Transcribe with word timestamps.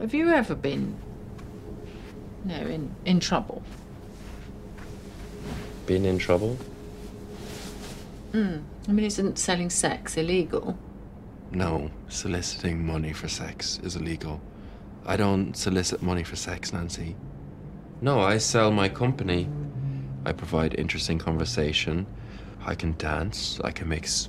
Have 0.00 0.14
you 0.14 0.30
ever 0.30 0.54
been, 0.54 0.96
you 2.46 2.52
no, 2.52 2.60
in, 2.66 2.94
in 3.04 3.18
trouble? 3.18 3.62
Been 5.86 6.04
in 6.04 6.18
trouble? 6.18 6.56
Mm. 8.32 8.62
I 8.86 8.92
mean, 8.92 9.04
isn't 9.04 9.38
selling 9.38 9.70
sex 9.70 10.16
illegal? 10.16 10.78
No, 11.50 11.90
soliciting 12.08 12.86
money 12.86 13.12
for 13.12 13.26
sex 13.26 13.80
is 13.82 13.96
illegal. 13.96 14.40
I 15.04 15.16
don't 15.16 15.56
solicit 15.56 16.00
money 16.00 16.22
for 16.22 16.36
sex, 16.36 16.72
Nancy. 16.72 17.16
No, 18.00 18.20
I 18.20 18.38
sell 18.38 18.70
my 18.70 18.88
company. 18.88 19.48
I 20.24 20.32
provide 20.32 20.74
interesting 20.78 21.18
conversation. 21.18 22.06
I 22.64 22.76
can 22.76 22.94
dance. 22.98 23.58
I 23.64 23.72
can 23.72 23.88
mix 23.88 24.28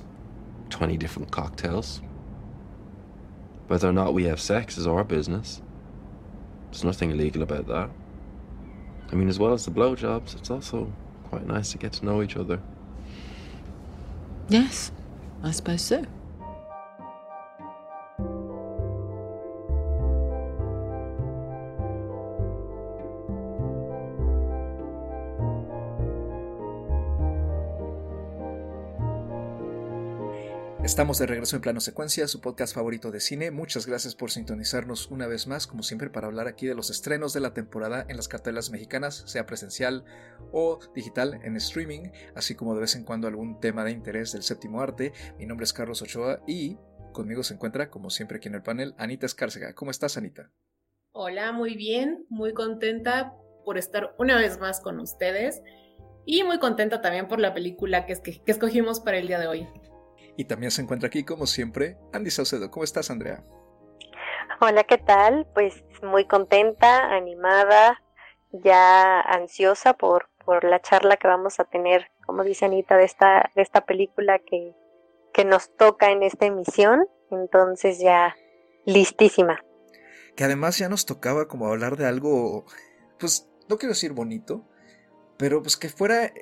20 0.70 0.96
different 0.96 1.30
cocktails. 1.30 2.00
Whether 3.70 3.88
or 3.88 3.92
not 3.92 4.14
we 4.14 4.24
have 4.24 4.40
sex 4.40 4.76
is 4.78 4.88
our 4.88 5.04
business. 5.04 5.62
There's 6.72 6.82
nothing 6.82 7.12
illegal 7.12 7.40
about 7.40 7.68
that. 7.68 7.88
I 9.12 9.14
mean, 9.14 9.28
as 9.28 9.38
well 9.38 9.52
as 9.52 9.64
the 9.64 9.70
blowjobs, 9.70 10.34
it's 10.34 10.50
also 10.50 10.92
quite 11.28 11.46
nice 11.46 11.70
to 11.70 11.78
get 11.78 11.92
to 11.92 12.04
know 12.04 12.20
each 12.20 12.36
other. 12.36 12.60
Yes, 14.48 14.90
I 15.44 15.52
suppose 15.52 15.82
so. 15.82 16.04
Estamos 31.00 31.18
de 31.18 31.24
regreso 31.24 31.56
en 31.56 31.62
Plano 31.62 31.80
Secuencia, 31.80 32.28
su 32.28 32.42
podcast 32.42 32.74
favorito 32.74 33.10
de 33.10 33.20
cine. 33.20 33.50
Muchas 33.50 33.86
gracias 33.86 34.14
por 34.14 34.30
sintonizarnos 34.30 35.10
una 35.10 35.26
vez 35.26 35.46
más, 35.46 35.66
como 35.66 35.82
siempre, 35.82 36.10
para 36.10 36.26
hablar 36.26 36.46
aquí 36.46 36.66
de 36.66 36.74
los 36.74 36.90
estrenos 36.90 37.32
de 37.32 37.40
la 37.40 37.54
temporada 37.54 38.04
en 38.06 38.18
las 38.18 38.28
cartelas 38.28 38.68
mexicanas, 38.68 39.22
sea 39.24 39.46
presencial 39.46 40.04
o 40.52 40.78
digital 40.94 41.40
en 41.42 41.56
streaming, 41.56 42.10
así 42.34 42.54
como 42.54 42.74
de 42.74 42.82
vez 42.82 42.96
en 42.96 43.04
cuando 43.04 43.28
algún 43.28 43.60
tema 43.60 43.82
de 43.82 43.92
interés 43.92 44.32
del 44.32 44.42
séptimo 44.42 44.82
arte. 44.82 45.14
Mi 45.38 45.46
nombre 45.46 45.64
es 45.64 45.72
Carlos 45.72 46.02
Ochoa 46.02 46.42
y 46.46 46.76
conmigo 47.14 47.44
se 47.44 47.54
encuentra, 47.54 47.88
como 47.88 48.10
siempre 48.10 48.36
aquí 48.36 48.48
en 48.48 48.56
el 48.56 48.62
panel, 48.62 48.94
Anita 48.98 49.24
Escárcega. 49.24 49.72
¿Cómo 49.72 49.90
estás, 49.90 50.18
Anita? 50.18 50.50
Hola, 51.12 51.52
muy 51.52 51.76
bien, 51.76 52.26
muy 52.28 52.52
contenta 52.52 53.32
por 53.64 53.78
estar 53.78 54.14
una 54.18 54.36
vez 54.36 54.58
más 54.60 54.82
con 54.82 55.00
ustedes 55.00 55.62
y 56.26 56.42
muy 56.42 56.58
contenta 56.58 57.00
también 57.00 57.26
por 57.26 57.40
la 57.40 57.54
película 57.54 58.04
que, 58.04 58.20
que 58.20 58.52
escogimos 58.52 59.00
para 59.00 59.16
el 59.16 59.28
día 59.28 59.38
de 59.38 59.46
hoy. 59.46 59.66
Y 60.36 60.44
también 60.44 60.70
se 60.70 60.82
encuentra 60.82 61.08
aquí, 61.08 61.24
como 61.24 61.46
siempre, 61.46 61.96
Andy 62.12 62.30
Saucedo. 62.30 62.70
¿Cómo 62.70 62.84
estás, 62.84 63.10
Andrea? 63.10 63.44
Hola, 64.60 64.84
¿qué 64.84 64.98
tal? 64.98 65.46
Pues 65.54 65.84
muy 66.02 66.26
contenta, 66.26 67.14
animada, 67.14 68.02
ya 68.52 69.20
ansiosa 69.20 69.94
por, 69.94 70.28
por 70.44 70.64
la 70.64 70.80
charla 70.80 71.16
que 71.16 71.28
vamos 71.28 71.60
a 71.60 71.64
tener, 71.64 72.10
como 72.26 72.44
dice 72.44 72.66
Anita, 72.66 72.96
de 72.96 73.04
esta, 73.04 73.50
de 73.54 73.62
esta 73.62 73.86
película 73.86 74.38
que, 74.38 74.74
que 75.32 75.44
nos 75.44 75.74
toca 75.76 76.10
en 76.10 76.22
esta 76.22 76.46
emisión. 76.46 77.06
Entonces 77.30 78.00
ya 78.00 78.34
listísima. 78.84 79.64
Que 80.36 80.44
además 80.44 80.78
ya 80.78 80.88
nos 80.88 81.06
tocaba 81.06 81.48
como 81.48 81.66
hablar 81.66 81.96
de 81.96 82.06
algo, 82.06 82.64
pues 83.18 83.48
no 83.68 83.78
quiero 83.78 83.94
decir 83.94 84.12
bonito, 84.12 84.64
pero 85.36 85.62
pues 85.62 85.76
que 85.76 85.88
fuera 85.88 86.32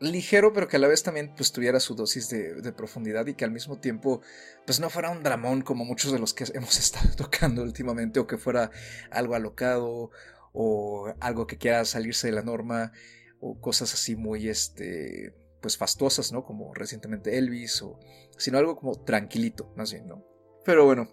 ligero, 0.00 0.52
pero 0.52 0.68
que 0.68 0.76
a 0.76 0.78
la 0.78 0.88
vez 0.88 1.02
también 1.02 1.32
pues 1.34 1.52
tuviera 1.52 1.80
su 1.80 1.94
dosis 1.94 2.28
de, 2.28 2.72
profundidad 2.72 3.26
y 3.26 3.34
que 3.34 3.44
al 3.44 3.50
mismo 3.50 3.78
tiempo 3.78 4.20
pues 4.66 4.80
no 4.80 4.90
fuera 4.90 5.10
un 5.10 5.22
dramón 5.22 5.62
como 5.62 5.84
muchos 5.84 6.12
de 6.12 6.18
los 6.18 6.34
que 6.34 6.44
hemos 6.54 6.78
estado 6.78 7.14
tocando 7.16 7.62
últimamente 7.62 8.20
o 8.20 8.26
que 8.26 8.38
fuera 8.38 8.70
algo 9.10 9.34
alocado 9.34 10.10
o 10.52 11.12
algo 11.20 11.46
que 11.46 11.58
quiera 11.58 11.84
salirse 11.84 12.28
de 12.28 12.34
la 12.34 12.42
norma 12.42 12.92
o 13.40 13.60
cosas 13.60 13.92
así 13.94 14.16
muy 14.16 14.48
este 14.48 15.34
pues 15.60 15.76
fastuosas, 15.76 16.32
¿no? 16.32 16.44
Como 16.44 16.74
recientemente 16.74 17.38
Elvis 17.38 17.82
o 17.82 17.98
sino 18.38 18.58
algo 18.58 18.76
como 18.76 19.02
tranquilito, 19.02 19.72
más 19.76 19.92
bien, 19.92 20.06
¿no? 20.06 20.24
Pero 20.64 20.84
bueno, 20.84 21.08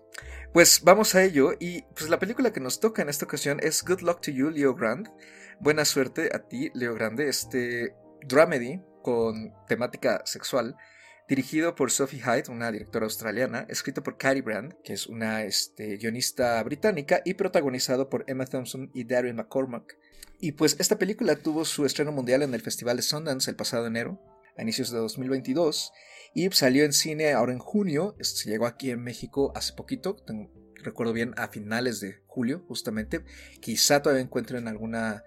pues 0.51 0.81
vamos 0.83 1.15
a 1.15 1.23
ello 1.23 1.51
y 1.59 1.83
pues 1.95 2.09
la 2.09 2.19
película 2.19 2.51
que 2.51 2.59
nos 2.59 2.79
toca 2.79 3.01
en 3.01 3.09
esta 3.09 3.25
ocasión 3.25 3.59
es 3.61 3.83
Good 3.83 4.01
Luck 4.01 4.21
to 4.21 4.31
You, 4.31 4.49
Leo 4.49 4.75
Grande. 4.75 5.09
Buena 5.59 5.85
suerte 5.85 6.29
a 6.33 6.39
ti, 6.47 6.71
Leo 6.73 6.93
Grande. 6.95 7.29
Este 7.29 7.95
dramedy 8.27 8.81
con 9.01 9.53
temática 9.67 10.21
sexual, 10.25 10.75
dirigido 11.27 11.75
por 11.75 11.91
Sophie 11.91 12.21
Hyde, 12.21 12.51
una 12.51 12.71
directora 12.71 13.05
australiana, 13.05 13.65
escrito 13.69 14.03
por 14.03 14.17
Carrie 14.17 14.41
Brand, 14.41 14.75
que 14.83 14.93
es 14.93 15.07
una 15.07 15.43
este, 15.43 15.97
guionista 15.97 16.61
británica, 16.63 17.21
y 17.25 17.35
protagonizado 17.35 18.09
por 18.09 18.23
Emma 18.27 18.45
Thompson 18.45 18.89
y 18.93 19.03
Darren 19.03 19.35
McCormack. 19.35 19.97
Y 20.39 20.53
pues 20.53 20.75
esta 20.79 20.97
película 20.97 21.35
tuvo 21.35 21.65
su 21.65 21.85
estreno 21.85 22.11
mundial 22.11 22.41
en 22.41 22.53
el 22.53 22.61
Festival 22.61 22.97
de 22.97 23.03
Sundance 23.03 23.49
el 23.49 23.55
pasado 23.55 23.87
enero, 23.87 24.19
a 24.57 24.61
inicios 24.61 24.91
de 24.91 24.97
2022, 24.97 25.91
y 26.33 26.49
salió 26.51 26.83
en 26.83 26.93
cine 26.93 27.33
ahora 27.33 27.53
en 27.53 27.59
junio, 27.59 28.15
se 28.19 28.49
llegó 28.49 28.65
aquí 28.65 28.91
en 28.91 29.01
México 29.03 29.51
hace 29.55 29.73
poquito, 29.73 30.17
recuerdo 30.83 31.13
bien, 31.13 31.33
a 31.37 31.47
finales 31.47 31.99
de 31.99 32.21
julio, 32.27 32.63
justamente. 32.67 33.23
Quizá 33.61 34.01
todavía 34.01 34.23
encuentren 34.23 34.67
alguna 34.67 35.23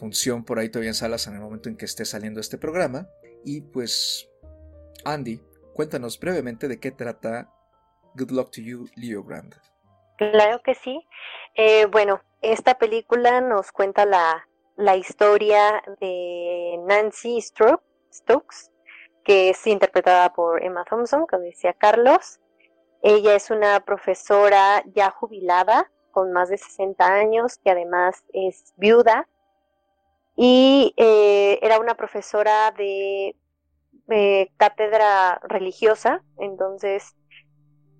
función 0.00 0.44
por 0.44 0.58
ahí 0.58 0.70
todavía 0.70 0.90
en 0.90 0.94
salas 0.94 1.26
en 1.26 1.34
el 1.34 1.40
momento 1.40 1.68
en 1.68 1.76
que 1.76 1.84
esté 1.84 2.06
saliendo 2.06 2.40
este 2.40 2.56
programa. 2.56 3.06
Y 3.44 3.60
pues, 3.60 4.28
Andy, 5.04 5.40
cuéntanos 5.74 6.18
brevemente 6.18 6.68
de 6.68 6.80
qué 6.80 6.90
trata 6.90 7.52
Good 8.14 8.30
Luck 8.30 8.50
to 8.50 8.62
You, 8.62 8.86
Leo 8.96 9.22
Grand. 9.22 9.54
Claro 10.16 10.62
que 10.62 10.74
sí. 10.74 11.06
Eh, 11.54 11.84
bueno, 11.86 12.22
esta 12.40 12.78
película 12.78 13.42
nos 13.42 13.72
cuenta 13.72 14.06
la, 14.06 14.48
la 14.76 14.96
historia 14.96 15.82
de 16.00 16.80
Nancy 16.86 17.38
Stokes, 17.40 18.70
que 19.22 19.50
es 19.50 19.66
interpretada 19.66 20.32
por 20.32 20.64
Emma 20.64 20.84
Thompson, 20.88 21.26
como 21.26 21.42
decía 21.42 21.74
Carlos. 21.74 22.40
Ella 23.02 23.34
es 23.34 23.50
una 23.50 23.84
profesora 23.84 24.82
ya 24.94 25.10
jubilada, 25.10 25.90
con 26.10 26.32
más 26.32 26.48
de 26.48 26.56
60 26.58 27.04
años, 27.06 27.58
que 27.62 27.70
además 27.70 28.24
es 28.32 28.72
viuda 28.76 29.28
y 30.36 30.94
eh, 30.96 31.58
era 31.62 31.78
una 31.78 31.94
profesora 31.94 32.72
de 32.76 33.34
cátedra 34.56 35.40
religiosa, 35.44 36.22
entonces 36.38 37.14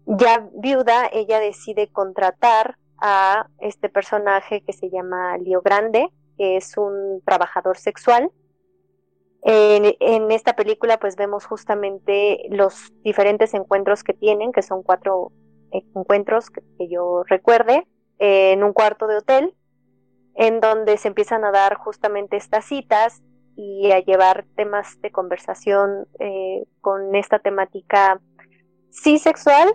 ya 0.06 0.48
viuda, 0.54 1.08
ella 1.12 1.38
decide 1.38 1.88
contratar 1.92 2.76
a 2.98 3.46
este 3.60 3.88
personaje 3.88 4.62
que 4.62 4.72
se 4.72 4.90
llama 4.90 5.38
Leo 5.38 5.62
Grande, 5.62 6.08
que 6.36 6.56
es 6.56 6.76
un 6.76 7.22
trabajador 7.24 7.78
sexual. 7.78 8.30
En, 9.42 10.30
esta 10.30 10.54
película 10.54 10.98
pues 10.98 11.16
vemos 11.16 11.46
justamente 11.46 12.42
los 12.50 12.92
diferentes 13.02 13.54
encuentros 13.54 14.04
que 14.04 14.12
tienen, 14.12 14.52
que 14.52 14.62
son 14.62 14.82
cuatro 14.82 15.32
encuentros 15.70 16.50
que 16.50 16.88
yo 16.88 17.22
recuerde, 17.24 17.86
en 18.18 18.62
un 18.62 18.74
cuarto 18.74 19.06
de 19.06 19.16
hotel 19.16 19.54
en 20.34 20.60
donde 20.60 20.96
se 20.96 21.08
empiezan 21.08 21.44
a 21.44 21.50
dar 21.50 21.74
justamente 21.74 22.36
estas 22.36 22.64
citas 22.64 23.22
y 23.56 23.92
a 23.92 24.00
llevar 24.00 24.46
temas 24.56 25.00
de 25.00 25.10
conversación 25.10 26.06
eh, 26.18 26.64
con 26.80 27.14
esta 27.14 27.38
temática 27.38 28.20
sí 28.90 29.18
sexual, 29.18 29.74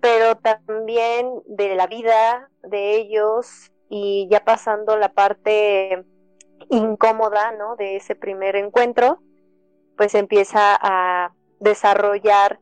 pero 0.00 0.36
también 0.36 1.30
de 1.46 1.74
la 1.74 1.86
vida 1.86 2.50
de 2.62 2.96
ellos 2.96 3.72
y 3.88 4.28
ya 4.30 4.44
pasando 4.44 4.96
la 4.96 5.12
parte 5.12 6.04
incómoda, 6.70 7.52
¿no? 7.52 7.76
De 7.76 7.96
ese 7.96 8.14
primer 8.14 8.56
encuentro, 8.56 9.20
pues 9.96 10.14
empieza 10.14 10.76
a 10.80 11.32
desarrollar 11.60 12.60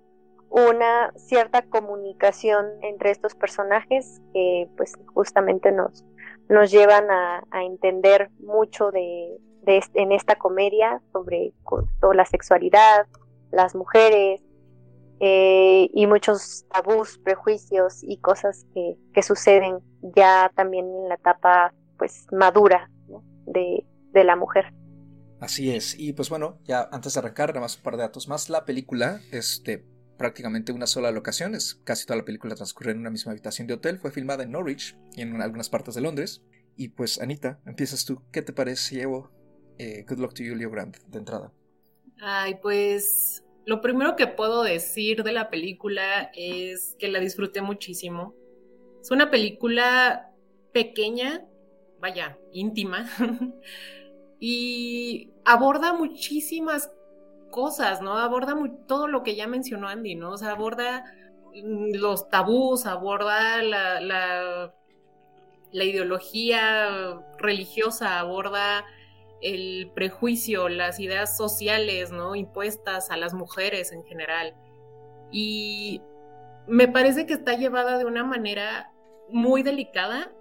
una 0.51 1.13
cierta 1.17 1.63
comunicación 1.63 2.67
entre 2.83 3.11
estos 3.11 3.35
personajes 3.35 4.21
que 4.35 4.69
pues 4.77 4.93
justamente 5.15 5.73
nos, 5.73 6.05
nos 6.49 6.71
llevan 6.71 7.11
a, 7.11 7.43
entender 7.65 8.31
mucho 8.41 8.91
de, 8.91 9.39
en 9.95 10.13
esta 10.13 10.37
comedia 10.37 11.01
sobre 11.13 11.53
toda 12.01 12.15
la 12.15 12.25
sexualidad, 12.27 13.07
las 13.51 13.75
mujeres 13.75 14.41
eh, 15.21 15.89
y 15.93 16.07
muchos 16.07 16.65
tabús, 16.73 17.19
prejuicios 17.19 18.03
y 18.03 18.19
cosas 18.19 18.67
que, 18.75 19.23
suceden 19.23 19.79
ya 20.17 20.51
también 20.55 20.87
en 20.87 21.09
la 21.09 21.15
etapa 21.15 21.73
pues 21.97 22.27
madura 22.33 22.91
de, 23.47 23.85
de 24.13 24.25
la 24.25 24.37
mujer. 24.37 24.73
Así 25.41 25.75
es, 25.75 25.99
y 25.99 26.13
pues 26.13 26.29
bueno, 26.29 26.59
ya 26.65 26.89
antes 26.93 27.15
de 27.15 27.21
arrancar, 27.21 27.49
nada 27.49 27.63
más 27.63 27.77
un 27.77 27.83
par 27.83 27.97
de 27.97 28.03
datos 28.03 28.29
más, 28.29 28.49
la 28.49 28.65
película 28.65 29.21
este, 29.33 29.85
prácticamente 30.17 30.73
una 30.73 30.87
sola 30.87 31.11
locación, 31.11 31.55
es 31.55 31.81
casi 31.85 32.07
toda 32.07 32.19
la 32.19 32.25
película 32.25 32.55
transcurre 32.55 32.93
en 32.93 32.99
una 32.99 33.11
misma 33.11 33.33
habitación 33.33 33.67
de 33.67 33.75
hotel, 33.75 33.99
fue 33.99 34.11
filmada 34.11 34.45
en 34.45 34.53
Norwich 34.53 34.97
y 35.17 35.23
en 35.23 35.41
algunas 35.41 35.69
partes 35.69 35.95
de 35.95 36.01
Londres. 36.01 36.43
Y 36.77 36.89
pues 36.89 37.21
Anita, 37.21 37.61
empiezas 37.67 38.05
tú, 38.05 38.23
¿qué 38.33 38.43
te 38.43 38.53
parece 38.53 38.97
llevo 38.97 39.31
eh, 39.79 40.05
Good 40.09 40.19
Luck 40.19 40.35
to 40.35 40.43
You, 40.43 40.55
Leo 40.55 40.71
Grant, 40.71 40.99
de 40.99 41.19
entrada? 41.19 41.53
Ay, 42.21 42.57
pues 42.63 43.45
lo 43.67 43.81
primero 43.81 44.17
que 44.17 44.27
puedo 44.27 44.63
decir 44.63 45.23
de 45.23 45.33
la 45.33 45.51
película 45.51 46.31
es 46.35 46.97
que 46.99 47.09
la 47.09 47.21
disfruté 47.21 47.63
muchísimo. 47.63 48.35
Es 49.01 49.11
una 49.11 49.31
película 49.31 50.33
pequeña, 50.73 51.45
vaya, 52.01 52.39
íntima, 52.53 53.09
y 54.41 55.31
aborda 55.45 55.93
muchísimas 55.93 56.91
cosas, 57.53 58.03
¿no? 58.03 58.19
Aborda 58.19 58.57
todo 58.89 59.07
lo 59.07 59.23
que 59.23 59.37
ya 59.37 59.47
mencionó 59.47 59.87
Andy, 59.89 60.17
¿no? 60.17 60.33
O 60.33 60.37
sea, 60.39 60.51
aborda 60.51 61.05
mm, 61.55 61.95
los 61.95 62.29
tabús, 62.29 62.87
aborda 62.87 63.63
la, 63.63 64.01
la, 64.01 64.75
la 65.71 65.85
ideología 65.85 67.23
religiosa, 67.39 68.19
aborda 68.19 68.85
el 69.43 69.91
prejuicio, 69.95 70.69
las 70.69 71.01
ideas 71.01 71.37
sociales, 71.37 72.11
¿no? 72.11 72.35
Impuestas 72.35 73.11
a 73.11 73.17
las 73.17 73.35
mujeres 73.35 73.93
en 73.93 74.05
general. 74.05 74.55
Y 75.31 76.01
me 76.67 76.89
parece 76.89 77.27
que 77.27 77.35
está 77.35 77.55
llevada 77.55 77.99
de 77.99 78.05
una 78.05 78.25
manera 78.25 78.93
muy 79.29 79.63
delicada. 79.63 80.33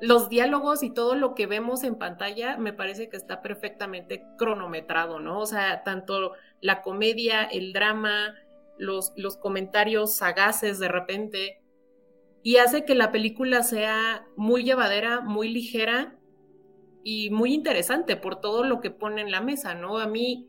Los 0.00 0.28
diálogos 0.28 0.82
y 0.82 0.90
todo 0.90 1.14
lo 1.14 1.34
que 1.34 1.46
vemos 1.46 1.82
en 1.82 1.96
pantalla 1.96 2.56
me 2.56 2.72
parece 2.72 3.08
que 3.08 3.16
está 3.16 3.42
perfectamente 3.42 4.24
cronometrado, 4.38 5.18
¿no? 5.18 5.40
O 5.40 5.46
sea, 5.46 5.82
tanto 5.82 6.32
la 6.64 6.80
comedia, 6.80 7.42
el 7.44 7.74
drama, 7.74 8.34
los, 8.78 9.12
los 9.16 9.36
comentarios 9.36 10.16
sagaces 10.16 10.78
de 10.78 10.88
repente, 10.88 11.60
y 12.42 12.56
hace 12.56 12.86
que 12.86 12.94
la 12.94 13.12
película 13.12 13.62
sea 13.62 14.26
muy 14.34 14.64
llevadera, 14.64 15.20
muy 15.20 15.50
ligera 15.50 16.18
y 17.02 17.28
muy 17.28 17.52
interesante 17.52 18.16
por 18.16 18.40
todo 18.40 18.64
lo 18.64 18.80
que 18.80 18.90
pone 18.90 19.20
en 19.20 19.30
la 19.30 19.42
mesa, 19.42 19.74
¿no? 19.74 19.98
A 19.98 20.06
mí 20.06 20.48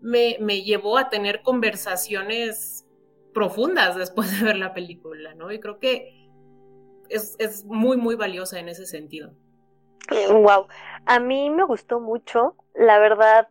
me, 0.00 0.38
me 0.40 0.62
llevó 0.62 0.98
a 0.98 1.08
tener 1.08 1.42
conversaciones 1.42 2.88
profundas 3.32 3.94
después 3.94 4.36
de 4.36 4.44
ver 4.44 4.56
la 4.56 4.74
película, 4.74 5.34
¿no? 5.34 5.52
Y 5.52 5.60
creo 5.60 5.78
que 5.78 6.28
es, 7.10 7.36
es 7.38 7.64
muy, 7.64 7.96
muy 7.96 8.16
valiosa 8.16 8.58
en 8.58 8.68
ese 8.68 8.86
sentido. 8.86 9.32
Wow, 10.32 10.66
a 11.06 11.20
mí 11.20 11.48
me 11.48 11.64
gustó 11.64 12.00
mucho, 12.00 12.56
la 12.74 12.98
verdad, 12.98 13.46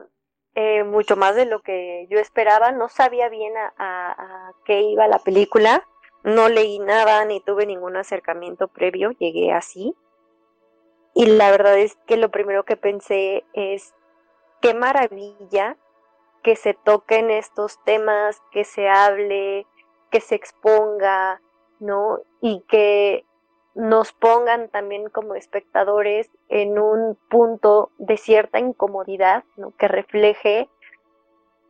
eh, 0.55 0.83
mucho 0.83 1.15
más 1.15 1.35
de 1.35 1.45
lo 1.45 1.61
que 1.61 2.07
yo 2.09 2.19
esperaba. 2.19 2.71
No 2.71 2.89
sabía 2.89 3.29
bien 3.29 3.53
a, 3.57 3.73
a, 3.77 4.51
qué 4.65 4.81
iba 4.81 5.07
la 5.07 5.19
película, 5.19 5.87
no 6.23 6.49
leí 6.49 6.79
nada 6.79 7.25
ni 7.25 7.41
tuve 7.41 7.65
ningún 7.65 7.97
acercamiento 7.97 8.67
previo, 8.67 9.11
llegué 9.11 9.51
así. 9.51 9.95
Y 11.15 11.25
la 11.27 11.51
verdad 11.51 11.77
es 11.77 11.95
que 12.07 12.17
lo 12.17 12.29
primero 12.29 12.63
que 12.63 12.75
pensé 12.75 13.43
es, 13.53 13.93
qué 14.61 14.73
maravilla 14.73 15.77
que 16.41 16.55
se 16.55 16.73
toquen 16.73 17.31
estos 17.31 17.81
temas, 17.83 18.41
que 18.51 18.63
se 18.63 18.89
hable, 18.89 19.65
que 20.09 20.21
se 20.21 20.35
exponga, 20.35 21.41
¿no? 21.79 22.19
Y 22.41 22.61
que 22.67 23.25
nos 23.75 24.13
pongan 24.13 24.69
también 24.69 25.09
como 25.09 25.35
espectadores 25.35 26.29
en 26.53 26.77
un 26.77 27.17
punto 27.29 27.89
de 27.97 28.15
cierta 28.15 28.59
incomodidad. 28.59 29.43
Que 29.79 29.87
refleje 29.87 30.69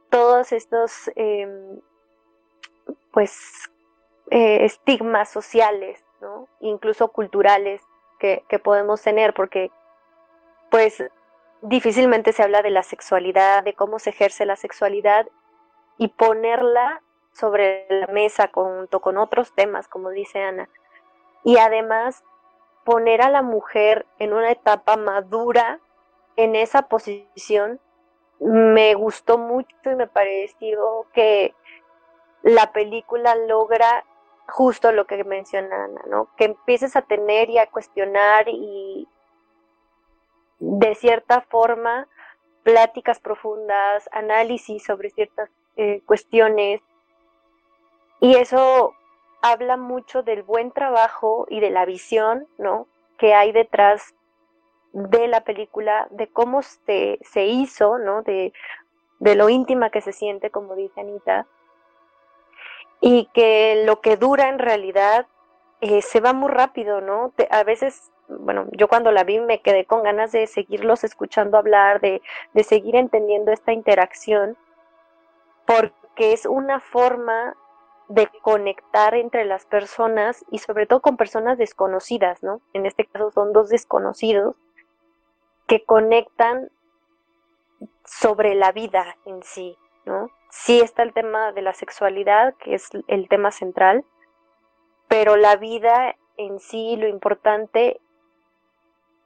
todos 0.09 0.51
estos, 0.51 1.09
em, 1.15 1.79
pues, 3.13 3.71
eh, 4.29 4.65
estigmas 4.65 5.29
sociales. 5.29 6.03
Incluso 6.59 7.09
culturales 7.09 7.81
que, 8.19 8.43
que 8.49 8.59
podemos 8.59 9.01
tener, 9.01 9.33
porque, 9.33 9.71
pues, 10.69 11.03
difícilmente 11.61 12.33
se 12.33 12.43
habla 12.43 12.61
de 12.61 12.69
la 12.69 12.83
sexualidad, 12.83 13.63
de 13.63 13.73
cómo 13.73 13.99
se 13.99 14.09
ejerce 14.09 14.45
la 14.45 14.57
sexualidad 14.57 15.27
y 15.97 16.09
ponerla 16.09 17.01
sobre 17.31 17.87
la 17.89 18.07
mesa 18.07 18.49
junto 18.53 18.99
con 18.99 19.17
otros 19.17 19.53
temas, 19.53 19.87
como 19.87 20.09
dice 20.09 20.41
Ana. 20.43 20.67
Y 21.43 21.57
además 21.57 22.23
poner 22.83 23.21
a 23.21 23.29
la 23.29 23.41
mujer 23.41 24.05
en 24.19 24.33
una 24.33 24.51
etapa 24.51 24.97
madura 24.97 25.79
en 26.35 26.55
esa 26.55 26.83
posición 26.83 27.79
me 28.39 28.93
gustó 28.95 29.37
mucho 29.37 29.75
y 29.85 29.95
me 29.95 30.07
pareció 30.07 31.07
que 31.13 31.53
la 32.41 32.73
película 32.73 33.35
logra 33.35 34.03
justo 34.47 34.91
lo 34.91 35.05
que 35.05 35.23
menciona 35.23 35.85
Ana, 35.85 36.01
¿no? 36.07 36.29
Que 36.35 36.45
empieces 36.45 36.95
a 36.95 37.03
tener 37.03 37.49
y 37.49 37.57
a 37.57 37.69
cuestionar 37.69 38.45
y 38.49 39.07
de 40.59 40.95
cierta 40.95 41.41
forma 41.41 42.07
pláticas 42.63 43.19
profundas, 43.19 44.09
análisis 44.11 44.83
sobre 44.83 45.09
ciertas 45.09 45.49
eh, 45.75 46.01
cuestiones 46.05 46.81
y 48.19 48.35
eso 48.35 48.93
habla 49.43 49.75
mucho 49.75 50.23
del 50.23 50.41
buen 50.41 50.71
trabajo 50.71 51.45
y 51.49 51.59
de 51.59 51.69
la 51.69 51.85
visión, 51.85 52.47
¿no? 52.57 52.87
Que 53.17 53.35
hay 53.35 53.51
detrás 53.51 54.15
de 54.93 55.27
la 55.27 55.41
película, 55.41 56.07
de 56.11 56.27
cómo 56.27 56.61
se, 56.61 57.19
se 57.21 57.45
hizo, 57.45 57.97
¿no? 57.97 58.21
De, 58.23 58.53
de 59.19 59.35
lo 59.35 59.49
íntima 59.49 59.89
que 59.89 59.99
se 59.99 60.13
siente, 60.13 60.49
como 60.49 60.75
dice 60.75 61.01
Anita, 61.01 61.45
y 63.01 63.25
que 63.33 63.83
lo 63.85 63.99
que 63.99 64.15
dura 64.15 64.47
en 64.47 64.59
realidad 64.59 65.27
eh, 65.81 66.01
se 66.01 66.21
va 66.21 66.31
muy 66.31 66.49
rápido, 66.49 67.01
¿no? 67.01 67.33
a 67.49 67.63
veces, 67.65 68.13
bueno, 68.29 68.67
yo 68.71 68.87
cuando 68.87 69.11
la 69.11 69.25
vi 69.25 69.41
me 69.41 69.61
quedé 69.61 69.83
con 69.83 70.03
ganas 70.03 70.31
de 70.31 70.47
seguirlos 70.47 71.03
escuchando 71.03 71.57
hablar, 71.57 71.99
de, 71.99 72.21
de 72.53 72.63
seguir 72.63 72.95
entendiendo 72.95 73.51
esta 73.51 73.73
interacción, 73.73 74.55
porque 75.65 76.31
es 76.31 76.45
una 76.45 76.79
forma 76.79 77.57
de 78.13 78.29
conectar 78.43 79.15
entre 79.15 79.43
las 79.43 79.65
personas 79.65 80.45
y 80.51 80.59
sobre 80.59 80.85
todo 80.85 81.01
con 81.01 81.17
personas 81.17 81.57
desconocidas, 81.57 82.43
¿no? 82.43 82.61
En 82.73 82.85
este 82.85 83.05
caso 83.05 83.31
son 83.31 83.53
dos 83.53 83.69
desconocidos 83.69 84.55
que 85.65 85.83
conectan 85.83 86.69
sobre 88.05 88.53
la 88.53 88.71
vida 88.71 89.17
en 89.25 89.41
sí, 89.41 89.75
¿no? 90.05 90.29
Sí 90.51 90.79
está 90.79 91.01
el 91.01 91.11
tema 91.13 91.53
de 91.53 91.63
la 91.63 91.73
sexualidad, 91.73 92.53
que 92.57 92.75
es 92.75 92.89
el 93.07 93.27
tema 93.29 93.49
central, 93.49 94.05
pero 95.07 95.35
la 95.35 95.55
vida 95.55 96.15
en 96.37 96.59
sí, 96.59 96.95
lo 96.97 97.07
importante 97.07 97.99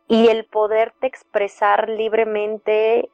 y 0.08 0.30
el 0.30 0.46
poderte 0.46 1.08
expresar 1.08 1.90
libremente 1.90 3.10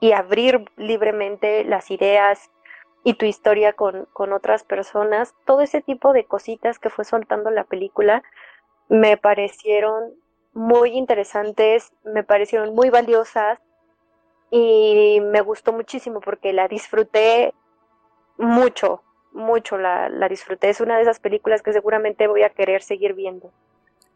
y 0.00 0.12
abrir 0.12 0.70
libremente 0.76 1.64
las 1.64 1.90
ideas 1.90 2.50
y 3.04 3.14
tu 3.14 3.26
historia 3.26 3.74
con, 3.74 4.06
con 4.12 4.32
otras 4.32 4.64
personas, 4.64 5.34
todo 5.44 5.60
ese 5.60 5.82
tipo 5.82 6.14
de 6.14 6.24
cositas 6.24 6.78
que 6.78 6.88
fue 6.88 7.04
soltando 7.04 7.50
la 7.50 7.64
película 7.64 8.22
me 8.88 9.16
parecieron 9.18 10.14
muy 10.54 10.90
interesantes, 10.90 11.92
me 12.04 12.24
parecieron 12.24 12.74
muy 12.74 12.88
valiosas 12.88 13.58
y 14.50 15.20
me 15.20 15.42
gustó 15.42 15.72
muchísimo 15.72 16.20
porque 16.20 16.52
la 16.52 16.66
disfruté 16.66 17.52
mucho, 18.38 19.02
mucho 19.32 19.76
la, 19.76 20.08
la, 20.08 20.28
disfruté. 20.28 20.70
Es 20.70 20.80
una 20.80 20.96
de 20.96 21.02
esas 21.02 21.18
películas 21.18 21.60
que 21.60 21.72
seguramente 21.72 22.26
voy 22.26 22.42
a 22.42 22.50
querer 22.50 22.82
seguir 22.82 23.14
viendo. 23.14 23.52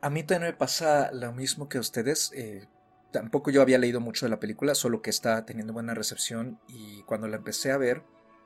A 0.00 0.11
mí 0.11 0.23
también 0.23 0.52
me 0.52 0.57
pasa 0.57 1.11
lo 1.12 1.33
mismo 1.33 1.68
que 1.68 1.78
a 1.78 1.80
ustedes. 1.80 2.33
Eh, 2.35 2.66
tampoco 3.11 3.50
yo 3.50 3.61
había 3.61 3.78
leído 3.78 4.00
mucho 4.00 4.26
de 4.26 4.30
la 4.30 4.38
película, 4.38 4.75
solo 4.75 5.02
que 5.02 5.11
está 5.11 5.45
teniendo 5.45 5.73
buena 5.73 5.92
recepción 5.95 6.61
y 6.68 7.02
cuando 7.02 7.26
la 7.26 7.37
empecé 7.37 7.73
a 7.73 7.78
ver 7.78 8.02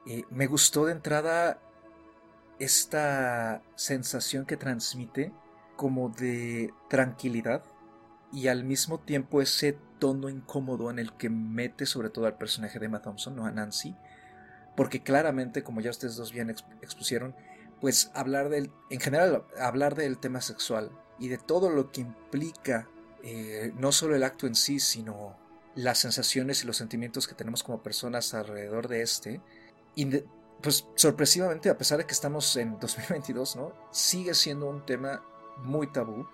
eh, 0.07 0.25
me 0.31 0.47
gustó 0.47 0.87
de 0.87 0.93
entrada 0.93 1.59
esta 2.59 3.63
sensación 3.75 4.47
que 4.47 4.57
transmite 4.57 5.33
como 5.77 6.11
de 6.11 6.73
tranquilidad 6.89 7.65
y 8.33 8.49
al 8.49 8.65
mismo 8.65 8.99
tiempo 8.99 9.43
ese 9.43 9.77
tono 9.99 10.29
incómodo 10.29 10.91
en 10.91 10.99
el 10.99 11.13
que 11.13 11.29
mete 11.29 11.87
sobre 11.87 12.11
todo 12.11 12.27
al 12.27 12.39
personaje 12.39 12.79
de 12.79 12.87
Emma 12.87 13.03
Thompson, 13.03 13.37
no 13.37 13.47
a 13.47 13.51
Nancy, 13.51 13.95
porque 14.77 15.03
claramente, 15.03 15.63
como 15.63 15.81
ya 15.81 15.91
ustedes 15.91 16.17
dos 16.17 16.33
bien 16.33 16.51
expusieron, 16.51 17.35
pues 17.81 18.11
hablar 18.15 18.49
del, 18.49 18.71
en 18.91 19.01
general, 19.01 19.45
hablar 19.61 19.95
del 19.95 20.19
tema 20.19 20.41
sexual 20.41 20.91
y 21.19 21.29
de 21.29 21.39
todo 21.39 21.69
lo 21.69 21.91
que 21.91 22.01
implica 22.01 22.89
eh, 23.23 23.73
no 23.77 23.93
solo 23.93 24.17
el 24.17 24.25
acto 24.25 24.47
en 24.47 24.55
sí, 24.55 24.81
sino 24.81 25.37
las 25.75 25.99
sensaciones 25.99 26.63
y 26.63 26.67
los 26.67 26.77
sentimientos 26.77 27.29
que 27.29 27.35
tenemos 27.35 27.63
como 27.63 27.83
personas 27.83 28.35
alrededor 28.35 28.89
de 28.89 29.03
este, 29.03 29.41
y 29.95 30.07
pues 30.63 30.89
sorpresivamente, 30.95 31.69
a 31.69 31.77
pesar 31.77 31.99
de 31.99 32.07
que 32.07 32.13
estamos 32.13 32.57
en 32.57 32.79
2022, 32.81 33.57
¿no? 33.57 33.73
Sigue 33.91 34.35
siendo 34.35 34.69
un 34.69 34.87
tema 34.87 35.25
muy 35.59 35.87
tabú 35.89 36.27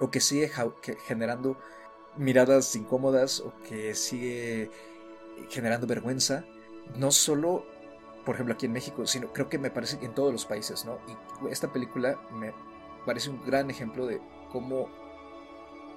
o 0.00 0.10
que 0.10 0.20
sigue 0.20 0.50
generando 1.06 1.58
miradas 2.16 2.74
incómodas 2.76 3.40
o 3.40 3.52
que 3.68 3.94
sigue 3.94 4.70
generando 5.50 5.86
vergüenza, 5.86 6.44
no 6.96 7.10
solo, 7.10 7.64
por 8.24 8.34
ejemplo, 8.34 8.54
aquí 8.54 8.66
en 8.66 8.72
México, 8.72 9.06
sino 9.06 9.32
creo 9.32 9.48
que 9.48 9.58
me 9.58 9.70
parece 9.70 9.98
que 9.98 10.06
en 10.06 10.14
todos 10.14 10.32
los 10.32 10.46
países, 10.46 10.84
¿no? 10.84 10.98
Y 11.08 11.48
esta 11.50 11.72
película 11.72 12.20
me 12.32 12.52
parece 13.06 13.30
un 13.30 13.44
gran 13.44 13.70
ejemplo 13.70 14.06
de 14.06 14.20
cómo 14.52 14.88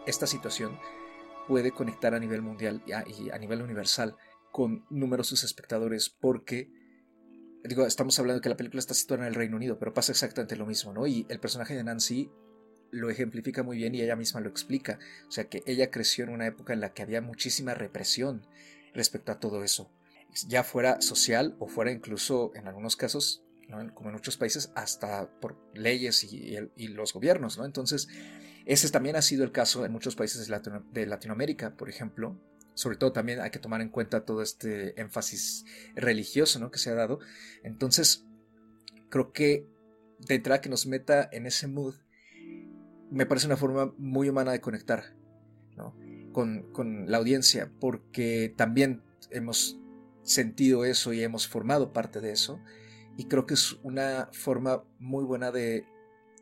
esta 0.06 0.26
situación 0.26 0.80
puede 1.48 1.72
conectar 1.72 2.14
a 2.14 2.20
nivel 2.20 2.42
mundial 2.42 2.84
y 2.86 3.30
a 3.30 3.38
nivel 3.38 3.62
universal 3.62 4.16
con 4.52 4.86
numerosos 4.90 5.44
espectadores 5.44 6.10
porque, 6.10 6.70
digo, 7.64 7.86
estamos 7.86 8.18
hablando 8.20 8.42
que 8.42 8.50
la 8.50 8.58
película 8.58 8.80
está 8.80 8.94
situada 8.94 9.24
en 9.24 9.30
el 9.30 9.36
Reino 9.36 9.56
Unido, 9.56 9.80
pero 9.80 9.94
pasa 9.94 10.12
exactamente 10.12 10.56
lo 10.56 10.66
mismo, 10.66 10.94
¿no? 10.94 11.08
Y 11.08 11.26
el 11.30 11.40
personaje 11.40 11.76
de 11.76 11.84
Nancy 11.84 12.30
lo 12.92 13.10
ejemplifica 13.10 13.64
muy 13.64 13.78
bien 13.78 13.96
y 13.96 14.02
ella 14.02 14.16
misma 14.16 14.42
lo 14.42 14.50
explica. 14.50 15.00
O 15.28 15.32
sea 15.32 15.46
que 15.50 15.64
ella 15.66 15.90
creció 15.90 16.26
en 16.26 16.32
una 16.32 16.48
época 16.48 16.74
en 16.74 16.82
la 16.82 16.94
que 16.94 17.02
había 17.02 17.22
muchísima 17.22 17.74
represión 17.74 18.46
respecto 18.94 19.32
a 19.32 19.40
todo 19.40 19.64
eso. 19.64 19.92
Ya 20.48 20.64
fuera 20.64 21.02
social 21.02 21.56
o 21.60 21.68
fuera 21.68 21.92
incluso 21.92 22.52
en 22.56 22.68
algunos 22.68 22.96
casos, 22.96 23.44
como 23.94 24.10
en 24.10 24.16
muchos 24.16 24.38
países, 24.38 24.72
hasta 24.76 25.30
por 25.40 25.58
leyes 25.74 26.24
y, 26.24 26.88
los 26.90 27.14
gobiernos. 27.14 27.58
¿no? 27.58 27.66
Entonces, 27.66 28.08
ese 28.66 28.90
también 28.90 29.16
ha 29.16 29.22
sido 29.22 29.44
el 29.44 29.52
caso 29.52 29.86
en 29.86 29.92
muchos 29.92 30.16
países 30.16 30.48
de 30.48 31.06
Latinoamérica, 31.06 31.76
por 31.76 31.90
ejemplo. 31.90 32.40
Sobre 32.74 32.98
todo 32.98 33.12
también 33.12 33.42
hay 33.42 33.52
que 33.52 33.60
tomar 33.60 33.82
en 33.82 33.90
cuenta 33.90 34.26
todo 34.26 34.42
este 34.42 35.00
énfasis 35.00 35.66
religioso 35.96 36.60
¿no? 36.60 36.72
que 36.72 36.80
se 36.80 36.90
ha 36.90 36.96
dado. 36.96 37.20
Entonces, 37.64 38.26
creo 39.10 39.34
que 39.34 39.68
de 40.20 40.36
entrada 40.36 40.62
que 40.62 40.70
nos 40.70 40.86
meta 40.86 41.28
en 41.32 41.46
ese 41.46 41.68
mood, 41.68 41.96
me 43.10 43.26
parece 43.26 43.48
una 43.48 43.58
forma 43.58 43.94
muy 43.98 44.30
humana 44.30 44.52
de 44.52 44.62
conectar 44.62 45.16
con, 46.32 46.72
con 46.72 47.12
la 47.12 47.18
audiencia, 47.18 47.70
porque 47.82 48.54
también 48.56 49.04
hemos 49.32 49.78
sentido 50.24 50.86
eso 50.86 51.12
y 51.12 51.22
hemos 51.24 51.48
formado 51.48 51.92
parte 51.92 52.22
de 52.22 52.32
eso. 52.32 52.62
Y 53.18 53.26
creo 53.26 53.46
que 53.46 53.56
es 53.56 53.78
una 53.84 54.30
forma 54.32 54.84
muy 54.98 55.26
buena 55.26 55.52
de 55.52 55.86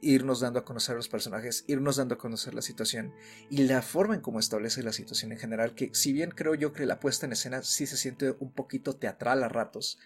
irnos 0.02 0.40
dando 0.40 0.60
a 0.60 0.66
conocer 0.66 0.94
a 0.94 0.98
los 0.98 1.10
personajes, 1.10 1.66
irnos 1.68 1.98
dando 1.98 2.16
a 2.16 2.18
conocer 2.18 2.54
la 2.54 2.62
situación 2.62 3.14
y 3.50 3.64
la 3.64 3.82
forma 3.82 4.16
en 4.16 4.22
cómo 4.22 4.40
establece 4.40 4.84
la 4.84 4.94
situación 4.94 5.32
en 5.32 5.40
general, 5.40 5.76
que 5.76 5.92
si 5.94 6.14
bien 6.14 6.32
creo 6.32 6.56
yo 6.56 6.74
que 6.74 6.86
la 6.86 7.00
puesta 7.00 7.26
en 7.26 7.34
escena 7.34 7.62
sí 7.64 7.86
se 7.86 7.98
siente 7.98 8.36
un 8.40 8.52
poquito 8.52 8.96
teatral 8.96 9.44
a 9.44 9.50
ratos 9.50 10.00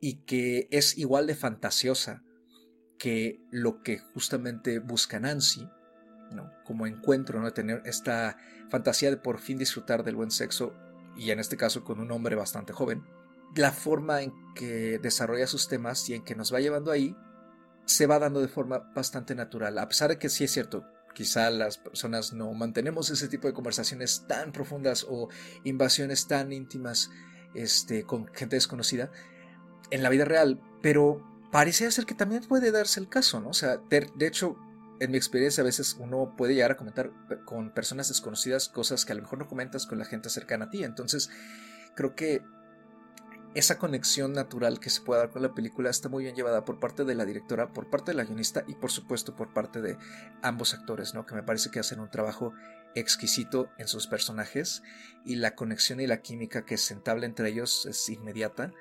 y 0.00 0.24
que 0.24 0.68
es 0.70 0.96
igual 0.98 1.26
de 1.26 1.34
fantasiosa 1.34 2.22
que 2.98 3.40
lo 3.50 3.82
que 3.82 3.98
justamente 3.98 4.78
busca 4.78 5.20
Nancy, 5.20 5.68
¿no? 6.32 6.50
como 6.64 6.86
encuentro, 6.86 7.40
¿no? 7.40 7.52
tener 7.52 7.82
esta 7.84 8.36
fantasía 8.70 9.10
de 9.10 9.16
por 9.16 9.38
fin 9.38 9.58
disfrutar 9.58 10.04
del 10.04 10.16
buen 10.16 10.30
sexo 10.30 10.74
y 11.16 11.30
en 11.30 11.40
este 11.40 11.56
caso 11.56 11.84
con 11.84 12.00
un 12.00 12.10
hombre 12.12 12.36
bastante 12.36 12.72
joven, 12.72 13.04
la 13.56 13.72
forma 13.72 14.22
en 14.22 14.32
que 14.54 14.98
desarrolla 14.98 15.46
sus 15.46 15.68
temas 15.68 16.08
y 16.08 16.14
en 16.14 16.24
que 16.24 16.34
nos 16.34 16.52
va 16.52 16.60
llevando 16.60 16.90
ahí 16.90 17.16
se 17.88 18.06
va 18.06 18.18
dando 18.18 18.40
de 18.40 18.48
forma 18.48 18.90
bastante 18.94 19.34
natural, 19.34 19.78
a 19.78 19.88
pesar 19.88 20.10
de 20.10 20.18
que 20.18 20.28
sí 20.28 20.44
es 20.44 20.52
cierto, 20.52 20.84
quizá 21.14 21.50
las 21.50 21.78
personas 21.78 22.34
no 22.34 22.52
mantenemos 22.52 23.08
ese 23.08 23.28
tipo 23.28 23.48
de 23.48 23.54
conversaciones 23.54 24.26
tan 24.28 24.52
profundas 24.52 25.06
o 25.08 25.30
invasiones 25.64 26.28
tan 26.28 26.52
íntimas 26.52 27.10
este, 27.54 28.04
con 28.04 28.26
gente 28.34 28.56
desconocida 28.56 29.10
en 29.90 30.02
la 30.02 30.10
vida 30.10 30.26
real, 30.26 30.60
pero 30.82 31.26
parece 31.50 31.90
ser 31.90 32.04
que 32.04 32.14
también 32.14 32.44
puede 32.44 32.70
darse 32.72 33.00
el 33.00 33.08
caso, 33.08 33.40
¿no? 33.40 33.48
O 33.48 33.54
sea, 33.54 33.78
de, 33.78 34.26
hecho, 34.26 34.58
en 35.00 35.10
mi 35.10 35.16
experiencia 35.16 35.62
a 35.62 35.64
veces 35.64 35.96
uno 35.98 36.34
puede 36.36 36.54
llegar 36.54 36.72
a 36.72 36.76
comentar 36.76 37.10
con 37.46 37.72
personas 37.72 38.08
desconocidas 38.08 38.68
cosas 38.68 39.06
que 39.06 39.12
a 39.12 39.16
lo 39.16 39.22
mejor 39.22 39.38
no 39.38 39.48
comentas 39.48 39.86
con 39.86 39.98
la 39.98 40.04
gente 40.04 40.28
cercana 40.28 40.66
a 40.66 40.70
ti, 40.70 40.84
entonces 40.84 41.30
creo 41.96 42.14
que 42.14 42.42
esa 43.58 43.76
conexión 43.76 44.34
natural 44.34 44.78
que 44.78 44.88
se 44.88 45.00
puede 45.00 45.20
dar 45.20 45.30
con 45.30 45.42
la 45.42 45.52
película 45.52 45.90
está 45.90 46.08
muy 46.08 46.22
bien 46.22 46.36
llevada 46.36 46.64
por 46.64 46.78
parte 46.78 47.04
de 47.04 47.16
la 47.16 47.24
directora, 47.24 47.72
por 47.72 47.90
parte 47.90 48.12
de 48.12 48.16
la 48.16 48.22
guionista 48.22 48.62
y 48.68 48.74
por 48.76 48.92
supuesto 48.92 49.34
por 49.34 49.52
parte 49.52 49.80
de 49.82 49.98
ambos 50.42 50.74
actores, 50.74 51.12
¿no? 51.12 51.26
Que 51.26 51.34
me 51.34 51.42
parece 51.42 51.70
que 51.72 51.80
hacen 51.80 51.98
un 51.98 52.08
trabajo 52.08 52.52
exquisito 52.94 53.68
en 53.76 53.88
sus 53.88 54.06
personajes 54.06 54.82
y 55.24 55.36
la 55.36 55.56
conexión 55.56 55.98
y 55.98 56.06
la 56.06 56.22
química 56.22 56.64
que 56.64 56.76
se 56.76 56.94
entabla 56.94 57.26
entre 57.26 57.48
ellos 57.48 57.84
es 57.86 58.08
inmediata 58.08 58.72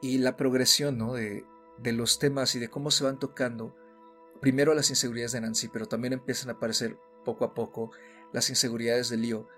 y 0.00 0.16
la 0.16 0.36
progresión, 0.38 0.96
¿no? 0.96 1.12
De, 1.12 1.44
de 1.76 1.92
los 1.92 2.18
temas 2.18 2.54
y 2.54 2.58
de 2.58 2.68
cómo 2.68 2.90
se 2.90 3.04
van 3.04 3.18
tocando 3.18 3.76
primero 4.40 4.72
las 4.72 4.88
inseguridades 4.88 5.32
de 5.32 5.42
Nancy, 5.42 5.68
pero 5.68 5.86
también 5.88 6.14
empiezan 6.14 6.48
a 6.48 6.54
aparecer 6.54 6.98
poco 7.22 7.44
a 7.44 7.52
poco 7.52 7.90
las 8.32 8.48
inseguridades 8.48 9.10
de 9.10 9.18
Leo 9.18 9.48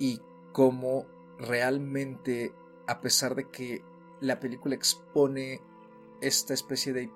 y 0.00 0.20
cómo 0.52 1.06
realmente 1.38 2.52
a 2.86 3.00
pesar 3.00 3.34
de 3.34 3.48
que 3.50 3.82
la 4.20 4.40
película 4.40 4.74
expone 4.74 5.60
esta 6.20 6.54
especie 6.54 6.92
de, 6.92 7.10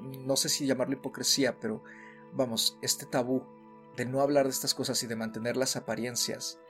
no 0.00 0.36
sé 0.36 0.48
si 0.48 0.66
llamarlo 0.66 0.94
hipocresía, 0.94 1.58
pero 1.60 1.82
vamos, 2.32 2.78
este 2.82 3.06
tabú 3.06 3.44
de 3.96 4.04
no 4.04 4.20
hablar 4.20 4.44
de 4.44 4.50
estas 4.50 4.74
cosas 4.74 5.02
y 5.02 5.06
de 5.06 5.16
mantener 5.16 5.56
las 5.56 5.76
apariencias, 5.76 6.60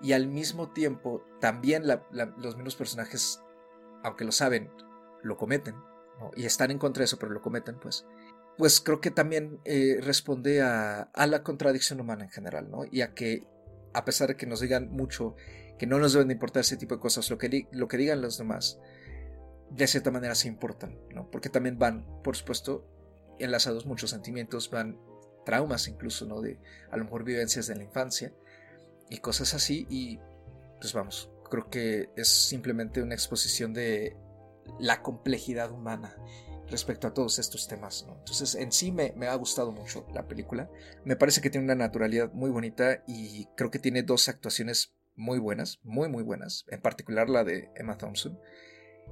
y 0.00 0.12
al 0.12 0.28
mismo 0.28 0.70
tiempo 0.70 1.24
también 1.40 1.84
los 1.86 2.56
mismos 2.56 2.76
personajes, 2.76 3.40
aunque 4.04 4.24
lo 4.24 4.32
saben, 4.32 4.70
lo 5.22 5.36
cometen, 5.36 5.74
y 6.36 6.44
están 6.44 6.70
en 6.70 6.78
contra 6.78 7.00
de 7.00 7.06
eso, 7.06 7.18
pero 7.18 7.32
lo 7.32 7.42
cometen, 7.42 7.78
pues, 7.80 8.06
pues 8.56 8.80
creo 8.80 9.00
que 9.00 9.10
también 9.10 9.60
eh, 9.64 9.98
responde 10.00 10.62
a, 10.62 11.02
a, 11.02 11.26
la 11.26 11.42
contradicción 11.42 12.00
humana 12.00 12.24
en 12.24 12.30
general, 12.30 12.70
¿no? 12.70 12.84
Y 12.90 13.02
a 13.02 13.14
que, 13.14 13.46
a 13.94 14.04
pesar 14.04 14.28
de 14.28 14.36
que 14.36 14.46
nos 14.46 14.60
digan 14.60 14.90
mucho 14.90 15.36
que 15.78 15.86
no 15.86 15.98
nos 15.98 16.12
deben 16.12 16.28
de 16.28 16.34
importar 16.34 16.60
ese 16.60 16.76
tipo 16.76 16.96
de 16.96 17.00
cosas, 17.00 17.30
lo 17.30 17.38
que, 17.38 17.68
lo 17.70 17.88
que 17.88 17.96
digan 17.96 18.20
los 18.20 18.38
demás, 18.38 18.78
de 19.70 19.86
cierta 19.86 20.10
manera 20.10 20.34
se 20.34 20.48
importan, 20.48 20.98
¿no? 21.14 21.30
Porque 21.30 21.48
también 21.48 21.78
van, 21.78 22.04
por 22.22 22.36
supuesto, 22.36 22.86
enlazados 23.38 23.86
muchos 23.86 24.10
sentimientos, 24.10 24.70
van 24.70 24.98
traumas 25.44 25.88
incluso, 25.88 26.26
¿no? 26.26 26.40
De 26.40 26.58
a 26.90 26.96
lo 26.96 27.04
mejor 27.04 27.24
vivencias 27.24 27.66
de 27.66 27.76
la 27.76 27.84
infancia 27.84 28.32
y 29.08 29.18
cosas 29.18 29.54
así 29.54 29.86
y 29.88 30.18
pues 30.80 30.92
vamos, 30.92 31.30
creo 31.50 31.70
que 31.70 32.10
es 32.16 32.28
simplemente 32.28 33.02
una 33.02 33.14
exposición 33.14 33.72
de 33.72 34.16
la 34.78 35.02
complejidad 35.02 35.72
humana 35.72 36.16
respecto 36.68 37.06
a 37.06 37.14
todos 37.14 37.38
estos 37.38 37.66
temas. 37.66 38.04
¿no? 38.06 38.16
Entonces, 38.18 38.54
en 38.54 38.72
sí 38.72 38.92
me, 38.92 39.12
me, 39.16 39.26
ha 39.26 39.34
gustado 39.34 39.72
mucho 39.72 40.06
la 40.12 40.28
película. 40.28 40.70
Me 41.04 41.16
parece 41.16 41.40
que 41.40 41.50
tiene 41.50 41.64
una 41.64 41.74
naturalidad 41.74 42.32
muy 42.32 42.50
bonita 42.50 43.02
y 43.06 43.46
creo 43.56 43.70
que 43.70 43.78
tiene 43.78 44.02
dos 44.02 44.28
actuaciones 44.28 44.94
muy 45.18 45.38
buenas, 45.38 45.80
muy 45.82 46.08
muy 46.08 46.22
buenas, 46.22 46.64
en 46.68 46.80
particular 46.80 47.28
la 47.28 47.44
de 47.44 47.70
Emma 47.74 47.98
Thompson. 47.98 48.38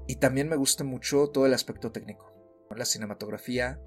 Y 0.06 0.16
también 0.16 0.48
me 0.48 0.56
gusta 0.56 0.84
mucho 0.84 1.28
todo 1.28 1.46
el 1.46 1.54
aspecto 1.54 1.90
técnico, 1.92 2.32
la 2.74 2.84
cinematografía, 2.84 3.80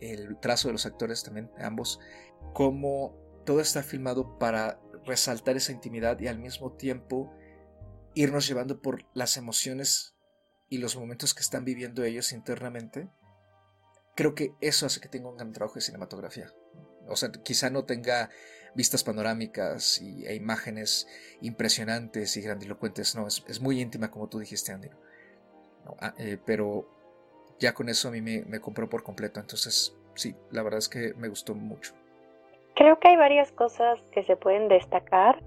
el 0.00 0.38
trazo 0.40 0.68
de 0.68 0.72
los 0.72 0.84
actores 0.86 1.24
también, 1.24 1.50
ambos, 1.58 1.98
cómo 2.52 3.16
todo 3.46 3.60
está 3.60 3.82
filmado 3.82 4.38
para 4.38 4.80
resaltar 5.04 5.56
esa 5.56 5.72
intimidad 5.72 6.20
y 6.20 6.28
al 6.28 6.38
mismo 6.38 6.72
tiempo 6.76 7.32
irnos 8.14 8.46
llevando 8.46 8.80
por 8.82 9.06
las 9.14 9.36
emociones 9.36 10.14
y 10.68 10.78
los 10.78 10.96
momentos 10.96 11.34
que 11.34 11.40
están 11.42 11.64
viviendo 11.64 12.04
ellos 12.04 12.32
internamente. 12.32 13.08
Creo 14.14 14.34
que 14.34 14.54
eso 14.60 14.86
hace 14.86 15.00
que 15.00 15.08
tenga 15.08 15.30
un 15.30 15.36
gran 15.36 15.52
trabajo 15.52 15.76
de 15.76 15.80
cinematografía. 15.80 16.52
O 17.08 17.16
sea, 17.16 17.30
quizá 17.32 17.70
no 17.70 17.84
tenga 17.84 18.30
vistas 18.74 19.04
panorámicas 19.04 20.00
y, 20.00 20.26
e 20.26 20.34
imágenes 20.34 21.06
impresionantes 21.40 22.36
y 22.36 22.42
grandilocuentes. 22.42 23.14
No, 23.14 23.26
es, 23.26 23.60
muy 23.60 23.80
íntima, 23.80 24.10
como 24.10 24.28
tú 24.28 24.38
dijiste, 24.38 24.72
Andy. 24.72 24.88
Ah, 26.00 26.14
eh, 26.18 26.38
pero 26.44 26.86
ya 27.58 27.74
con 27.74 27.88
eso 27.88 28.08
a 28.08 28.10
mí 28.10 28.20
me, 28.20 28.60
compró 28.60 28.88
por 28.88 29.02
completo. 29.02 29.40
Entonces, 29.40 29.96
sí, 30.14 30.34
la 30.50 30.62
verdad 30.62 30.78
es 30.78 30.88
que 30.88 31.14
me 31.14 31.28
gustó 31.28 31.54
mucho. 31.54 31.92
Creo 32.74 32.98
que 32.98 33.08
hay 33.08 33.16
varias 33.16 33.52
cosas 33.52 34.00
que 34.12 34.24
se 34.24 34.36
pueden 34.36 34.68
destacar 34.68 35.42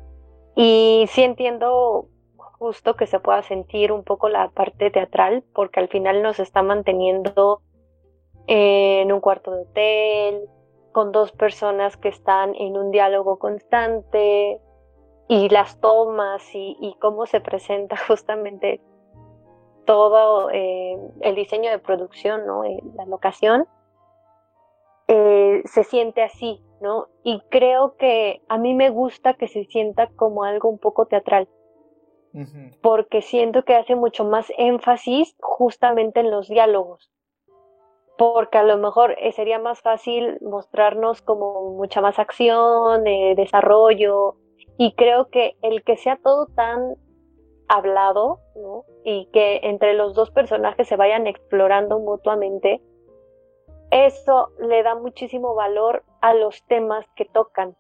y 0.56 1.06
sí 1.10 1.24
entiendo 1.24 2.08
justo 2.38 2.96
que 2.96 3.08
se 3.08 3.20
pueda 3.20 3.42
sentir 3.44 3.92
un 3.92 4.04
poco 4.04 4.30
la 4.30 4.50
parte 4.50 4.92
teatral 4.92 5.44
porque 5.54 5.80
al 5.80 5.90
final 5.90 6.22
nos 6.22 6.40
está 6.40 6.62
manteniendo 6.62 7.62
en 8.48 9.12
un 9.12 9.20
cuarto 9.20 9.52
de 9.52 9.62
hotel, 9.64 10.50
con 10.96 11.12
dos 11.12 11.34
personas 11.34 11.98
que 11.98 12.08
están 12.08 12.56
en 12.56 12.78
un 12.78 12.90
diálogo 12.90 13.38
constante 13.38 14.62
y 15.28 15.50
las 15.50 15.78
tomas 15.82 16.42
y, 16.54 16.96
cómo 17.02 17.26
se 17.26 17.42
presenta 17.42 17.98
justamente 18.08 18.80
todo 19.86 20.50
eh, 20.52 20.98
el 21.20 21.36
diseño 21.36 21.70
de 21.70 21.80
producción, 21.80 22.48
¿no? 22.48 22.64
Eh, 22.64 22.80
la 22.96 23.06
locación, 23.08 23.68
eh, 25.10 25.64
se 25.66 25.84
siente 25.84 26.24
así, 26.24 26.64
¿no? 26.80 27.10
Y 27.26 27.42
creo 27.50 27.98
que 27.98 28.42
a 28.48 28.58
mí 28.58 28.74
me 28.74 28.90
gusta 28.90 29.34
que 29.34 29.50
se 29.50 29.66
sienta 29.66 30.08
como 30.16 30.46
algo 30.46 30.70
un 30.70 30.80
poco 30.80 31.08
teatral, 31.08 31.50
porque 32.82 33.22
siento 33.22 33.66
que 33.66 33.76
hace 33.76 33.96
mucho 33.96 34.24
más 34.24 34.50
énfasis 34.58 35.36
justamente 35.42 36.22
en 36.22 36.32
los 36.32 36.48
diálogos 36.48 37.12
porque 38.18 38.58
a 38.58 38.64
lo 38.64 38.78
mejor 38.78 39.16
eh, 39.20 39.32
sería 39.32 39.60
más 39.60 39.82
fácil 39.82 40.38
mostrarnos 40.42 41.22
como 41.22 41.72
mucha 41.72 42.02
más 42.02 42.20
acción, 42.20 43.04
desarrollo, 43.36 44.36
y 44.78 44.94
creo 44.94 45.30
que 45.30 45.56
el 45.62 45.84
que 45.84 45.98
sea 45.98 46.18
todo 46.18 46.48
tan 46.48 46.96
hablado, 47.68 48.40
¿no? 48.56 48.84
Y 49.04 49.28
que 49.28 49.62
entre 49.64 49.94
los 49.94 50.14
dos 50.14 50.32
personajes 50.32 50.88
se 50.88 50.96
vayan 50.96 51.28
explorando 51.28 52.00
mutuamente, 52.00 52.82
eso 53.92 54.50
le 54.60 54.84
da 54.84 54.96
muchísimo 54.96 55.56
valor 55.56 56.04
a 56.22 56.34
los 56.34 56.64
temas 56.66 57.06
que 57.16 57.26
tocan. 57.26 57.76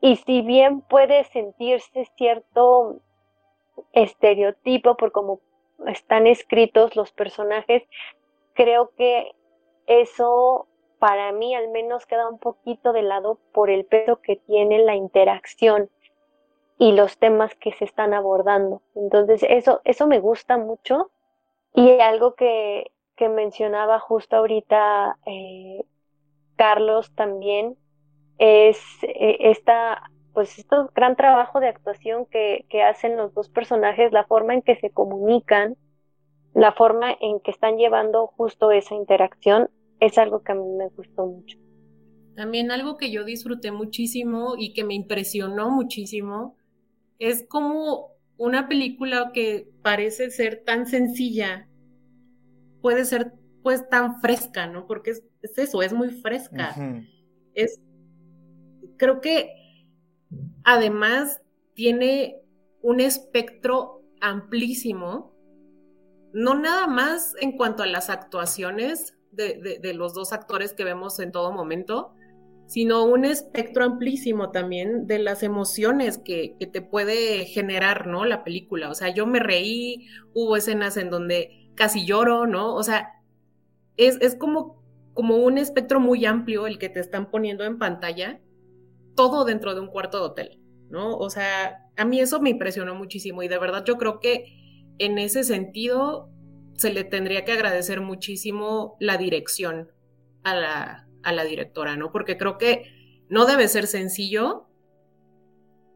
Y 0.00 0.16
si 0.16 0.42
bien 0.42 0.80
puede 0.82 1.24
sentirse 1.24 2.04
cierto 2.16 3.00
estereotipo 3.92 4.96
por 4.96 5.12
cómo 5.12 5.40
están 5.86 6.26
escritos 6.26 6.94
los 6.96 7.12
personajes, 7.12 7.82
creo 8.54 8.90
que 8.96 9.32
eso 9.88 10.68
para 10.98 11.32
mí 11.32 11.54
al 11.54 11.68
menos 11.68 12.06
queda 12.06 12.28
un 12.28 12.38
poquito 12.38 12.92
de 12.92 13.02
lado 13.02 13.38
por 13.52 13.70
el 13.70 13.84
peso 13.84 14.20
que 14.20 14.36
tiene 14.36 14.78
la 14.78 14.94
interacción 14.94 15.90
y 16.78 16.92
los 16.92 17.18
temas 17.18 17.54
que 17.56 17.72
se 17.72 17.84
están 17.84 18.14
abordando. 18.14 18.82
Entonces, 18.94 19.44
eso, 19.48 19.80
eso 19.84 20.06
me 20.06 20.20
gusta 20.20 20.56
mucho. 20.56 21.10
Y 21.74 22.00
algo 22.00 22.34
que, 22.34 22.92
que 23.16 23.28
mencionaba 23.28 23.98
justo 23.98 24.36
ahorita 24.36 25.18
eh, 25.26 25.84
Carlos 26.56 27.12
también 27.14 27.76
es 28.38 28.78
eh, 29.02 29.38
esta, 29.40 30.10
pues 30.32 30.58
este 30.58 30.76
gran 30.94 31.16
trabajo 31.16 31.60
de 31.60 31.68
actuación 31.68 32.26
que, 32.26 32.64
que 32.68 32.82
hacen 32.82 33.16
los 33.16 33.34
dos 33.34 33.48
personajes, 33.48 34.12
la 34.12 34.24
forma 34.24 34.54
en 34.54 34.62
que 34.62 34.76
se 34.76 34.90
comunican, 34.90 35.76
la 36.54 36.72
forma 36.72 37.12
en 37.20 37.40
que 37.40 37.50
están 37.50 37.76
llevando 37.76 38.28
justo 38.28 38.70
esa 38.70 38.94
interacción, 38.94 39.68
es 40.00 40.18
algo 40.18 40.42
que 40.42 40.52
a 40.52 40.54
mí 40.54 40.66
me 40.76 40.88
gustó 40.88 41.26
mucho. 41.26 41.58
También 42.36 42.70
algo 42.70 42.96
que 42.96 43.10
yo 43.10 43.24
disfruté 43.24 43.72
muchísimo 43.72 44.54
y 44.56 44.72
que 44.72 44.84
me 44.84 44.94
impresionó 44.94 45.70
muchísimo 45.70 46.56
es 47.18 47.44
como 47.48 48.12
una 48.36 48.68
película 48.68 49.32
que 49.34 49.68
parece 49.82 50.30
ser 50.30 50.62
tan 50.64 50.86
sencilla 50.86 51.68
puede 52.80 53.04
ser 53.04 53.32
pues 53.62 53.88
tan 53.88 54.20
fresca, 54.20 54.66
¿no? 54.66 54.86
Porque 54.86 55.10
es, 55.10 55.22
eso, 55.56 55.82
es 55.82 55.92
muy 55.92 56.10
fresca. 56.10 56.74
Es, 57.54 57.80
creo 58.96 59.20
que 59.20 59.52
además 60.64 61.42
tiene 61.74 62.40
un 62.80 63.00
espectro 63.00 64.02
amplísimo, 64.20 65.34
no 66.32 66.54
nada 66.54 66.86
más 66.86 67.34
en 67.40 67.56
cuanto 67.56 67.82
a 67.82 67.86
las 67.86 68.10
actuaciones 68.10 69.17
de, 69.32 69.92
los 69.94 70.14
dos 70.14 70.32
actores 70.32 70.72
que 70.72 70.84
vemos 70.84 71.18
en 71.20 71.32
todo 71.32 71.52
momento, 71.52 72.12
sino 72.66 73.04
un 73.04 73.24
espectro 73.24 73.84
amplísimo 73.84 74.50
también 74.50 75.06
de 75.06 75.18
las 75.18 75.42
emociones 75.42 76.18
que, 76.18 76.56
te 76.72 76.82
puede 76.82 77.46
generar, 77.46 78.06
¿no? 78.06 78.24
La 78.24 78.44
película. 78.44 78.90
O 78.90 78.94
sea, 78.94 79.08
yo 79.08 79.26
me 79.26 79.40
reí, 79.40 80.06
hubo 80.34 80.56
escenas 80.56 80.96
en 80.96 81.10
donde 81.10 81.70
casi 81.74 82.04
lloro, 82.04 82.46
¿no? 82.46 82.74
O 82.74 82.82
sea, 82.82 83.14
es, 83.96 84.18
es 84.20 84.34
como, 84.34 84.82
como 85.14 85.36
un 85.36 85.58
espectro 85.58 86.00
muy 86.00 86.24
amplio 86.26 86.66
el 86.66 86.78
que 86.78 86.88
te 86.88 87.00
están 87.00 87.30
poniendo 87.30 87.64
en 87.64 87.78
pantalla, 87.78 88.40
todo 89.14 89.44
dentro 89.44 89.74
de 89.74 89.80
un 89.80 89.88
cuarto 89.88 90.18
de 90.18 90.24
hotel, 90.24 90.60
¿no? 90.90 91.16
O 91.16 91.30
sea, 91.30 91.84
a 91.96 92.04
mí 92.04 92.20
eso 92.20 92.40
me 92.40 92.50
impresionó 92.50 92.94
muchísimo 92.94 93.42
y 93.42 93.48
de 93.48 93.58
verdad 93.58 93.84
yo 93.84 93.96
creo 93.96 94.20
que 94.20 94.44
en 94.98 95.18
ese 95.18 95.42
sentido 95.44 96.30
se 96.78 96.92
le 96.92 97.02
tendría 97.02 97.44
que 97.44 97.52
agradecer 97.52 98.00
muchísimo 98.00 98.96
la 99.00 99.16
dirección 99.16 99.90
a 100.44 100.54
la, 100.54 101.44
directora, 101.44 101.96
¿no? 101.96 102.12
Porque 102.12 102.38
creo 102.38 102.56
que 102.56 103.24
no 103.28 103.44
debe 103.46 103.66
ser 103.68 103.86
sencillo 103.88 104.68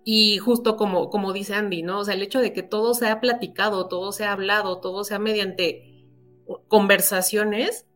y 0.05 0.39
justo 0.39 0.77
como, 0.77 1.09
como 1.09 1.33
dice 1.33 1.55
Andy, 1.55 1.85
¿no? 1.85 2.01
O 2.01 2.05
sea, 2.05 2.15
el 2.15 2.23
hecho 2.23 2.41
de 2.41 2.53
que 2.53 2.65
todo 2.65 2.95
sea 2.95 3.21
platicado, 3.21 3.87
todo 3.87 4.11
sea 4.11 4.33
hablado, 4.33 4.81
todo 4.81 5.05
sea 5.05 5.21
mediante 5.21 6.05
conversaciones, 6.67 7.87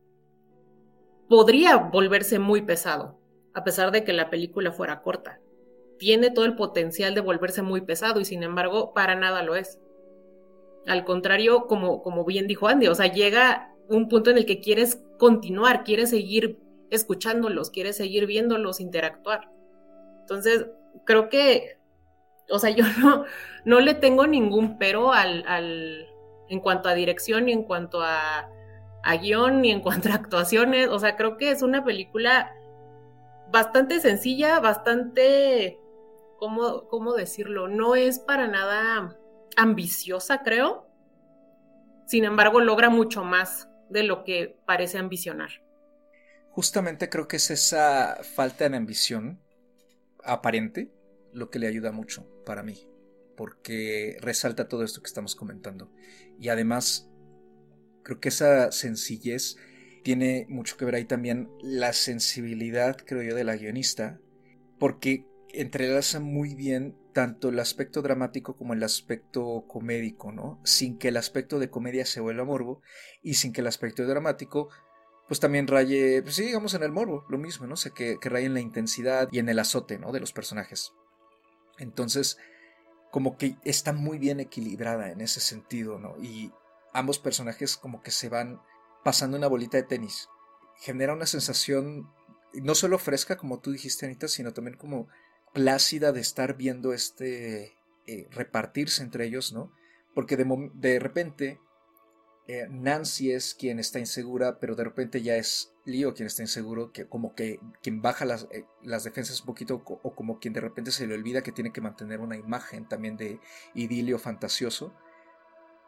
podría 1.29 1.77
volverse 1.77 2.39
muy 2.39 2.63
pesado, 2.63 3.19
a 3.53 3.65
pesar 3.65 3.91
de 3.91 4.05
que 4.05 4.13
la 4.13 4.31
película 4.31 4.71
fuera 4.71 5.03
corta. 5.03 5.41
Tiene 5.99 6.31
todo 6.31 6.45
el 6.45 6.55
potencial 6.55 7.17
de 7.17 7.21
volverse 7.21 7.63
muy 7.63 7.81
pesado 7.81 8.21
y 8.21 8.25
sin 8.25 8.45
embargo, 8.45 8.95
para 8.95 9.17
nada 9.17 9.43
lo 9.43 9.57
es. 9.57 9.81
Al 10.87 11.05
contrario, 11.05 11.67
como, 11.67 12.03
como 12.03 12.25
bien 12.25 12.47
dijo 12.47 12.69
Andy, 12.69 12.87
o 12.87 12.95
sea, 12.95 13.13
llega 13.13 13.73
un 13.89 14.09
punto 14.09 14.31
en 14.31 14.39
el 14.39 14.47
que 14.47 14.61
quieres 14.61 15.03
continuar, 15.19 15.85
quieres 15.85 16.11
seguir 16.11 16.61
escuchándolos, 16.91 17.71
quiere 17.71 17.93
seguir 17.93 18.27
viéndolos 18.27 18.81
interactuar. 18.81 19.51
Entonces, 20.21 20.67
creo 21.05 21.29
que, 21.29 21.79
o 22.51 22.59
sea, 22.59 22.71
yo 22.77 22.85
no, 23.01 23.25
no 23.65 23.81
le 23.81 23.95
tengo 23.95 24.27
ningún 24.27 24.79
pero 24.79 25.13
al, 25.13 25.45
al, 25.47 26.07
en 26.49 26.61
cuanto 26.61 26.89
a 26.89 26.95
dirección, 26.95 27.47
ni 27.47 27.53
en 27.53 27.65
cuanto 27.65 28.01
a, 28.03 28.49
a 29.03 29.17
guion, 29.17 29.63
ni 29.63 29.71
en 29.71 29.81
cuanto 29.81 30.09
a 30.11 30.15
actuaciones. 30.15 30.89
O 30.89 30.99
sea, 30.99 31.17
creo 31.17 31.37
que 31.37 31.51
es 31.51 31.63
una 31.63 31.85
película 31.85 32.53
bastante 33.51 34.01
sencilla, 34.01 34.61
bastante, 34.61 35.79
¿cómo, 36.39 36.89
cómo 36.89 37.15
decirlo? 37.15 37.69
No 37.69 37.95
es 37.95 38.19
para 38.19 38.49
nada 38.49 39.17
ambiciosa, 39.57 40.43
creo. 40.43 40.87
Sin 42.07 42.25
embargo, 42.25 42.61
logra 42.61 42.91
mucho 42.91 43.25
más 43.25 43.69
de 43.91 44.03
lo 44.03 44.25
que 44.25 44.59
parece 44.67 44.99
ambicionar. 44.99 45.51
Justamente 46.51 47.09
creo 47.09 47.29
que 47.29 47.37
es 47.37 47.51
esa 47.51 48.19
falta 48.23 48.69
de 48.69 48.77
ambición 48.77 49.41
aparente 50.25 50.91
lo 51.33 51.51
que 51.51 51.59
le 51.59 51.67
ayuda 51.67 51.93
mucho 51.93 52.27
para 52.45 52.63
mí, 52.63 52.89
porque 53.37 54.17
resalta 54.21 54.69
todo 54.69 54.83
esto 54.83 55.03
que 55.03 55.09
estamos 55.09 55.37
comentando. 55.37 55.93
Y 56.41 56.49
además, 56.49 57.11
creo 58.03 58.21
que 58.21 58.31
esa 58.31 58.73
sencillez 58.73 59.57
tiene 60.03 60.47
mucho 60.49 60.77
que 60.77 60.85
ver 60.85 60.95
ahí 60.95 61.05
también 61.05 61.51
la 61.61 61.93
sensibilidad, 61.93 62.97
creo 62.97 63.23
yo, 63.23 63.35
de 63.35 63.45
la 63.45 63.57
guionista, 63.57 64.21
porque 64.79 65.27
entrelaza 65.53 66.21
muy 66.21 66.55
bien 66.55 66.97
tanto 67.17 67.49
el 67.49 67.59
aspecto 67.61 68.03
dramático 68.03 68.59
como 68.59 68.75
el 68.75 68.83
aspecto 68.83 69.65
comédico, 69.67 70.33
¿no? 70.33 70.61
Sin 70.65 70.99
que 70.99 71.09
el 71.09 71.17
aspecto 71.17 71.59
de 71.59 71.71
comedia 71.71 72.05
se 72.05 72.21
vuelva 72.21 72.45
morbo 72.45 72.83
y 73.23 73.35
sin 73.37 73.55
que 73.55 73.63
el 73.63 73.69
aspecto 73.69 74.07
dramático 74.07 74.69
pues 75.27 75.41
también 75.41 75.67
raye, 75.67 76.21
pues 76.23 76.35
sí, 76.35 76.45
digamos 76.45 76.75
en 76.75 76.83
el 76.83 76.93
morbo, 76.93 77.25
lo 77.31 77.39
mismo, 77.39 77.67
¿no? 77.67 77.73
O 77.73 77.79
sea, 77.79 77.91
que, 77.93 78.19
que 78.21 78.29
raye 78.29 78.45
en 78.45 78.53
la 78.53 78.61
intensidad 78.61 79.31
y 79.33 79.39
en 79.39 79.49
el 79.49 79.59
azote, 79.59 79.99
¿no? 79.99 80.13
De 80.13 80.21
los 80.21 80.35
personajes. 80.35 80.93
Entonces, 81.79 82.37
como 83.11 83.39
que 83.39 83.57
está 83.65 83.95
muy 83.95 84.19
bien 84.19 84.39
equilibrada 84.39 85.11
en 85.11 85.23
ese 85.23 85.41
sentido, 85.41 85.99
¿no? 85.99 86.19
Y 86.19 86.53
ambos 86.93 87.19
personajes 87.19 87.79
como 87.79 88.03
que 88.03 88.11
se 88.11 88.29
van 88.29 88.61
pasando 89.05 89.39
una 89.39 89.49
bolita 89.49 89.79
de 89.79 89.85
tenis. 89.85 90.29
Genera 90.81 91.15
una 91.15 91.25
sensación 91.25 92.13
no 92.53 92.75
solo 92.75 92.99
fresca, 92.99 93.39
como 93.39 93.59
tú 93.61 93.73
dijiste, 93.73 94.05
Anita, 94.05 94.29
sino 94.29 94.53
también 94.53 94.77
como 94.77 95.09
plácida 95.57 96.13
de 96.13 96.21
estar 96.21 96.59
viendo 96.59 96.93
este 96.93 97.79
eh, 98.07 98.29
repartirse 98.31 99.03
entre 99.03 99.25
ellos, 99.25 99.55
¿no? 99.55 99.73
Porque 100.15 100.37
de, 100.37 100.71
de 100.75 100.99
repente 100.99 101.59
eh, 102.47 102.67
Nancy 102.69 103.33
es 103.33 103.55
quien 103.55 103.79
está 103.79 103.99
insegura, 103.99 104.61
pero 104.61 104.75
de 104.75 104.85
repente 104.85 105.23
ya 105.23 105.37
es 105.37 105.73
Leo 105.87 106.13
quien 106.13 106.27
está 106.27 106.43
inseguro, 106.43 106.93
que 106.93 107.07
como 107.07 107.35
que 107.35 107.59
quien 107.83 108.03
baja 108.03 108.27
las, 108.27 108.49
eh, 108.51 108.67
las 108.83 109.05
defensas 109.05 109.41
un 109.41 109.47
poquito 109.47 109.83
o 109.87 110.15
como 110.15 110.41
quien 110.41 110.53
de 110.53 110.61
repente 110.61 110.91
se 110.91 111.07
le 111.07 111.15
olvida 111.15 111.43
que 111.43 111.53
tiene 111.53 111.73
que 111.73 111.81
mantener 111.81 112.21
una 112.21 112.37
imagen 112.37 112.87
también 112.87 113.17
de 113.17 113.41
idilio 113.73 114.19
fantasioso. 114.19 114.93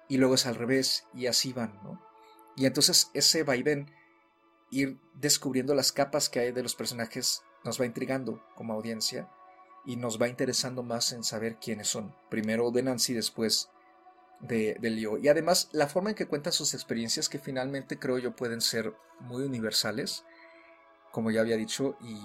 Y 0.09 0.17
luego 0.17 0.37
es 0.37 0.47
al 0.47 0.55
revés 0.55 1.05
y 1.13 1.27
así 1.27 1.53
van, 1.53 1.79
¿no? 1.85 2.03
Y 2.57 2.65
entonces 2.65 3.11
ese 3.13 3.43
vaivén, 3.43 3.91
ir 4.71 4.99
descubriendo 5.13 5.75
las 5.75 5.93
capas 5.93 6.31
que 6.31 6.41
hay 6.41 6.53
de 6.53 6.63
los 6.63 6.75
personajes, 6.75 7.43
nos 7.65 7.79
va 7.79 7.85
intrigando 7.85 8.43
como 8.55 8.73
audiencia 8.73 9.29
y 9.89 9.97
nos 9.97 10.21
va 10.21 10.29
interesando 10.29 10.83
más 10.83 11.13
en 11.13 11.25
saber 11.25 11.57
quiénes 11.57 11.89
son. 11.89 12.15
Primero 12.29 12.71
de 12.71 12.83
Nancy, 12.83 13.15
después 13.15 13.71
de, 14.39 14.77
Leo. 14.83 15.17
Y 15.17 15.29
además 15.29 15.71
la 15.73 15.89
forma 15.89 16.11
en 16.11 16.15
que 16.15 16.27
cuentan 16.27 16.53
sus 16.53 16.75
experiencias 16.75 17.31
que 17.31 17.39
finalmente 17.39 17.99
creo 17.99 18.19
yo 18.19 18.37
pueden 18.37 18.61
ser 18.61 18.93
muy 19.19 19.45
universales, 19.45 20.27
como 21.11 21.31
ya 21.31 21.41
había 21.41 21.57
dicho, 21.57 21.97
y 22.03 22.19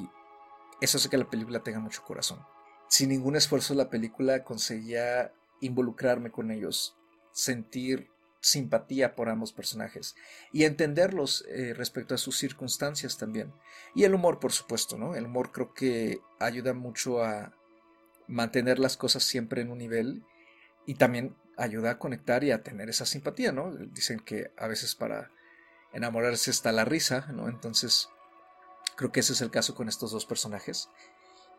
eso 0.81 0.97
hace 0.97 1.07
que 1.07 1.17
la 1.17 1.29
película 1.29 1.63
tenga 1.63 1.79
mucho 1.79 2.03
corazón. 2.03 2.45
Sin 2.89 3.07
ningún 3.07 3.37
esfuerzo 3.37 3.73
la 3.75 3.89
película 3.89 4.43
conseguía 4.43 5.33
involucrarme 5.61 6.31
con 6.31 6.51
ellos, 6.51 6.97
sentir 7.31 8.09
simpatía 8.43 9.15
por 9.15 9.29
ambos 9.29 9.53
personajes 9.53 10.15
y 10.51 10.65
entenderlos 10.65 11.45
eh, 11.47 11.73
respecto 11.73 12.13
a 12.13 12.17
sus 12.17 12.37
circunstancias 12.37 13.17
también. 13.17 13.53
Y 13.95 14.03
el 14.03 14.13
humor, 14.13 14.39
por 14.39 14.51
supuesto, 14.51 14.97
¿no? 14.97 15.15
El 15.15 15.25
humor 15.25 15.51
creo 15.53 15.73
que 15.73 16.19
ayuda 16.39 16.73
mucho 16.73 17.23
a 17.23 17.53
mantener 18.27 18.79
las 18.79 18.97
cosas 18.97 19.23
siempre 19.23 19.61
en 19.61 19.71
un 19.71 19.77
nivel 19.77 20.25
y 20.85 20.95
también 20.95 21.37
ayuda 21.55 21.91
a 21.91 21.99
conectar 21.99 22.43
y 22.43 22.51
a 22.51 22.63
tener 22.63 22.89
esa 22.89 23.05
simpatía, 23.05 23.53
¿no? 23.53 23.73
Dicen 23.73 24.19
que 24.19 24.51
a 24.57 24.67
veces 24.67 24.93
para 24.93 25.31
enamorarse 25.93 26.51
está 26.51 26.73
la 26.73 26.83
risa, 26.83 27.27
¿no? 27.31 27.47
Entonces, 27.47 28.09
creo 28.97 29.13
que 29.13 29.21
ese 29.21 29.33
es 29.33 29.41
el 29.41 29.51
caso 29.51 29.73
con 29.73 29.87
estos 29.87 30.11
dos 30.11 30.25
personajes. 30.25 30.89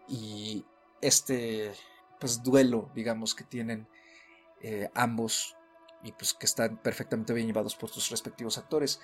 Y 0.07 0.67
este, 1.01 1.73
pues, 2.21 2.43
duelo, 2.43 2.91
digamos, 2.95 3.35
que 3.35 3.45
tienen 3.45 3.89
eh, 4.61 4.91
ambos 4.95 5.57
y 6.05 6.13
pues 6.13 6.35
que 6.35 6.47
están 6.47 6.77
perfectamente 6.77 7.33
bien 7.33 7.47
llevados 7.47 7.75
por 7.75 7.91
sus 7.91 8.11
respectivos 8.11 8.59
actores. 8.59 9.01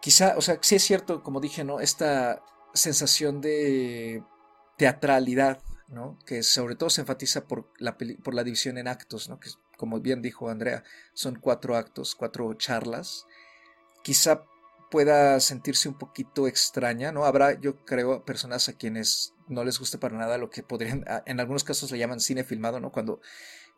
Quizá, 0.00 0.36
o 0.36 0.40
sea, 0.40 0.58
sí 0.60 0.76
es 0.76 0.84
cierto, 0.84 1.22
como 1.22 1.40
dije, 1.40 1.64
¿no? 1.64 1.80
Esta 1.80 2.42
sensación 2.74 3.40
de 3.40 4.22
teatralidad, 4.76 5.60
¿no? 5.88 6.18
Que 6.24 6.42
sobre 6.42 6.76
todo 6.76 6.90
se 6.90 7.00
enfatiza 7.00 7.48
por 7.48 7.72
la, 7.78 7.96
por 8.22 8.34
la 8.34 8.44
división 8.44 8.78
en 8.78 8.86
actos, 8.86 9.28
¿no? 9.28 9.40
Que 9.40 9.50
como 9.76 10.00
bien 10.00 10.22
dijo 10.22 10.50
Andrea, 10.50 10.84
son 11.14 11.36
cuatro 11.36 11.76
actos, 11.76 12.14
cuatro 12.14 12.52
charlas. 12.54 13.26
Quizá 14.02 14.44
pueda 14.90 15.40
sentirse 15.40 15.88
un 15.88 15.96
poquito 15.96 16.46
extraña, 16.46 17.12
¿no? 17.12 17.24
Habrá, 17.24 17.58
yo 17.58 17.84
creo, 17.84 18.24
personas 18.24 18.68
a 18.68 18.74
quienes 18.74 19.34
no 19.48 19.64
les 19.64 19.78
guste 19.78 19.98
para 19.98 20.16
nada 20.16 20.38
lo 20.38 20.50
que 20.50 20.62
podrían, 20.62 21.04
en 21.26 21.40
algunos 21.40 21.64
casos 21.64 21.90
le 21.90 21.98
llaman 21.98 22.20
cine 22.20 22.44
filmado, 22.44 22.80
¿no? 22.80 22.92
Cuando, 22.92 23.20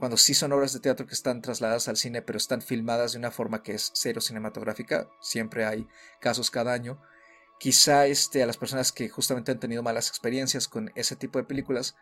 cuando 0.00 0.16
sí 0.16 0.32
son 0.32 0.52
obras 0.52 0.72
de 0.72 0.80
teatro 0.80 1.06
que 1.06 1.12
están 1.12 1.42
trasladadas 1.42 1.86
al 1.86 1.98
cine, 1.98 2.22
pero 2.22 2.38
están 2.38 2.62
filmadas 2.62 3.12
de 3.12 3.18
una 3.18 3.30
forma 3.30 3.62
que 3.62 3.74
es 3.74 3.92
cero 3.94 4.22
cinematográfica, 4.22 5.10
siempre 5.20 5.66
hay 5.66 5.86
casos 6.20 6.50
cada 6.50 6.72
año. 6.72 7.00
Quizá 7.58 8.06
este, 8.06 8.42
a 8.42 8.46
las 8.46 8.56
personas 8.56 8.92
que 8.92 9.10
justamente 9.10 9.52
han 9.52 9.60
tenido 9.60 9.82
malas 9.82 10.08
experiencias 10.08 10.68
con 10.68 10.90
ese 10.94 11.16
tipo 11.16 11.38
de 11.38 11.44
películas, 11.44 11.96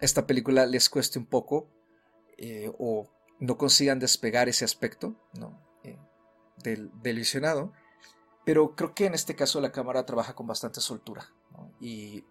esta 0.00 0.26
película 0.26 0.66
les 0.66 0.90
cueste 0.90 1.20
un 1.20 1.26
poco 1.26 1.70
eh, 2.36 2.72
o 2.80 3.08
no 3.38 3.56
consigan 3.56 4.00
despegar 4.00 4.48
ese 4.48 4.64
aspecto 4.64 5.14
¿no? 5.34 5.62
Eh, 5.84 5.96
del, 6.64 6.90
del. 7.00 7.24
Pero 8.44 8.74
creo 8.74 8.92
que 8.92 9.06
en 9.06 9.14
este 9.14 9.36
caso 9.36 9.60
la 9.60 9.70
cámara 9.70 10.04
trabaja 10.04 10.34
con 10.34 10.48
bastante 10.48 10.80
soltura. 10.80 11.32
Y 11.80 12.24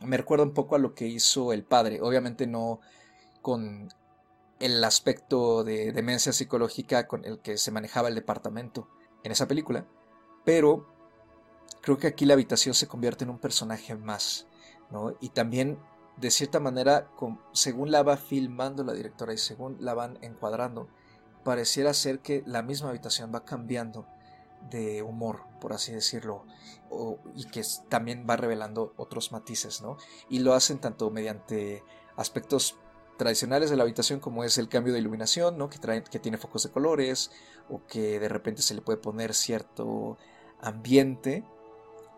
me 0.00 0.16
recuerda 0.16 0.44
un 0.44 0.54
poco 0.54 0.76
a 0.76 0.78
lo 0.78 0.94
que 0.94 1.08
hizo 1.08 1.52
el 1.52 1.64
padre. 1.64 2.00
Obviamente 2.00 2.46
no 2.46 2.80
con 3.42 3.88
el 4.60 4.82
aspecto 4.84 5.64
de 5.64 5.92
demencia 5.92 6.32
psicológica 6.32 7.08
con 7.08 7.24
el 7.24 7.40
que 7.40 7.58
se 7.58 7.70
manejaba 7.70 8.08
el 8.08 8.14
departamento 8.14 8.88
en 9.24 9.32
esa 9.32 9.48
película. 9.48 9.86
Pero 10.44 10.86
creo 11.80 11.98
que 11.98 12.06
aquí 12.06 12.26
la 12.26 12.34
habitación 12.34 12.74
se 12.74 12.86
convierte 12.86 13.24
en 13.24 13.30
un 13.30 13.38
personaje 13.38 13.96
más. 13.96 14.46
¿no? 14.90 15.16
Y 15.20 15.30
también 15.30 15.78
de 16.20 16.30
cierta 16.30 16.60
manera, 16.60 17.10
según 17.52 17.90
la 17.90 18.02
va 18.02 18.18
filmando 18.18 18.84
la 18.84 18.92
directora 18.92 19.32
y 19.32 19.38
según 19.38 19.78
la 19.80 19.94
van 19.94 20.18
encuadrando, 20.20 20.88
pareciera 21.44 21.94
ser 21.94 22.20
que 22.20 22.42
la 22.46 22.62
misma 22.62 22.90
habitación 22.90 23.32
va 23.34 23.44
cambiando 23.46 24.06
de 24.68 25.02
humor, 25.02 25.44
por 25.60 25.72
así 25.72 25.92
decirlo, 25.92 26.44
y 27.34 27.46
que 27.46 27.62
también 27.88 28.26
va 28.28 28.36
revelando 28.36 28.92
otros 28.98 29.32
matices, 29.32 29.80
¿no? 29.80 29.96
Y 30.28 30.40
lo 30.40 30.52
hacen 30.52 30.78
tanto 30.78 31.10
mediante 31.10 31.82
aspectos 32.16 32.76
tradicionales 33.20 33.68
de 33.68 33.76
la 33.76 33.82
habitación 33.82 34.18
como 34.18 34.44
es 34.44 34.56
el 34.58 34.68
cambio 34.68 34.92
de 34.92 34.98
iluminación, 34.98 35.58
¿no? 35.58 35.68
Que, 35.68 35.78
que 36.10 36.18
tiene 36.18 36.38
focos 36.38 36.62
de 36.62 36.70
colores 36.70 37.30
o 37.68 37.86
que 37.86 38.18
de 38.18 38.28
repente 38.28 38.62
se 38.62 38.74
le 38.74 38.80
puede 38.80 38.98
poner 38.98 39.34
cierto 39.34 40.16
ambiente 40.60 41.44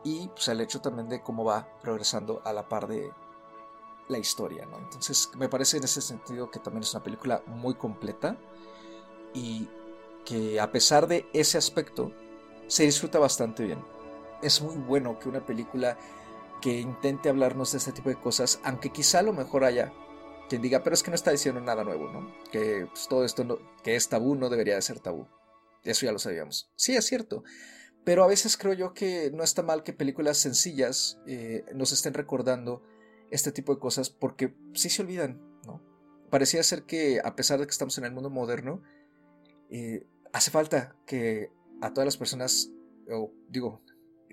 y 0.04 0.28
pues 0.28 0.46
el 0.48 0.60
hecho 0.60 0.80
también 0.80 1.08
de 1.08 1.20
cómo 1.20 1.44
va 1.44 1.68
progresando 1.82 2.40
a 2.44 2.52
la 2.52 2.68
par 2.68 2.86
de, 2.86 3.10
la 4.08 4.18
historia, 4.18 4.64
¿no? 4.66 4.78
Entonces 4.78 5.30
me 5.36 5.48
parece 5.48 5.78
en 5.78 5.84
ese 5.84 6.00
sentido 6.00 6.50
que 6.50 6.60
también 6.60 6.84
es 6.84 6.94
una 6.94 7.02
película 7.02 7.42
muy 7.46 7.74
completa 7.74 8.36
y 9.34 9.68
que 10.24 10.60
a 10.60 10.70
pesar 10.70 11.08
de 11.08 11.26
ese 11.32 11.58
aspecto 11.58 12.12
se 12.68 12.84
disfruta 12.84 13.18
bastante 13.18 13.64
bien. 13.64 13.84
Es 14.40 14.62
muy 14.62 14.76
bueno 14.76 15.18
que 15.18 15.28
una 15.28 15.44
película 15.44 15.98
que 16.60 16.78
intente 16.78 17.28
hablarnos 17.28 17.72
de 17.72 17.78
este 17.78 17.92
tipo 17.92 18.08
de 18.08 18.20
cosas, 18.20 18.60
aunque 18.62 18.90
quizá 18.90 19.18
a 19.18 19.22
lo 19.22 19.32
mejor 19.32 19.64
haya 19.64 19.92
quien 20.52 20.60
diga, 20.60 20.82
pero 20.82 20.92
es 20.92 21.02
que 21.02 21.10
no 21.10 21.14
está 21.14 21.30
diciendo 21.30 21.62
nada 21.62 21.82
nuevo, 21.82 22.12
¿no? 22.12 22.30
Que 22.50 22.86
pues, 22.86 23.08
todo 23.08 23.24
esto 23.24 23.58
que 23.82 23.96
es 23.96 24.10
tabú 24.10 24.34
no 24.34 24.50
debería 24.50 24.74
de 24.74 24.82
ser 24.82 25.00
tabú. 25.00 25.26
Eso 25.82 26.04
ya 26.04 26.12
lo 26.12 26.18
sabíamos. 26.18 26.70
Sí, 26.76 26.94
es 26.94 27.06
cierto. 27.06 27.42
Pero 28.04 28.22
a 28.22 28.26
veces 28.26 28.58
creo 28.58 28.74
yo 28.74 28.92
que 28.92 29.30
no 29.32 29.44
está 29.44 29.62
mal 29.62 29.82
que 29.82 29.94
películas 29.94 30.36
sencillas 30.36 31.18
eh, 31.26 31.64
nos 31.74 31.92
estén 31.92 32.12
recordando 32.12 32.82
este 33.30 33.50
tipo 33.50 33.72
de 33.72 33.80
cosas 33.80 34.10
porque 34.10 34.54
sí 34.74 34.90
se 34.90 35.00
olvidan, 35.00 35.40
¿no? 35.64 35.82
Parecía 36.28 36.62
ser 36.64 36.82
que 36.82 37.22
a 37.24 37.34
pesar 37.34 37.58
de 37.58 37.64
que 37.64 37.70
estamos 37.70 37.96
en 37.96 38.04
el 38.04 38.12
mundo 38.12 38.28
moderno, 38.28 38.82
eh, 39.70 40.06
hace 40.34 40.50
falta 40.50 40.96
que 41.06 41.50
a 41.80 41.94
todas 41.94 42.04
las 42.04 42.18
personas, 42.18 42.68
o 43.10 43.32
digo, 43.48 43.80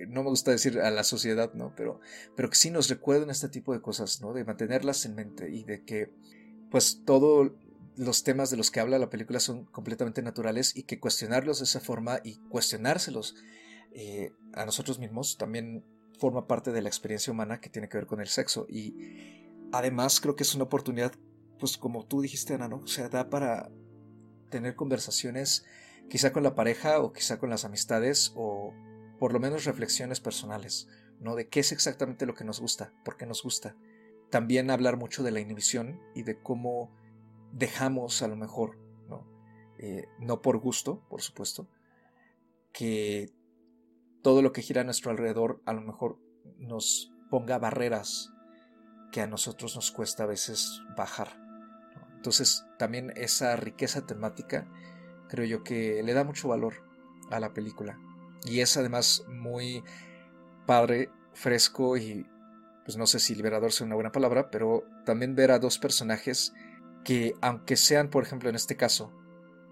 no 0.08 0.24
me 0.24 0.30
gusta 0.30 0.52
decir 0.52 0.80
a 0.80 0.92
la 0.92 1.04
sociedad, 1.04 1.54
¿no? 1.54 1.74
Pero, 1.76 2.00
pero 2.36 2.50
que 2.50 2.56
sí 2.56 2.72
nos 2.72 2.90
recuerden 2.90 3.30
este 3.30 3.50
tipo 3.50 3.74
de 3.74 3.82
cosas, 3.82 4.22
¿no? 4.22 4.34
De 4.34 4.46
mantenerlas 4.46 5.06
en 5.06 5.16
mente 5.16 5.50
y 5.50 5.64
de 5.64 5.84
que, 5.84 6.12
pues, 6.70 7.02
todos 7.06 7.52
los 7.96 8.24
temas 8.24 8.50
de 8.50 8.58
los 8.58 8.72
que 8.72 8.80
habla 8.80 8.98
la 8.98 9.10
película 9.10 9.40
son 9.40 9.66
completamente 9.66 10.22
naturales 10.22 10.76
y 10.76 10.84
que 10.84 11.00
cuestionarlos 11.00 11.60
de 11.60 11.66
esa 11.66 11.82
forma 11.82 12.22
y 12.24 12.38
cuestionárselos 12.50 13.36
eh, 13.92 14.32
a 14.54 14.66
nosotros 14.66 15.00
mismos 15.00 15.38
también 15.38 15.84
forma 16.18 16.48
parte 16.48 16.72
de 16.72 16.82
la 16.82 16.90
experiencia 16.90 17.34
humana 17.34 17.60
que 17.60 17.70
tiene 17.70 17.90
que 17.90 17.98
ver 17.98 18.08
con 18.08 18.22
el 18.22 18.28
sexo. 18.28 18.66
Y 18.70 18.96
además 19.72 20.20
creo 20.22 20.36
que 20.36 20.44
es 20.44 20.56
una 20.56 20.66
oportunidad, 20.66 21.12
pues 21.60 21.78
como 21.78 22.06
tú 22.06 22.22
dijiste, 22.22 22.54
Ana, 22.54 22.68
¿no? 22.68 22.78
O 22.78 22.88
sea, 22.88 23.10
da 23.10 23.30
para 23.30 23.70
tener 24.50 24.76
conversaciones 24.76 25.66
quizá 26.10 26.32
con 26.32 26.44
la 26.44 26.56
pareja 26.56 27.00
o 27.00 27.14
quizá 27.14 27.38
con 27.38 27.50
las 27.50 27.66
amistades 27.66 28.32
o 28.36 28.74
por 29.20 29.34
lo 29.34 29.40
menos 29.40 29.66
reflexiones 29.66 30.20
personales, 30.20 30.88
¿no? 31.20 31.36
De 31.36 31.48
qué 31.48 31.60
es 31.60 31.72
exactamente 31.72 32.26
lo 32.26 32.34
que 32.34 32.46
nos 32.46 32.60
gusta, 32.60 32.94
por 33.04 33.18
qué 33.18 33.26
nos 33.26 33.44
gusta. 33.44 33.76
También 34.30 34.72
hablar 34.72 34.98
mucho 34.98 35.24
de 35.24 35.32
la 35.32 35.40
inhibición 35.40 36.00
y 36.16 36.24
de 36.24 36.42
cómo 36.42 36.96
dejamos 37.52 38.22
a 38.22 38.28
lo 38.28 38.36
mejor, 38.36 38.78
¿no? 39.08 39.28
Eh, 39.78 40.08
no 40.20 40.42
por 40.42 40.58
gusto, 40.60 41.04
por 41.10 41.22
supuesto, 41.22 41.68
que 42.72 43.32
todo 44.22 44.42
lo 44.42 44.54
que 44.54 44.62
gira 44.62 44.82
a 44.82 44.86
nuestro 44.86 45.12
alrededor 45.12 45.62
a 45.66 45.74
lo 45.74 45.82
mejor 45.82 46.20
nos 46.58 47.12
ponga 47.30 47.58
barreras 47.58 48.32
que 49.12 49.22
a 49.22 49.28
nosotros 49.28 49.76
nos 49.76 49.92
cuesta 49.92 50.24
a 50.24 50.28
veces 50.28 50.82
bajar. 50.96 51.40
Entonces 52.16 52.66
también 52.78 53.12
esa 53.16 53.56
riqueza 53.56 54.06
temática 54.06 54.68
creo 55.30 55.46
yo 55.46 55.64
que 55.64 56.04
le 56.04 56.14
da 56.14 56.24
mucho 56.24 56.48
valor 56.48 56.84
a 57.32 57.40
la 57.40 57.54
película. 57.54 57.98
Y 58.46 58.62
es 58.62 58.78
además 58.78 59.24
muy 59.28 59.84
padre, 60.66 61.10
fresco 61.34 61.98
y 61.98 62.26
pues 62.86 62.98
no 62.98 63.06
sé 63.06 63.20
si 63.20 63.36
liberador 63.36 63.72
sea 63.72 63.86
una 63.86 63.96
buena 63.96 64.12
palabra, 64.12 64.50
pero 64.50 64.84
también 65.06 65.36
ver 65.36 65.52
a 65.52 65.60
dos 65.60 65.78
personajes 65.78 66.54
que 67.04 67.34
aunque 67.42 67.76
sean, 67.76 68.10
por 68.10 68.24
ejemplo, 68.24 68.50
en 68.50 68.56
este 68.56 68.76
caso, 68.76 69.12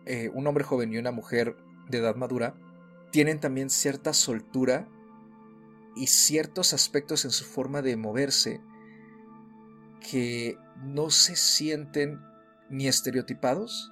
eh, 0.05 0.29
un 0.33 0.47
hombre 0.47 0.63
joven 0.63 0.93
y 0.93 0.97
una 0.97 1.11
mujer 1.11 1.57
de 1.89 1.97
edad 1.97 2.15
madura, 2.15 2.55
tienen 3.11 3.39
también 3.39 3.69
cierta 3.69 4.13
soltura 4.13 4.87
y 5.95 6.07
ciertos 6.07 6.73
aspectos 6.73 7.25
en 7.25 7.31
su 7.31 7.43
forma 7.43 7.81
de 7.81 7.97
moverse 7.97 8.61
que 9.99 10.57
no 10.83 11.09
se 11.09 11.35
sienten 11.35 12.21
ni 12.69 12.87
estereotipados, 12.87 13.91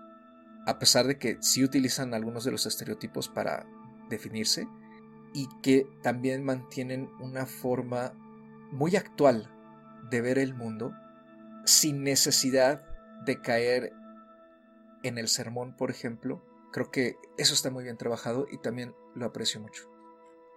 a 0.68 0.78
pesar 0.80 1.08
de 1.08 1.18
que 1.18 1.38
sí 1.42 1.64
utilizan 1.64 2.14
algunos 2.14 2.44
de 2.44 2.52
los 2.52 2.66
estereotipos 2.66 3.28
para 3.28 3.66
definirse, 4.10 4.68
y 5.34 5.48
que 5.62 5.88
también 6.02 6.44
mantienen 6.44 7.10
una 7.20 7.46
forma 7.46 8.14
muy 8.72 8.96
actual 8.96 9.52
de 10.10 10.22
ver 10.22 10.38
el 10.38 10.54
mundo 10.54 10.92
sin 11.66 12.04
necesidad 12.04 12.84
de 13.26 13.42
caer 13.42 13.92
en 15.04 15.18
el 15.18 15.28
sermón, 15.28 15.76
por 15.76 15.90
ejemplo. 15.90 16.42
Creo 16.72 16.92
que 16.92 17.16
eso 17.38 17.54
está 17.54 17.70
muy 17.70 17.84
bien 17.84 17.98
trabajado 17.98 18.46
y 18.52 18.58
también 18.58 18.94
lo 19.16 19.26
aprecio 19.26 19.60
mucho. 19.62 19.84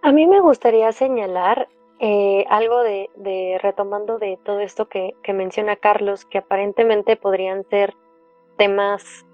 A 0.01 0.11
mí 0.11 0.27
me 0.27 0.39
gustaría 0.39 0.91
señalar 0.91 1.67
eh, 1.99 2.45
algo 2.49 2.81
de, 2.81 3.59
retomando 3.61 4.17
de 4.17 4.39
todo 4.43 4.61
esto 4.61 4.87
que, 4.87 5.13
menciona 5.33 5.75
Carlos, 5.75 6.25
que 6.25 6.37
aparentemente 6.37 7.17
podrían 7.17 7.65
ser 7.69 7.95
temas 8.57 9.25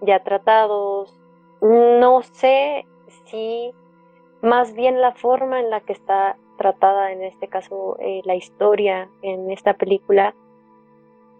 ya 0.00 0.22
tratados. 0.22 1.18
No 1.60 2.22
sé 2.22 2.86
si 3.24 3.72
más 4.42 4.74
bien 4.74 5.00
la 5.00 5.12
forma 5.12 5.60
en 5.60 5.70
la 5.70 5.80
que 5.80 5.92
está 5.92 6.36
tratada, 6.58 7.12
en 7.12 7.22
este 7.22 7.48
caso, 7.48 7.96
eh, 8.00 8.22
la 8.24 8.34
historia 8.34 9.08
en 9.22 9.50
esta 9.50 9.74
película, 9.74 10.34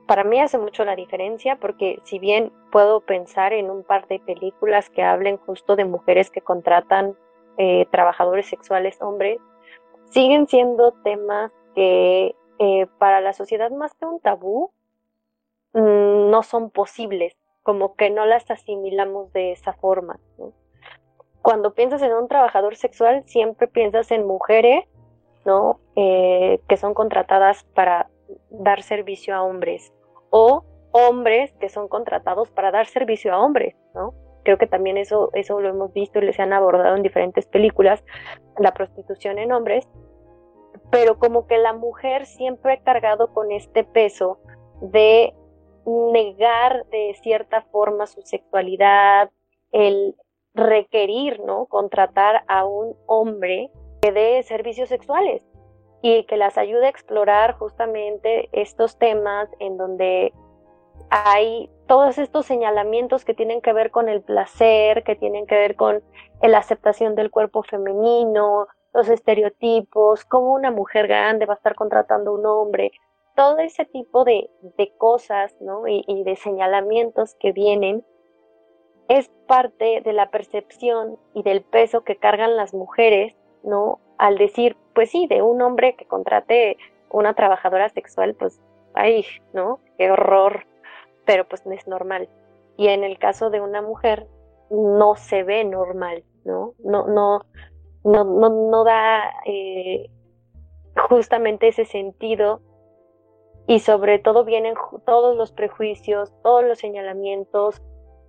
para 0.07 0.25
mí 0.25 0.41
hace 0.41 0.59
mucho 0.59 0.85
la 0.85 0.97
diferencia 0.97 1.57
porque 1.57 2.01
si 2.05 2.19
bien 2.19 2.53
puedo 2.71 3.01
pensar 3.01 3.53
en 3.53 3.71
un 3.71 3.83
par 3.85 4.07
de 4.09 4.19
películas 4.21 4.91
que 4.91 5.03
hablen 5.03 5.37
justo 5.39 5.77
de 5.77 5.85
mujeres 5.85 6.31
que 6.31 6.41
contratan 6.41 7.17
eh, 7.57 7.87
trabajadores 7.91 8.47
sexuales 8.47 9.01
hombres, 9.01 9.39
siguen 10.11 10.47
siendo 10.47 10.93
temas 11.05 11.51
que 11.75 12.35
eh, 12.59 12.87
para 12.99 13.21
la 13.21 13.33
sociedad 13.33 13.71
más 13.71 13.95
que 13.95 14.05
un 14.05 14.21
tabú 14.21 14.71
mm, 15.73 16.31
no 16.31 16.43
son 16.43 16.71
posibles, 16.71 17.37
como 17.63 17.95
que 17.95 18.11
no 18.11 18.27
las 18.27 18.51
asimilamos 18.51 19.33
de 19.33 19.53
esa 19.53 19.73
forma. 19.73 20.19
Cuando 21.43 21.75
piensas 21.75 22.01
en 22.03 22.13
un 22.13 22.29
trabajador 22.29 22.77
sexual, 22.77 23.25
siempre 23.27 23.67
piensas 23.67 24.11
en 24.11 24.27
mujeres, 24.27 24.85
¿no? 25.45 25.81
Eh, 25.97 26.61
que 26.69 26.77
son 26.77 26.95
contratadas 26.95 27.65
para 27.75 28.09
dar 28.51 28.83
servicio 28.83 29.35
a 29.35 29.43
hombres 29.43 29.93
o 30.31 30.65
hombres 30.93 31.53
que 31.61 31.69
son 31.69 31.89
contratados 31.89 32.51
para 32.51 32.71
dar 32.71 32.87
servicio 32.87 33.33
a 33.33 33.45
hombres, 33.45 33.75
¿no? 33.95 34.15
Creo 34.45 34.59
que 34.59 34.67
también 34.67 34.97
eso, 34.97 35.31
eso 35.35 35.61
lo 35.61 35.69
hemos 35.69 35.93
visto 35.93 36.19
y 36.19 36.23
les 36.23 36.39
han 36.39 36.53
abordado 36.53 36.97
en 36.97 37.03
diferentes 37.03 37.47
películas, 37.47 38.05
la 38.59 38.73
prostitución 38.73 39.39
en 39.39 39.53
hombres, 39.53 39.89
pero 40.91 41.19
como 41.19 41.47
que 41.47 41.59
la 41.59 41.73
mujer 41.73 42.27
siempre 42.27 42.75
ha 42.75 42.83
cargado 42.83 43.33
con 43.33 43.53
este 43.53 43.85
peso 43.85 44.39
de 44.81 45.35
negar 45.87 46.87
de 46.87 47.17
cierta 47.23 47.63
forma 47.63 48.07
su 48.07 48.21
sexualidad, 48.23 49.31
el 49.71 50.15
requerir, 50.55 51.41
¿no? 51.41 51.67
Contratar 51.67 52.45
a 52.49 52.65
un 52.65 52.97
hombre 53.07 53.71
que 54.01 54.13
dé 54.13 54.43
servicios 54.43 54.89
sexuales 54.89 55.43
y 56.03 56.25
que 56.25 56.37
las 56.37 56.59
ayude 56.59 56.87
a 56.87 56.91
explorar 56.91 57.55
justamente 57.55 58.49
estos 58.53 58.99
temas 58.99 59.49
en 59.61 59.77
donde 59.77 60.33
hay 61.11 61.71
todos 61.87 62.19
estos 62.19 62.47
señalamientos 62.47 63.25
que 63.25 63.35
tienen 63.35 63.61
que 63.61 63.73
ver 63.73 63.91
con 63.91 64.09
el 64.09 64.23
placer, 64.23 65.05
que 65.05 65.15
tienen 65.15 65.47
que 65.47 65.55
ver 65.55 65.77
con 65.77 66.03
la 66.43 66.59
aceptación 66.59 67.15
del 67.15 67.31
cuerpo 67.31 67.63
femenino, 67.63 68.67
los 68.93 69.09
estereotipos, 69.09 70.25
cómo 70.25 70.55
una 70.55 70.71
mujer 70.71 71.07
grande 71.07 71.47
va 71.47 71.55
a 71.55 71.57
estar 71.57 71.75
contratando 71.75 72.31
a 72.31 72.35
un 72.35 72.47
hombre, 72.47 72.93
todo 73.37 73.59
ese 73.59 73.85
tipo 73.85 74.25
de, 74.25 74.51
cosas 74.99 75.55
¿no? 75.61 75.87
y, 75.87 76.05
y 76.07 76.25
de 76.25 76.37
señalamientos 76.37 77.35
que 77.39 77.53
vienen 77.53 78.05
es 79.09 79.31
parte 79.47 80.01
de 80.03 80.13
la 80.13 80.31
percepción 80.31 81.19
y 81.35 81.43
del 81.43 81.63
peso 81.63 82.03
que 82.03 82.17
cargan 82.17 82.57
las 82.57 82.75
mujeres, 82.75 83.35
¿no? 83.63 84.01
Al 84.19 84.39
decir, 84.39 84.77
pues 84.95 85.11
sí, 85.11 85.27
de 85.27 85.43
un 85.43 85.61
hombre 85.63 85.97
que 85.97 86.07
contrate 86.07 86.77
una 87.11 87.35
trabajadora 87.35 87.89
sexual, 87.89 88.35
pues, 88.35 88.61
ay, 88.95 89.25
¿no? 89.53 89.81
Qué 89.99 90.11
horror, 90.11 90.67
pero 91.27 91.47
pues 91.49 91.67
no 91.67 91.73
es 91.73 91.87
normal. 91.87 92.29
Y 92.77 92.89
en 92.89 93.05
el 93.05 93.19
caso 93.19 93.51
de 93.51 93.61
una 93.61 93.83
mujer, 93.83 94.27
no 94.71 95.17
se 95.17 95.43
ve 95.43 95.65
normal, 95.65 96.25
¿no? 96.45 96.75
No, 96.79 97.07
no, 97.07 97.43
no, 98.05 98.25
no, 98.25 98.71
no 98.71 98.85
da 98.85 99.31
eh, 99.45 100.09
justamente 101.09 101.69
ese 101.69 101.85
sentido 101.85 102.61
y 103.67 103.81
sobre 103.81 104.19
todo 104.19 104.45
vienen 104.45 104.75
todos 105.07 105.37
los 105.37 105.53
prejuicios, 105.53 106.33
todos 106.43 106.65
los 106.65 106.79
señalamientos 106.79 107.83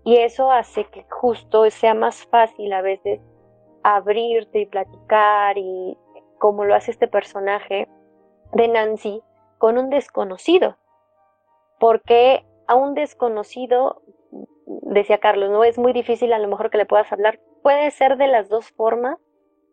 y 0.03 0.17
eso 0.17 0.51
hace 0.51 0.85
que 0.85 1.05
justo 1.09 1.69
sea 1.69 1.93
más 1.93 2.25
fácil 2.25 2.73
a 2.73 2.81
veces 2.81 3.21
abrirte 3.83 4.61
y 4.61 4.65
platicar 4.65 5.57
y 5.57 5.97
como 6.39 6.65
lo 6.65 6.75
hace 6.75 6.91
este 6.91 7.07
personaje 7.07 7.87
de 8.53 8.67
Nancy 8.67 9.21
con 9.57 9.77
un 9.77 9.89
desconocido. 9.89 10.77
Porque 11.79 12.45
a 12.67 12.75
un 12.75 12.93
desconocido, 12.95 14.01
decía 14.65 15.19
Carlos, 15.19 15.49
no 15.49 15.63
es 15.63 15.77
muy 15.77 15.93
difícil 15.93 16.33
a 16.33 16.39
lo 16.39 16.47
mejor 16.47 16.69
que 16.69 16.77
le 16.77 16.85
puedas 16.85 17.11
hablar. 17.11 17.39
Puede 17.61 17.91
ser 17.91 18.17
de 18.17 18.27
las 18.27 18.49
dos 18.49 18.71
formas, 18.71 19.17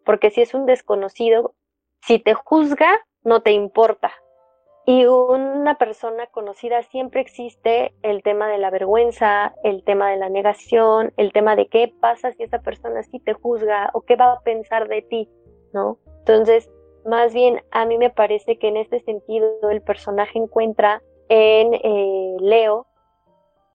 porque 0.05 0.31
si 0.31 0.43
es 0.43 0.55
un 0.55 0.67
desconocido, 0.67 1.55
si 2.03 2.19
te 2.19 2.35
juzga, 2.35 3.01
no 3.23 3.43
te 3.43 3.53
importa. 3.53 4.13
Y 4.91 5.07
una 5.07 5.77
persona 5.79 6.27
conocida 6.27 6.83
siempre 6.83 7.21
existe 7.21 7.95
el 8.03 8.25
tema 8.25 8.49
de 8.49 8.59
la 8.59 8.71
vergüenza, 8.71 9.55
el 9.63 9.85
tema 9.85 10.11
de 10.11 10.17
la 10.17 10.29
negación, 10.29 11.13
el 11.17 11.33
tema 11.33 11.55
de 11.55 11.69
qué 11.69 11.95
pasa 12.01 12.33
si 12.33 12.43
esa 12.43 12.59
persona 12.59 13.05
sí 13.05 13.21
te 13.21 13.33
juzga 13.33 13.91
o 13.93 14.01
qué 14.01 14.17
va 14.17 14.33
a 14.33 14.41
pensar 14.41 14.89
de 14.89 15.03
ti, 15.03 15.29
¿no? 15.73 15.99
Entonces, 16.19 16.69
más 17.07 17.33
bien 17.33 17.63
a 17.71 17.87
mí 17.87 17.99
me 17.99 18.11
parece 18.11 18.59
que 18.59 18.67
en 18.67 18.79
este 18.79 18.99
sentido 18.99 19.71
el 19.71 19.81
personaje 19.81 20.41
encuentra 20.41 21.01
en 21.29 21.73
eh, 21.73 22.37
Leo 22.41 22.89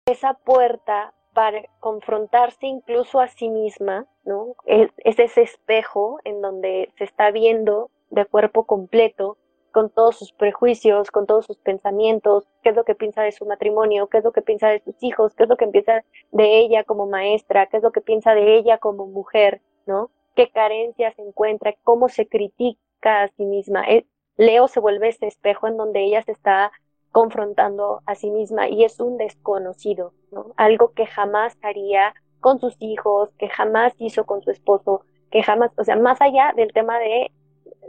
esa 0.07 0.33
puerta 0.33 1.13
para 1.33 1.63
confrontarse 1.79 2.67
incluso 2.67 3.21
a 3.21 3.29
sí 3.29 3.47
misma, 3.47 4.05
¿no? 4.25 4.57
Es, 4.65 4.89
es 4.97 5.17
ese 5.17 5.43
espejo 5.43 6.19
en 6.25 6.41
donde 6.41 6.91
se 6.97 7.05
está 7.05 7.31
viendo 7.31 7.89
de 8.09 8.25
cuerpo 8.25 8.65
completo 8.65 9.37
con 9.75 9.89
todos 9.89 10.15
sus 10.15 10.31
prejuicios, 10.31 11.11
con 11.11 11.25
todos 11.25 11.45
sus 11.45 11.57
pensamientos, 11.57 12.47
qué 12.63 12.69
es 12.69 12.77
lo 12.77 12.85
que 12.85 12.95
piensa 12.95 13.23
de 13.23 13.33
su 13.33 13.45
matrimonio, 13.45 14.07
qué 14.07 14.19
es 14.19 14.23
lo 14.23 14.31
que 14.31 14.41
piensa 14.41 14.69
de 14.69 14.79
sus 14.79 14.95
hijos, 15.03 15.35
qué 15.35 15.43
es 15.43 15.49
lo 15.49 15.57
que 15.57 15.67
piensa 15.67 16.05
de 16.31 16.59
ella 16.59 16.85
como 16.85 17.07
maestra, 17.07 17.65
qué 17.65 17.75
es 17.75 17.83
lo 17.83 17.91
que 17.91 17.99
piensa 17.99 18.33
de 18.33 18.55
ella 18.55 18.77
como 18.77 19.05
mujer, 19.05 19.61
¿no? 19.85 20.11
Qué 20.33 20.49
carencias 20.49 21.19
encuentra, 21.19 21.75
cómo 21.83 22.07
se 22.07 22.25
critica 22.25 23.23
a 23.23 23.27
sí 23.27 23.43
misma. 23.43 23.83
Eh, 23.89 24.05
Leo 24.37 24.69
se 24.69 24.79
vuelve 24.79 25.09
este 25.09 25.27
espejo 25.27 25.67
en 25.67 25.75
donde 25.75 26.05
ella 26.05 26.21
se 26.21 26.31
está 26.31 26.71
confrontando 27.11 28.01
a 28.05 28.15
sí 28.15 28.31
misma 28.31 28.69
y 28.69 28.85
es 28.85 29.01
un 29.01 29.17
desconocido, 29.17 30.13
¿no? 30.31 30.53
Algo 30.55 30.93
que 30.93 31.05
jamás 31.05 31.57
haría 31.61 32.13
con 32.39 32.61
sus 32.61 32.77
hijos, 32.79 33.29
que 33.37 33.49
jamás 33.49 33.93
hizo 33.97 34.25
con 34.25 34.41
su 34.41 34.51
esposo, 34.51 35.01
que 35.31 35.43
jamás, 35.43 35.71
o 35.75 35.83
sea, 35.83 35.97
más 35.97 36.21
allá 36.21 36.53
del 36.55 36.71
tema 36.71 36.97
de 36.97 37.29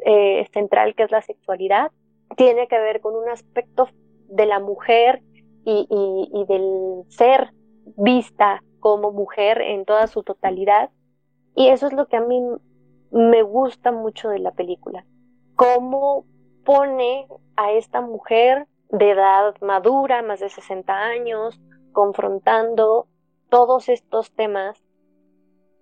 eh, 0.06 0.46
central 0.52 0.94
que 0.94 1.02
es 1.02 1.10
la 1.10 1.20
sexualidad, 1.20 1.90
tiene 2.36 2.68
que 2.68 2.78
ver 2.78 3.00
con 3.00 3.14
un 3.14 3.28
aspecto 3.28 3.88
de 4.28 4.46
la 4.46 4.60
mujer 4.60 5.22
y, 5.64 5.86
y 5.90 6.44
del 6.46 7.02
ser 7.08 7.50
vista 7.96 8.62
como 8.78 9.10
mujer 9.10 9.60
en 9.60 9.84
toda 9.84 10.06
su 10.06 10.22
totalidad. 10.22 10.90
Y 11.56 11.68
eso 11.68 11.88
es 11.88 11.92
lo 11.92 12.06
que 12.06 12.16
a 12.16 12.20
mí 12.20 12.40
me 13.10 13.42
gusta 13.42 13.90
mucho 13.90 14.28
de 14.28 14.38
la 14.38 14.52
película. 14.52 15.04
Cómo 15.56 16.24
pone 16.64 17.26
a 17.56 17.72
esta 17.72 18.00
mujer 18.00 18.66
de 18.90 19.10
edad 19.10 19.54
madura, 19.60 20.22
más 20.22 20.40
de 20.40 20.48
60 20.48 20.92
años, 20.92 21.60
confrontando 21.92 23.08
todos 23.48 23.88
estos 23.88 24.32
temas. 24.32 24.82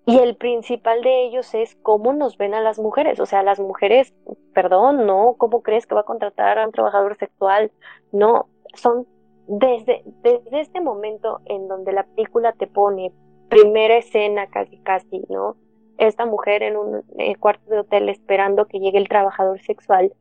Y 0.07 0.19
el 0.19 0.37
principal 0.37 1.03
de 1.03 1.25
ellos 1.25 1.55
es 1.55 1.77
cómo 1.77 2.13
nos 2.13 2.37
ven 2.37 2.53
a 2.55 2.61
las 2.61 2.79
mujeres. 2.79 3.21
O 3.21 3.27
sea, 3.27 3.43
las 3.43 3.59
mujeres, 3.59 4.15
perdón, 4.53 5.07
no, 5.07 5.35
¿cómo 5.39 5.63
crees 5.63 5.87
que 5.87 5.95
va 5.95 6.03
a 6.03 6.05
contratar 6.05 6.59
a 6.59 6.67
un 6.67 6.73
trabajador 6.73 7.17
sexual? 7.17 7.73
No, 8.13 8.49
son 8.75 9.07
desde, 9.47 10.03
desde 10.23 10.61
este 10.61 10.81
momento 10.81 11.41
en 11.47 11.69
donde 11.69 11.93
la 11.93 12.05
película 12.05 12.53
te 12.53 12.67
pone 12.67 13.13
primera 13.49 13.97
escena 13.97 14.47
casi 14.49 14.79
casi, 14.79 15.25
¿no? 15.29 15.57
Esta 15.97 16.27
mujer 16.27 16.63
en 16.63 16.77
un 16.77 17.05
eh, 17.19 17.37
cuarto 17.37 17.71
de 17.71 17.81
hotel 17.81 18.09
esperando 18.09 18.67
que 18.67 18.81
llegue 18.81 18.99
el 18.99 19.09
trabajador 19.09 19.61
sexual, 19.61 20.13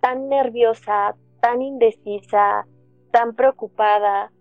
tan 0.00 0.28
nerviosa, 0.28 1.16
tan 1.40 1.60
indecisa, 1.60 2.66
tan 3.10 3.34
preocupada, 3.34 4.32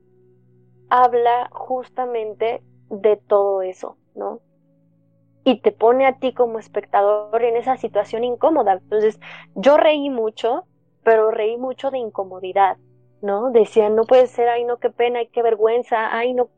habla 0.90 1.50
justamente 1.52 2.64
de 2.90 3.18
todo 3.18 3.62
eso, 3.62 3.98
¿no? 4.16 4.40
Y 5.44 5.60
te 5.62 5.72
pone 5.72 6.06
a 6.06 6.20
ti 6.20 6.34
como 6.34 6.60
espectador 6.60 7.44
en 7.44 7.58
esa 7.58 7.78
situación 7.78 8.24
incómoda. 8.24 8.74
Entonces, 8.74 9.20
yo 9.56 9.78
reí 9.78 10.10
mucho, 10.10 10.66
pero 11.04 11.32
reí 11.32 11.58
mucho 11.58 11.92
de 11.92 11.98
incomodidad, 11.98 12.78
¿no? 13.22 13.52
Decía, 13.52 13.90
no 13.90 14.04
puede 14.04 14.28
ser, 14.28 14.48
ay, 14.50 14.64
no, 14.64 14.78
qué 14.78 14.90
pena, 14.90 15.20
ay, 15.20 15.28
qué 15.28 15.42
vergüenza, 15.42 16.16
ay, 16.16 16.34
no, 16.34 16.50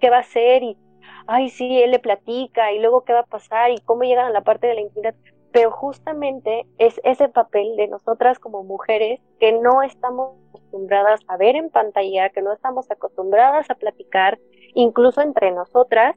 ¿qué 0.00 0.08
va 0.08 0.18
a 0.18 0.22
ser? 0.22 0.62
Y, 0.62 0.78
ay, 1.26 1.50
sí, 1.50 1.82
él 1.82 1.90
le 1.90 1.98
platica, 1.98 2.72
y 2.72 2.78
luego 2.78 3.04
qué 3.04 3.12
va 3.12 3.20
a 3.20 3.26
pasar, 3.26 3.70
y 3.70 3.78
cómo 3.80 4.04
llegan 4.04 4.26
a 4.26 4.30
la 4.30 4.42
parte 4.42 4.66
de 4.66 4.74
la 4.74 4.80
intimidad 4.80 5.14
pero 5.52 5.70
justamente 5.70 6.66
es 6.78 7.00
ese 7.04 7.28
papel 7.28 7.76
de 7.76 7.86
nosotras 7.86 8.38
como 8.38 8.64
mujeres 8.64 9.20
que 9.38 9.52
no 9.52 9.82
estamos 9.82 10.32
acostumbradas 10.48 11.20
a 11.28 11.36
ver 11.36 11.56
en 11.56 11.70
pantalla, 11.70 12.30
que 12.30 12.42
no 12.42 12.52
estamos 12.52 12.90
acostumbradas 12.90 13.68
a 13.70 13.74
platicar, 13.74 14.38
incluso 14.74 15.20
entre 15.20 15.52
nosotras, 15.52 16.16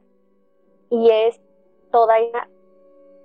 y 0.90 1.10
es 1.10 1.40
toda 1.90 2.14
una 2.20 2.48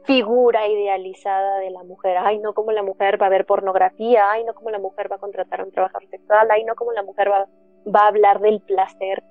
figura 0.04 0.68
idealizada 0.68 1.60
de 1.60 1.70
la 1.72 1.84
mujer. 1.84 2.18
Ay, 2.18 2.40
no 2.40 2.54
como 2.54 2.72
la 2.72 2.84
mujer 2.84 3.22
va 3.22 3.28
a 3.28 3.30
ver 3.30 3.46
pornografía, 3.46 4.32
ay, 4.32 4.44
no 4.44 4.54
como 4.54 4.70
la 4.70 4.80
mujer 4.80 5.12
va 5.12 5.18
a 5.18 5.20
contratar 5.20 5.64
un 5.64 5.72
trabajador 5.72 6.08
sexual, 6.10 6.50
ay, 6.52 6.64
no 6.64 6.76
como 6.76 6.92
la 6.92 7.04
mujer 7.04 7.32
va, 7.32 7.48
va 7.94 8.02
a 8.02 8.08
hablar 8.08 8.40
del 8.40 8.62
placer. 8.62 9.24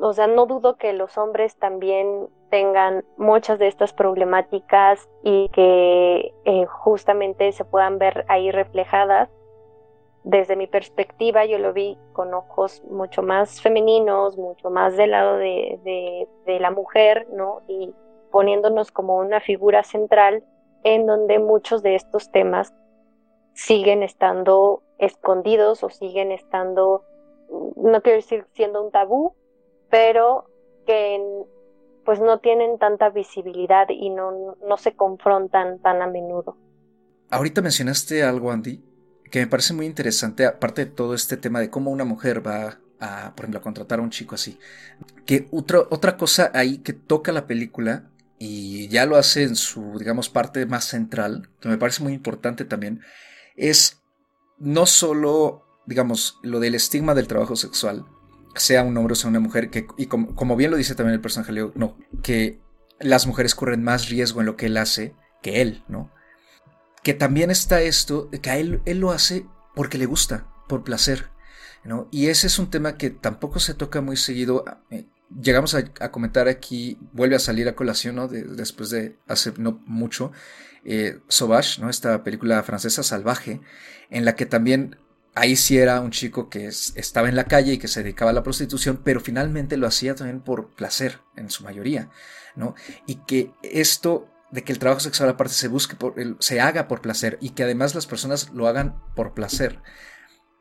O 0.00 0.12
sea, 0.12 0.26
no 0.26 0.46
dudo 0.46 0.76
que 0.76 0.92
los 0.92 1.18
hombres 1.18 1.56
también 1.56 2.28
tengan 2.50 3.04
muchas 3.16 3.58
de 3.58 3.66
estas 3.66 3.92
problemáticas 3.92 5.08
y 5.22 5.48
que 5.50 6.32
eh, 6.44 6.66
justamente 6.66 7.50
se 7.52 7.64
puedan 7.64 7.98
ver 7.98 8.24
ahí 8.28 8.50
reflejadas. 8.50 9.28
Desde 10.28 10.56
mi 10.56 10.66
perspectiva 10.66 11.46
yo 11.46 11.58
lo 11.58 11.72
vi 11.72 11.96
con 12.12 12.34
ojos 12.34 12.82
mucho 12.90 13.22
más 13.22 13.62
femeninos, 13.62 14.36
mucho 14.36 14.68
más 14.68 14.94
del 14.94 15.12
lado 15.12 15.38
de, 15.38 16.28
la 16.46 16.70
mujer, 16.70 17.26
¿no? 17.32 17.62
Y 17.66 17.94
poniéndonos 18.30 18.92
como 18.92 19.16
una 19.16 19.40
figura 19.40 19.82
central 19.82 20.44
en 20.84 21.06
donde 21.06 21.38
muchos 21.38 21.82
de 21.82 21.94
estos 21.94 22.30
temas 22.30 22.74
siguen 23.54 24.02
estando 24.02 24.82
escondidos 24.98 25.82
o 25.82 25.88
siguen 25.88 26.30
estando, 26.30 27.04
no 27.76 28.02
quiero 28.02 28.16
decir 28.16 28.44
siendo 28.52 28.84
un 28.84 28.90
tabú, 28.90 29.34
pero 29.88 30.44
que 30.84 31.24
pues 32.04 32.20
no 32.20 32.40
tienen 32.40 32.78
tanta 32.78 33.08
visibilidad 33.08 33.86
y 33.88 34.10
no, 34.10 34.56
no 34.62 34.76
se 34.76 34.94
confrontan 34.94 35.78
tan 35.78 36.02
a 36.02 36.06
menudo. 36.06 36.54
Ahorita 37.30 37.62
mencionaste 37.62 38.22
algo, 38.22 38.50
Andy, 38.50 38.87
que 39.30 39.40
me 39.40 39.46
parece 39.46 39.74
muy 39.74 39.86
interesante, 39.86 40.46
aparte 40.46 40.84
de 40.84 40.90
todo 40.90 41.14
este 41.14 41.36
tema 41.36 41.60
de 41.60 41.70
cómo 41.70 41.90
una 41.90 42.04
mujer 42.04 42.46
va 42.46 42.78
a, 43.00 43.34
por 43.34 43.44
ejemplo, 43.44 43.60
a 43.60 43.62
contratar 43.62 43.98
a 43.98 44.02
un 44.02 44.10
chico 44.10 44.34
así. 44.34 44.58
Que 45.26 45.48
otra 45.50 46.16
cosa 46.16 46.50
ahí 46.54 46.78
que 46.78 46.92
toca 46.92 47.32
la 47.32 47.46
película 47.46 48.10
y 48.38 48.88
ya 48.88 49.06
lo 49.06 49.16
hace 49.16 49.42
en 49.42 49.56
su, 49.56 49.98
digamos, 49.98 50.28
parte 50.28 50.64
más 50.66 50.84
central, 50.84 51.50
que 51.60 51.68
me 51.68 51.78
parece 51.78 52.02
muy 52.02 52.12
importante 52.12 52.64
también, 52.64 53.00
es 53.56 54.00
no 54.58 54.86
solo, 54.86 55.64
digamos, 55.86 56.38
lo 56.42 56.60
del 56.60 56.74
estigma 56.74 57.14
del 57.14 57.26
trabajo 57.26 57.56
sexual, 57.56 58.06
sea 58.54 58.82
un 58.82 58.96
hombre 58.96 59.12
o 59.12 59.16
sea 59.16 59.30
una 59.30 59.40
mujer, 59.40 59.70
que, 59.70 59.86
y 59.96 60.06
como, 60.06 60.56
bien 60.56 60.70
lo 60.70 60.76
dice 60.76 60.94
también 60.94 61.14
el 61.14 61.20
personaje 61.20 61.52
Leo, 61.52 61.72
no, 61.74 61.96
que 62.22 62.60
las 63.00 63.26
mujeres 63.26 63.54
corren 63.54 63.82
más 63.82 64.08
riesgo 64.08 64.40
en 64.40 64.46
lo 64.46 64.56
que 64.56 64.66
él 64.66 64.76
hace 64.76 65.14
que 65.42 65.60
él, 65.60 65.84
¿no? 65.88 66.10
Que 67.08 67.14
también 67.14 67.50
está 67.50 67.80
esto, 67.80 68.28
que 68.30 68.50
a 68.50 68.58
él, 68.58 68.82
él 68.84 68.98
lo 68.98 69.12
hace 69.12 69.46
porque 69.74 69.96
le 69.96 70.04
gusta, 70.04 70.46
por 70.68 70.84
placer, 70.84 71.30
¿no? 71.82 72.06
Y 72.10 72.26
ese 72.26 72.48
es 72.48 72.58
un 72.58 72.68
tema 72.68 72.98
que 72.98 73.08
tampoco 73.08 73.60
se 73.60 73.72
toca 73.72 74.02
muy 74.02 74.18
seguido. 74.18 74.62
Eh, 74.90 75.06
llegamos 75.40 75.74
a, 75.74 76.10
comentar 76.10 76.48
aquí, 76.48 76.98
vuelve 77.14 77.36
a 77.36 77.38
salir 77.38 77.66
a 77.66 77.74
colación, 77.74 78.16
¿no? 78.16 78.28
después 78.28 78.90
de 78.90 79.16
hace 79.26 79.54
no 79.56 79.82
mucho, 79.86 80.32
eh, 80.84 81.20
Sauvage, 81.28 81.80
¿no? 81.80 81.88
Esta 81.88 82.22
película 82.22 82.62
francesa 82.62 83.02
salvaje, 83.02 83.62
en 84.10 84.26
la 84.26 84.36
que 84.36 84.44
también 84.44 84.98
ahí 85.34 85.56
sí 85.56 85.78
era 85.78 86.02
un 86.02 86.10
chico 86.10 86.50
que 86.50 86.66
estaba 86.66 87.30
en 87.30 87.36
la 87.36 87.44
calle 87.44 87.72
y 87.72 87.78
que 87.78 87.88
se 87.88 88.02
dedicaba 88.02 88.32
a 88.32 88.34
la 88.34 88.42
prostitución, 88.42 89.00
pero 89.02 89.20
finalmente 89.20 89.78
lo 89.78 89.86
hacía 89.86 90.14
también 90.14 90.42
por 90.42 90.74
placer, 90.74 91.20
en 91.36 91.48
su 91.48 91.64
mayoría, 91.64 92.10
¿no? 92.54 92.74
Y 93.06 93.14
que 93.24 93.52
esto 93.62 94.28
de 94.50 94.64
que 94.64 94.72
el 94.72 94.78
trabajo 94.78 95.00
sexual 95.00 95.28
aparte 95.28 95.54
se 95.54 95.68
busque 95.68 95.96
por, 95.96 96.14
se 96.40 96.60
haga 96.60 96.88
por 96.88 97.00
placer 97.00 97.38
y 97.40 97.50
que 97.50 97.64
además 97.64 97.94
las 97.94 98.06
personas 98.06 98.50
lo 98.50 98.66
hagan 98.66 99.00
por 99.14 99.34
placer, 99.34 99.82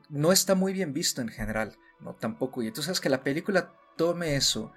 no 0.10 0.32
está 0.32 0.56
muy 0.56 0.73
bien 0.73 0.93
visto 0.93 1.21
en 1.21 1.30
general, 1.30 1.78
¿no? 2.00 2.15
Tampoco. 2.15 2.62
Y 2.62 2.67
entonces 2.67 3.00
que 3.00 3.10
la 3.10 3.23
película 3.23 3.73
tome 3.95 4.36
eso 4.36 4.73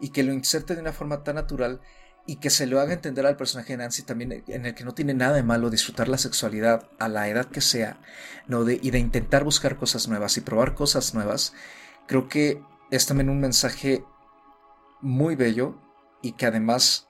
y 0.00 0.10
que 0.10 0.22
lo 0.22 0.32
inserte 0.32 0.74
de 0.74 0.80
una 0.80 0.92
forma 0.92 1.24
tan 1.24 1.36
natural 1.36 1.80
y 2.26 2.36
que 2.36 2.50
se 2.50 2.66
lo 2.66 2.80
haga 2.80 2.92
entender 2.92 3.24
al 3.24 3.36
personaje 3.36 3.72
de 3.72 3.78
Nancy 3.78 4.02
también, 4.02 4.44
en 4.48 4.66
el 4.66 4.74
que 4.74 4.84
no 4.84 4.94
tiene 4.94 5.14
nada 5.14 5.36
de 5.36 5.44
malo 5.44 5.70
disfrutar 5.70 6.08
la 6.08 6.18
sexualidad 6.18 6.88
a 6.98 7.08
la 7.08 7.28
edad 7.28 7.46
que 7.46 7.60
sea, 7.60 8.00
¿no? 8.48 8.64
De, 8.64 8.80
y 8.82 8.90
de 8.90 8.98
intentar 8.98 9.44
buscar 9.44 9.76
cosas 9.76 10.08
nuevas 10.08 10.36
y 10.36 10.40
probar 10.40 10.74
cosas 10.74 11.14
nuevas, 11.14 11.52
creo 12.08 12.28
que 12.28 12.62
es 12.90 13.06
también 13.06 13.30
un 13.30 13.40
mensaje 13.40 14.04
muy 15.00 15.36
bello 15.36 15.80
y 16.20 16.32
que 16.32 16.46
además 16.46 17.06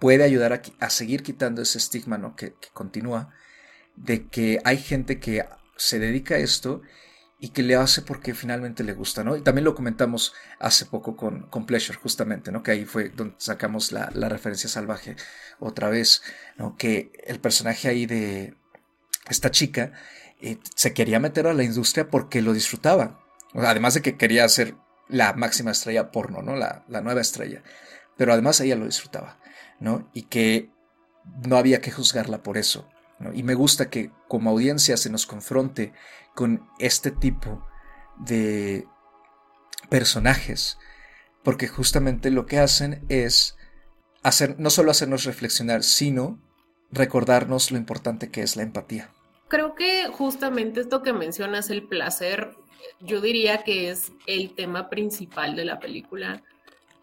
puede 0.00 0.24
ayudar 0.24 0.62
a, 0.80 0.90
seguir 0.90 1.22
quitando 1.22 1.62
ese 1.62 1.78
estigma 1.78 2.18
¿no? 2.18 2.34
que, 2.34 2.54
continúa 2.72 3.32
de 3.96 4.26
que 4.26 4.60
hay 4.64 4.78
gente 4.78 5.20
que 5.20 5.44
se 5.76 5.98
dedica 5.98 6.36
a 6.36 6.38
esto 6.38 6.82
y 7.38 7.50
que 7.50 7.62
le 7.62 7.74
hace 7.74 8.02
porque 8.02 8.34
finalmente 8.34 8.84
le 8.84 8.92
gusta, 8.92 9.24
¿no? 9.24 9.34
Y 9.34 9.40
también 9.40 9.64
lo 9.64 9.74
comentamos 9.74 10.34
hace 10.58 10.84
poco 10.84 11.16
con, 11.16 11.48
con 11.48 11.64
Pleasure, 11.64 11.98
justamente, 11.98 12.52
¿no? 12.52 12.62
Que 12.62 12.72
ahí 12.72 12.84
fue 12.84 13.08
donde 13.08 13.34
sacamos 13.38 13.92
la, 13.92 14.10
referencia 14.28 14.68
salvaje 14.68 15.16
otra 15.58 15.88
vez, 15.88 16.22
¿no? 16.58 16.76
Que 16.76 17.10
el 17.26 17.40
personaje 17.40 17.88
ahí 17.88 18.04
de 18.04 18.54
esta 19.30 19.50
chica 19.50 19.92
eh, 20.42 20.58
se 20.74 20.92
quería 20.92 21.18
meter 21.18 21.46
a 21.46 21.54
la 21.54 21.64
industria 21.64 22.10
porque 22.10 22.42
lo 22.42 22.52
disfrutaba. 22.52 23.24
Además 23.54 23.94
de 23.94 24.02
que 24.02 24.18
quería 24.18 24.46
ser 24.48 24.74
la 25.08 25.32
máxima 25.32 25.70
estrella 25.70 26.10
porno, 26.10 26.42
¿no? 26.42 26.56
La, 26.56 26.84
la 26.88 27.00
nueva 27.00 27.22
estrella. 27.22 27.62
Pero 28.18 28.34
además 28.34 28.60
ella 28.60 28.76
lo 28.76 28.84
disfrutaba, 28.84 29.39
Y 30.12 30.22
que 30.22 30.70
no 31.46 31.56
había 31.56 31.80
que 31.80 31.90
juzgarla 31.90 32.42
por 32.42 32.58
eso. 32.58 32.88
Y 33.34 33.42
me 33.42 33.54
gusta 33.54 33.90
que 33.90 34.10
como 34.28 34.50
audiencia 34.50 34.96
se 34.96 35.10
nos 35.10 35.26
confronte 35.26 35.92
con 36.34 36.66
este 36.78 37.10
tipo 37.10 37.66
de 38.18 38.86
personajes, 39.88 40.78
porque 41.42 41.68
justamente 41.68 42.30
lo 42.30 42.46
que 42.46 42.58
hacen 42.58 43.04
es 43.08 43.56
hacer, 44.22 44.58
no 44.58 44.70
solo 44.70 44.90
hacernos 44.90 45.24
reflexionar, 45.24 45.82
sino 45.82 46.38
recordarnos 46.90 47.70
lo 47.70 47.78
importante 47.78 48.30
que 48.30 48.42
es 48.42 48.56
la 48.56 48.62
empatía. 48.62 49.10
Creo 49.48 49.74
que 49.74 50.08
justamente 50.08 50.80
esto 50.80 51.02
que 51.02 51.12
mencionas, 51.12 51.70
el 51.70 51.88
placer, 51.88 52.56
yo 53.00 53.20
diría 53.20 53.64
que 53.64 53.90
es 53.90 54.12
el 54.26 54.54
tema 54.54 54.88
principal 54.88 55.56
de 55.56 55.64
la 55.64 55.78
película, 55.78 56.42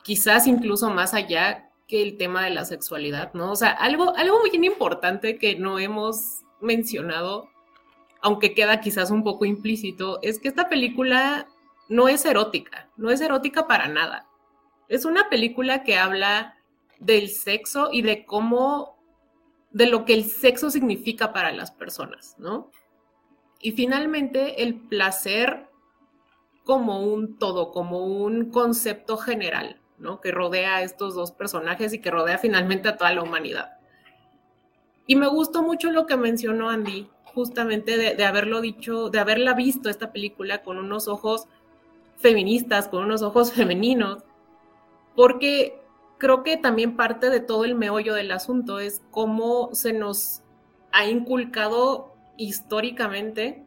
quizás 0.04 0.48
incluso 0.48 0.90
más 0.90 1.14
allá 1.14 1.67
que 1.88 2.04
el 2.04 2.18
tema 2.18 2.44
de 2.44 2.50
la 2.52 2.66
sexualidad, 2.66 3.34
¿no? 3.34 3.52
O 3.52 3.56
sea, 3.56 3.72
algo, 3.72 4.16
algo 4.16 4.40
muy 4.40 4.66
importante 4.66 5.38
que 5.38 5.56
no 5.56 5.80
hemos 5.80 6.42
mencionado, 6.60 7.50
aunque 8.22 8.54
queda 8.54 8.82
quizás 8.82 9.10
un 9.10 9.24
poco 9.24 9.46
implícito, 9.46 10.20
es 10.22 10.40
que 10.40 10.50
esta 10.50 10.68
película 10.68 11.48
no 11.88 12.10
es 12.10 12.26
erótica, 12.26 12.90
no 12.98 13.10
es 13.10 13.22
erótica 13.22 13.68
para 13.68 13.88
nada. 13.88 14.28
Es 14.90 15.06
una 15.06 15.30
película 15.30 15.84
que 15.84 15.98
habla 15.98 16.58
del 17.00 17.30
sexo 17.30 17.90
y 17.92 18.02
de 18.02 18.26
cómo, 18.26 18.98
de 19.72 19.88
lo 19.88 20.04
que 20.04 20.14
el 20.14 20.26
sexo 20.26 20.70
significa 20.70 21.32
para 21.32 21.52
las 21.52 21.72
personas, 21.72 22.36
¿no? 22.38 22.70
Y 23.62 23.72
finalmente 23.72 24.64
el 24.64 24.76
placer 24.76 25.68
como 26.64 27.02
un 27.02 27.38
todo, 27.38 27.72
como 27.72 28.06
un 28.06 28.52
concepto 28.52 29.18
general, 29.18 29.80
que 30.22 30.32
rodea 30.32 30.78
a 30.78 30.82
estos 30.84 31.16
dos 31.16 31.32
personajes 31.32 31.94
y 31.94 32.00
que 32.00 32.12
rodea 32.12 32.38
finalmente 32.38 32.90
a 32.90 32.98
toda 32.98 33.14
la 33.14 33.24
humanidad. 33.24 33.78
Y 35.08 35.16
me 35.16 35.28
gustó 35.28 35.64
mucho 35.64 35.92
lo 35.92 36.06
que 36.06 36.18
mencionó 36.18 36.70
Andy, 36.70 37.10
justamente 37.24 37.98
de, 37.98 38.26
haberlo 38.26 38.62
dicho, 38.62 39.10
de 39.10 39.20
haberla 39.20 39.54
visto 39.54 39.90
esta 39.90 40.12
película 40.12 40.64
con 40.64 40.78
unos 40.78 41.08
ojos 41.08 41.48
feministas, 42.18 42.88
con 42.88 43.04
unos 43.06 43.22
ojos 43.22 43.52
femeninos, 43.54 44.24
porque 45.16 45.82
creo 46.18 46.44
que 46.44 46.58
también 46.58 46.96
parte 46.96 47.30
de 47.30 47.40
todo 47.40 47.66
el 47.66 47.76
meollo 47.76 48.14
del 48.14 48.32
asunto 48.32 48.80
es 48.80 49.02
cómo 49.12 49.70
se 49.74 49.94
nos 49.94 50.42
ha 50.92 51.06
inculcado 51.06 52.16
históricamente 52.38 53.64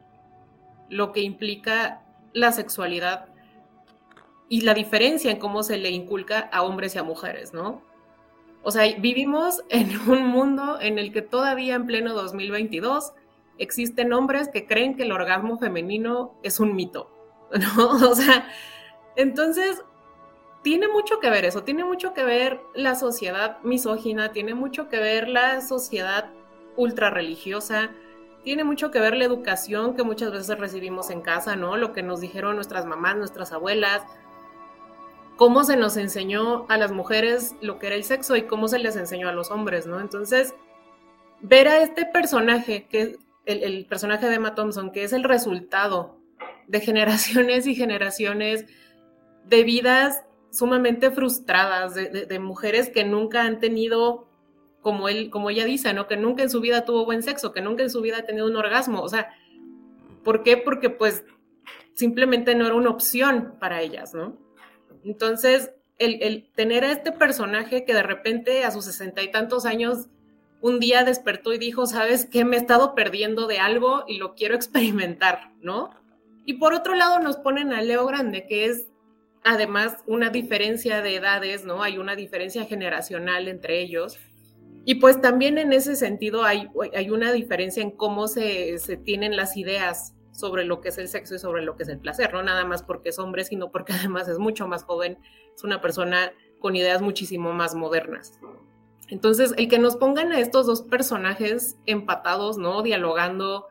lo 0.88 1.12
que 1.12 1.20
implica 1.22 2.02
la 2.32 2.52
sexualidad 2.52 3.26
y 4.50 4.62
la 4.62 4.74
diferencia 4.74 5.30
en 5.30 5.38
cómo 5.38 5.62
se 5.62 5.78
le 5.78 5.90
inculca 5.90 6.40
a 6.52 6.64
hombres 6.64 6.96
y 6.96 6.98
a 6.98 7.04
mujeres, 7.04 7.54
¿no? 7.54 7.82
O 8.64 8.72
sea, 8.72 8.82
vivimos 8.98 9.62
en 9.70 9.96
un 10.10 10.26
mundo 10.26 10.78
en 10.80 10.98
el 10.98 11.12
que 11.12 11.22
todavía 11.22 11.76
en 11.76 11.86
pleno 11.86 12.12
2022 12.12 13.12
existen 13.58 14.12
hombres 14.12 14.48
que 14.48 14.66
creen 14.66 14.96
que 14.96 15.04
el 15.04 15.12
orgasmo 15.12 15.56
femenino 15.56 16.34
es 16.42 16.58
un 16.58 16.74
mito, 16.74 17.10
¿no? 17.76 18.10
O 18.10 18.14
sea, 18.14 18.48
entonces 19.14 19.84
tiene 20.62 20.88
mucho 20.88 21.20
que 21.20 21.30
ver 21.30 21.44
eso, 21.44 21.62
tiene 21.62 21.84
mucho 21.84 22.12
que 22.12 22.24
ver 22.24 22.60
la 22.74 22.96
sociedad 22.96 23.62
misógina, 23.62 24.32
tiene 24.32 24.54
mucho 24.54 24.88
que 24.88 24.98
ver 24.98 25.28
la 25.28 25.60
sociedad 25.60 26.28
ultra 26.76 27.08
religiosa, 27.08 27.92
tiene 28.42 28.64
mucho 28.64 28.90
que 28.90 28.98
ver 28.98 29.16
la 29.16 29.26
educación 29.26 29.94
que 29.94 30.02
muchas 30.02 30.32
veces 30.32 30.58
recibimos 30.58 31.10
en 31.10 31.20
casa, 31.20 31.54
¿no? 31.54 31.76
Lo 31.76 31.92
que 31.92 32.02
nos 32.02 32.20
dijeron 32.20 32.56
nuestras 32.56 32.84
mamás, 32.84 33.16
nuestras 33.16 33.52
abuelas, 33.52 34.02
cómo 35.40 35.64
se 35.64 35.78
nos 35.78 35.96
enseñó 35.96 36.66
a 36.68 36.76
las 36.76 36.92
mujeres 36.92 37.56
lo 37.62 37.78
que 37.78 37.86
era 37.86 37.96
el 37.96 38.04
sexo 38.04 38.36
y 38.36 38.42
cómo 38.42 38.68
se 38.68 38.78
les 38.78 38.94
enseñó 38.94 39.26
a 39.26 39.32
los 39.32 39.50
hombres, 39.50 39.86
¿no? 39.86 39.98
Entonces, 39.98 40.52
ver 41.40 41.66
a 41.66 41.80
este 41.80 42.04
personaje, 42.04 42.86
que 42.90 43.16
el, 43.46 43.62
el 43.62 43.86
personaje 43.86 44.28
de 44.28 44.34
Emma 44.34 44.54
Thompson, 44.54 44.92
que 44.92 45.02
es 45.02 45.14
el 45.14 45.24
resultado 45.24 46.18
de 46.66 46.80
generaciones 46.80 47.66
y 47.66 47.74
generaciones 47.74 48.66
de 49.46 49.64
vidas 49.64 50.24
sumamente 50.50 51.10
frustradas, 51.10 51.94
de, 51.94 52.38
mujeres 52.38 52.90
que 52.90 53.04
nunca 53.04 53.44
han 53.44 53.60
tenido, 53.60 54.28
como 54.82 55.08
él, 55.08 55.30
como 55.30 55.48
ella 55.48 55.64
dice, 55.64 55.94
¿no? 55.94 56.06
Que 56.06 56.18
nunca 56.18 56.42
en 56.42 56.50
su 56.50 56.60
vida 56.60 56.84
tuvo 56.84 57.06
buen 57.06 57.22
sexo, 57.22 57.54
que 57.54 57.62
nunca 57.62 57.82
en 57.82 57.88
su 57.88 58.02
vida 58.02 58.18
ha 58.18 58.26
tenido 58.26 58.46
un 58.46 58.56
orgasmo. 58.56 59.00
O 59.00 59.08
sea, 59.08 59.30
¿por 60.22 60.42
qué? 60.42 60.58
Porque 60.58 60.90
pues 60.90 61.24
simplemente 61.94 62.54
no 62.54 62.66
era 62.66 62.74
una 62.74 62.90
opción 62.90 63.54
para 63.58 63.80
ellas, 63.80 64.12
¿no? 64.12 64.49
Entonces, 65.04 65.70
el, 65.98 66.50
tener 66.54 66.84
a 66.84 66.92
este 66.92 67.12
personaje 67.12 67.84
que 67.84 67.94
de 67.94 68.02
repente 68.02 68.64
a 68.64 68.70
sus 68.70 68.86
sesenta 68.86 69.22
y 69.22 69.30
tantos 69.30 69.66
años 69.66 70.08
un 70.62 70.80
día 70.80 71.04
despertó 71.04 71.52
y 71.52 71.58
dijo, 71.58 71.86
sabes 71.86 72.26
qué, 72.26 72.44
me 72.44 72.56
he 72.56 72.60
estado 72.60 72.94
perdiendo 72.94 73.46
de 73.46 73.58
algo 73.58 74.04
y 74.06 74.18
lo 74.18 74.34
quiero 74.34 74.54
experimentar, 74.54 75.52
¿no? 75.60 75.90
Y 76.44 76.54
por 76.54 76.74
otro 76.74 76.94
lado 76.94 77.18
nos 77.20 77.36
ponen 77.36 77.72
a 77.72 77.82
Leo 77.82 78.06
Grande, 78.06 78.46
que 78.46 78.66
es 78.66 78.86
además 79.44 79.98
una 80.06 80.30
diferencia 80.30 81.00
de 81.02 81.16
edades, 81.16 81.64
¿no? 81.64 81.82
Hay 81.82 81.98
una 81.98 82.14
diferencia 82.14 82.64
generacional 82.64 83.48
entre 83.48 83.80
ellos. 83.80 84.18
Y 84.84 84.96
pues 84.96 85.20
también 85.20 85.58
en 85.58 85.72
ese 85.72 85.96
sentido 85.96 86.44
hay, 86.44 86.68
hay 86.94 87.10
una 87.10 87.32
diferencia 87.32 87.82
en 87.82 87.90
cómo 87.90 88.28
se, 88.28 88.78
se 88.78 88.96
tienen 88.96 89.36
las 89.36 89.56
ideas 89.56 90.14
sobre 90.40 90.64
lo 90.64 90.80
que 90.80 90.88
es 90.88 90.98
el 90.98 91.08
sexo 91.08 91.34
y 91.34 91.38
sobre 91.38 91.62
lo 91.62 91.76
que 91.76 91.84
es 91.84 91.88
el 91.88 91.98
placer, 91.98 92.32
no 92.32 92.42
nada 92.42 92.64
más 92.64 92.82
porque 92.82 93.10
es 93.10 93.18
hombre, 93.18 93.44
sino 93.44 93.70
porque 93.70 93.92
además 93.98 94.28
es 94.28 94.38
mucho 94.38 94.66
más 94.66 94.84
joven, 94.84 95.18
es 95.54 95.62
una 95.62 95.80
persona 95.80 96.32
con 96.58 96.76
ideas 96.76 97.02
muchísimo 97.02 97.52
más 97.52 97.74
modernas. 97.74 98.38
Entonces, 99.08 99.54
el 99.56 99.68
que 99.68 99.78
nos 99.78 99.96
pongan 99.96 100.32
a 100.32 100.38
estos 100.38 100.66
dos 100.66 100.82
personajes 100.82 101.76
empatados, 101.86 102.58
¿no? 102.58 102.82
Dialogando, 102.82 103.66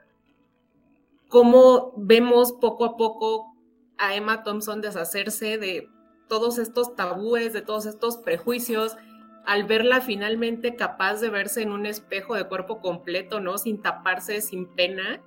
cómo 1.29 1.93
vemos 1.95 2.51
poco 2.51 2.83
a 2.83 2.97
poco 2.97 3.55
a 3.97 4.15
Emma 4.15 4.43
Thompson 4.43 4.81
deshacerse 4.81 5.57
de 5.57 5.87
todos 6.27 6.57
estos 6.57 6.95
tabúes, 6.95 7.53
de 7.53 7.61
todos 7.61 7.85
estos 7.85 8.17
prejuicios, 8.17 8.97
al 9.45 9.63
verla 9.63 10.01
finalmente 10.01 10.75
capaz 10.75 11.21
de 11.21 11.29
verse 11.29 11.61
en 11.61 11.71
un 11.71 11.85
espejo 11.85 12.35
de 12.35 12.47
cuerpo 12.47 12.81
completo, 12.81 13.39
¿no? 13.39 13.57
Sin 13.57 13.81
taparse, 13.81 14.41
sin 14.41 14.67
pena, 14.67 15.21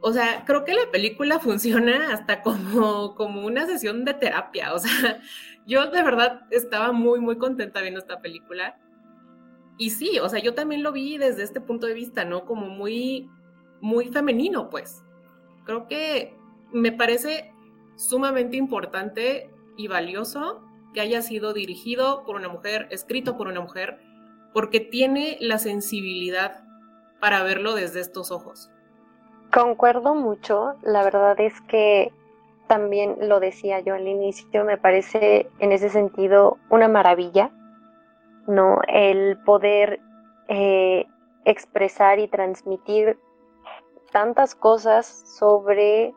o 0.00 0.12
sea, 0.12 0.44
creo 0.46 0.64
que 0.64 0.74
la 0.74 0.90
película 0.90 1.38
funciona 1.40 2.12
hasta 2.12 2.42
como, 2.42 3.14
como 3.14 3.46
una 3.46 3.66
sesión 3.66 4.04
de 4.04 4.14
terapia. 4.14 4.74
O 4.74 4.78
sea, 4.78 5.20
yo 5.66 5.90
de 5.90 6.02
verdad 6.02 6.42
estaba 6.50 6.92
muy, 6.92 7.20
muy 7.20 7.38
contenta 7.38 7.80
viendo 7.80 8.00
esta 8.00 8.20
película. 8.20 8.78
y 9.78 9.90
sí, 9.90 10.18
o 10.18 10.28
sea, 10.28 10.40
yo 10.40 10.54
también 10.54 10.82
lo 10.82 10.92
vi 10.92 11.18
desde 11.18 11.42
este 11.42 11.60
punto 11.60 11.86
de 11.86 11.94
vista, 11.94 12.24
¿no? 12.24 12.44
Como 12.44 12.66
muy, 12.68 13.30
muy 13.80 14.08
femenino, 14.08 14.68
pues. 14.70 15.02
Creo 15.64 15.88
que 15.88 16.36
me 16.72 16.92
parece 16.92 17.52
sumamente 17.96 18.56
importante 18.56 19.50
y 19.76 19.88
valioso 19.88 20.62
que 20.94 21.00
haya 21.00 21.22
sido 21.22 21.52
dirigido 21.52 22.24
por 22.24 22.36
una 22.36 22.48
mujer, 22.48 22.88
escrito 22.90 23.36
por 23.36 23.48
una 23.48 23.60
mujer, 23.60 24.00
porque 24.52 24.80
tiene 24.80 25.38
la 25.40 25.58
sensibilidad 25.58 26.64
para 27.20 27.42
verlo 27.42 27.74
desde 27.74 28.00
estos 28.00 28.30
ojos. 28.30 28.70
Concuerdo 29.52 30.14
mucho, 30.14 30.74
la 30.82 31.02
verdad 31.02 31.40
es 31.40 31.60
que 31.62 32.12
también 32.68 33.16
lo 33.28 33.40
decía 33.40 33.80
yo 33.80 33.94
al 33.94 34.06
inicio, 34.06 34.64
me 34.64 34.78
parece 34.78 35.50
en 35.58 35.72
ese 35.72 35.88
sentido 35.88 36.58
una 36.70 36.86
maravilla, 36.86 37.50
¿no? 38.46 38.78
El 38.86 39.38
poder 39.44 39.98
eh, 40.46 41.04
expresar 41.44 42.20
y 42.20 42.28
transmitir 42.28 43.18
tantas 44.12 44.54
cosas 44.54 45.06
sobre 45.06 46.14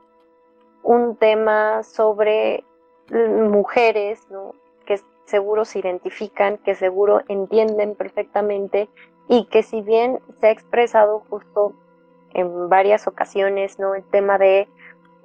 un 0.83 1.15
tema, 1.15 1.81
sobre 1.81 2.63
mujeres, 3.11 4.29
¿no? 4.29 4.53
Que 4.85 4.99
seguro 5.25 5.65
se 5.65 5.79
identifican, 5.79 6.59
que 6.59 6.75
seguro 6.75 7.21
entienden 7.27 7.95
perfectamente 7.95 8.89
y 9.27 9.45
que 9.45 9.63
si 9.63 9.81
bien 9.81 10.19
se 10.39 10.47
ha 10.47 10.51
expresado 10.51 11.23
justo 11.29 11.73
en 12.33 12.69
varias 12.69 13.07
ocasiones, 13.07 13.79
¿no? 13.79 13.95
El 13.95 14.03
tema 14.05 14.37
de 14.37 14.67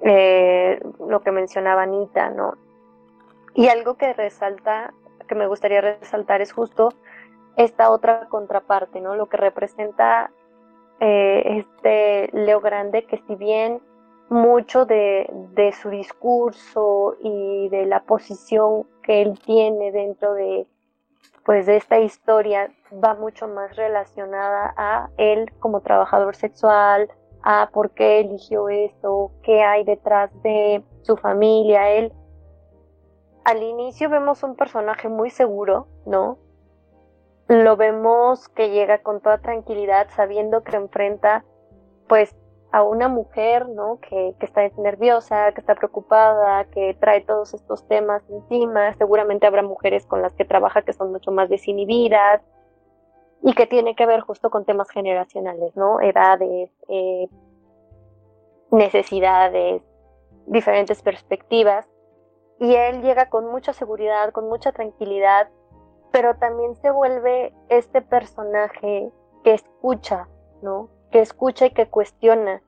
eh, 0.01 0.79
lo 1.07 1.21
que 1.21 1.31
mencionaba 1.31 1.83
Anita, 1.83 2.29
¿no? 2.29 2.55
Y 3.53 3.67
algo 3.67 3.95
que 3.95 4.13
resalta, 4.13 4.93
que 5.27 5.35
me 5.35 5.47
gustaría 5.47 5.81
resaltar 5.81 6.41
es 6.41 6.53
justo 6.53 6.93
esta 7.57 7.89
otra 7.89 8.27
contraparte, 8.29 9.01
¿no? 9.01 9.15
Lo 9.15 9.27
que 9.27 9.37
representa 9.37 10.31
eh, 10.99 11.63
este 11.65 12.29
Leo 12.33 12.61
Grande, 12.61 13.05
que 13.05 13.21
si 13.27 13.35
bien 13.35 13.81
mucho 14.29 14.85
de, 14.85 15.29
de, 15.53 15.71
su 15.73 15.89
discurso 15.89 17.15
y 17.21 17.67
de 17.69 17.85
la 17.87 18.03
posición 18.03 18.85
que 19.01 19.23
él 19.23 19.39
tiene 19.43 19.91
dentro 19.91 20.35
de 20.35 20.67
pues 21.49 21.67
esta 21.67 21.97
historia 21.97 22.71
va 23.03 23.15
mucho 23.15 23.47
más 23.47 23.75
relacionada 23.75 24.71
a 24.77 25.09
él 25.17 25.51
como 25.57 25.81
trabajador 25.81 26.35
sexual, 26.35 27.09
a 27.41 27.71
por 27.73 27.89
qué 27.89 28.19
eligió 28.19 28.69
esto, 28.69 29.31
qué 29.41 29.63
hay 29.63 29.83
detrás 29.83 30.29
de 30.43 30.83
su 31.01 31.17
familia. 31.17 31.89
Él, 31.89 32.13
al 33.45 33.63
inicio 33.63 34.11
vemos 34.11 34.43
un 34.43 34.55
personaje 34.55 35.09
muy 35.09 35.31
seguro, 35.31 35.87
¿no? 36.05 36.37
Lo 37.47 37.77
vemos 37.77 38.47
que 38.49 38.69
llega 38.69 39.01
con 39.01 39.19
toda 39.19 39.39
tranquilidad 39.39 40.07
sabiendo 40.15 40.63
que 40.63 40.75
enfrenta 40.75 41.45
pues 42.07 42.35
a 42.71 42.83
una 42.83 43.07
mujer, 43.07 43.67
¿no? 43.69 43.99
Que, 43.99 44.35
que, 44.39 44.45
está 44.45 44.67
nerviosa, 44.77 45.51
que 45.53 45.61
está 45.61 45.75
preocupada, 45.75 46.65
que 46.65 46.95
trae 46.99 47.21
todos 47.21 47.53
estos 47.53 47.87
temas 47.87 48.21
encima. 48.29 48.93
Seguramente 48.95 49.47
habrá 49.47 49.63
mujeres 49.63 50.05
con 50.05 50.21
las 50.21 50.33
que 50.33 50.45
trabaja 50.45 50.83
que 50.83 50.93
son 50.93 51.11
mucho 51.11 51.31
más 51.31 51.49
desinhibidas 51.49 52.41
y 53.41 53.53
que 53.53 53.65
tiene 53.65 53.95
que 53.95 54.05
ver 54.05 54.21
justo 54.21 54.49
con 54.49 54.65
temas 54.65 54.89
generacionales, 54.89 55.75
¿no? 55.75 56.01
Edades, 56.01 56.71
eh, 56.89 57.27
necesidades, 58.71 59.81
diferentes 60.45 61.01
perspectivas. 61.01 61.87
Y 62.59 62.75
él 62.75 63.01
llega 63.01 63.29
con 63.29 63.49
mucha 63.49 63.73
seguridad, 63.73 64.31
con 64.31 64.49
mucha 64.49 64.73
tranquilidad, 64.73 65.49
pero 66.11 66.35
también 66.35 66.75
se 66.75 66.91
vuelve 66.91 67.53
este 67.69 68.01
personaje 68.01 69.11
que 69.43 69.53
escucha, 69.53 70.27
¿no? 70.61 70.89
Que 71.11 71.21
escucha 71.21 71.67
y 71.67 71.71
que 71.71 71.89
cuestiona, 71.89 72.61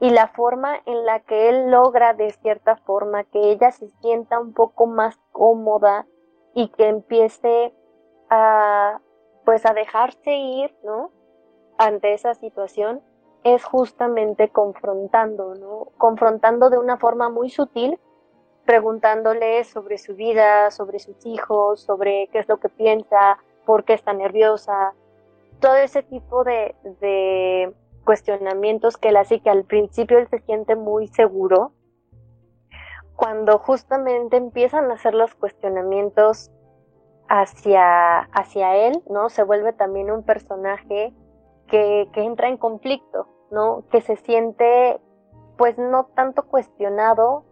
y 0.00 0.10
la 0.10 0.28
forma 0.28 0.80
en 0.86 1.04
la 1.04 1.20
que 1.20 1.48
él 1.48 1.70
logra 1.70 2.14
de 2.14 2.30
cierta 2.32 2.76
forma 2.76 3.24
que 3.24 3.50
ella 3.50 3.70
se 3.70 3.88
sienta 4.00 4.40
un 4.40 4.54
poco 4.54 4.86
más 4.86 5.18
cómoda 5.32 6.06
y 6.54 6.68
que 6.68 6.88
empiece 6.88 7.74
a 8.30 9.00
pues 9.44 9.66
a 9.66 9.72
dejarse 9.72 10.32
ir, 10.32 10.74
¿no? 10.84 11.10
ante 11.80 12.12
esa 12.12 12.34
situación 12.34 13.00
es 13.42 13.64
justamente 13.64 14.50
confrontando, 14.50 15.54
¿no? 15.54 15.88
Confrontando 15.96 16.68
de 16.68 16.76
una 16.76 16.98
forma 16.98 17.30
muy 17.30 17.48
sutil, 17.48 17.98
preguntándole 18.66 19.64
sobre 19.64 19.96
su 19.96 20.14
vida, 20.14 20.70
sobre 20.70 20.98
sus 20.98 21.24
hijos, 21.24 21.80
sobre 21.80 22.28
qué 22.32 22.40
es 22.40 22.48
lo 22.48 22.58
que 22.58 22.68
piensa, 22.68 23.38
por 23.64 23.84
qué 23.84 23.94
está 23.94 24.12
nerviosa, 24.12 24.92
todo 25.60 25.76
ese 25.76 26.02
tipo 26.02 26.44
de, 26.44 27.74
cuestionamientos 28.04 28.96
que 28.96 29.10
él 29.10 29.16
hace 29.16 29.40
que 29.40 29.50
al 29.50 29.64
principio 29.64 30.18
él 30.18 30.26
se 30.28 30.40
siente 30.40 30.74
muy 30.74 31.06
seguro, 31.08 31.72
cuando 33.14 33.58
justamente 33.58 34.36
empiezan 34.36 34.90
a 34.90 34.94
hacer 34.94 35.14
los 35.14 35.34
cuestionamientos 35.34 36.50
hacia, 37.28 38.20
hacia 38.20 38.76
él, 38.76 39.02
¿no? 39.08 39.28
Se 39.28 39.44
vuelve 39.44 39.72
también 39.74 40.10
un 40.10 40.24
personaje 40.24 41.14
que, 41.68 42.08
que 42.12 42.22
entra 42.22 42.48
en 42.48 42.56
conflicto, 42.56 43.28
¿no? 43.50 43.84
Que 43.90 44.00
se 44.00 44.16
siente, 44.16 44.98
pues 45.58 45.78
no 45.78 46.06
tanto 46.16 46.46
cuestionado, 46.46 47.44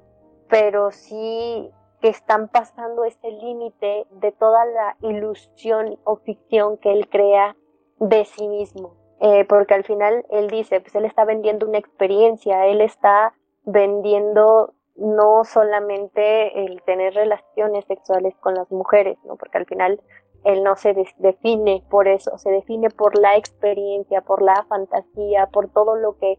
pero 0.49 0.91
sí 0.91 1.71
que 2.01 2.09
están 2.09 2.49
pasando 2.49 3.05
ese 3.05 3.31
límite 3.31 4.07
de 4.11 4.33
toda 4.33 4.65
la 4.65 4.97
ilusión 5.03 5.99
o 6.05 6.17
ficción 6.17 6.79
que 6.79 6.93
él 6.93 7.09
crea 7.09 7.55
de 7.99 8.25
sí 8.25 8.49
mismo. 8.49 8.95
Eh, 9.21 9.45
porque 9.47 9.75
al 9.75 9.85
final 9.85 10.25
él 10.31 10.49
dice, 10.49 10.81
pues 10.81 10.95
él 10.95 11.05
está 11.05 11.25
vendiendo 11.25 11.67
una 11.67 11.79
experiencia, 11.79 12.67
él 12.67 12.81
está 12.81 13.35
vendiendo 13.65 14.75
no 14.95 15.45
solamente 15.45 16.65
el 16.65 16.83
tener 16.83 17.15
relaciones 17.15 17.85
sexuales 17.87 18.35
con 18.41 18.55
las 18.55 18.71
mujeres, 18.71 19.19
¿no? 19.25 19.37
porque 19.37 19.59
al 19.59 19.67
final 19.67 20.01
él 20.45 20.63
no 20.63 20.77
se 20.77 20.95
define 21.19 21.83
por 21.91 22.07
eso, 22.07 22.39
se 22.39 22.51
define 22.51 22.91
por 22.91 23.19
la 23.19 23.37
experiencia, 23.37 24.21
por 24.21 24.41
la 24.41 24.65
fantasía, 24.69 25.47
por 25.47 25.69
todo 25.69 25.97
lo 25.97 26.17
que 26.19 26.39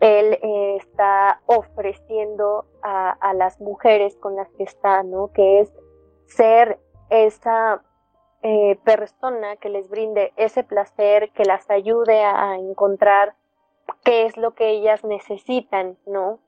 él 0.00 0.38
eh, 0.40 0.76
está 0.76 1.40
ofreciendo 1.46 2.66
a, 2.82 3.10
a, 3.10 3.34
las 3.34 3.60
mujeres 3.60 4.16
con 4.16 4.36
las 4.36 4.48
que 4.52 4.62
está, 4.62 5.02
¿no? 5.02 5.32
Que 5.32 5.60
es 5.60 5.72
ser 6.26 6.78
esa 7.10 7.82
eh, 8.42 8.78
persona 8.84 9.56
que 9.56 9.68
les 9.68 9.88
brinde 9.88 10.32
ese 10.36 10.62
placer, 10.62 11.30
que 11.30 11.44
las 11.44 11.68
ayude 11.70 12.22
a 12.22 12.56
encontrar 12.56 13.34
qué 14.04 14.26
es 14.26 14.36
lo 14.36 14.54
que 14.54 14.70
ellas 14.70 15.04
necesitan, 15.04 15.96
¿no? 16.06 16.38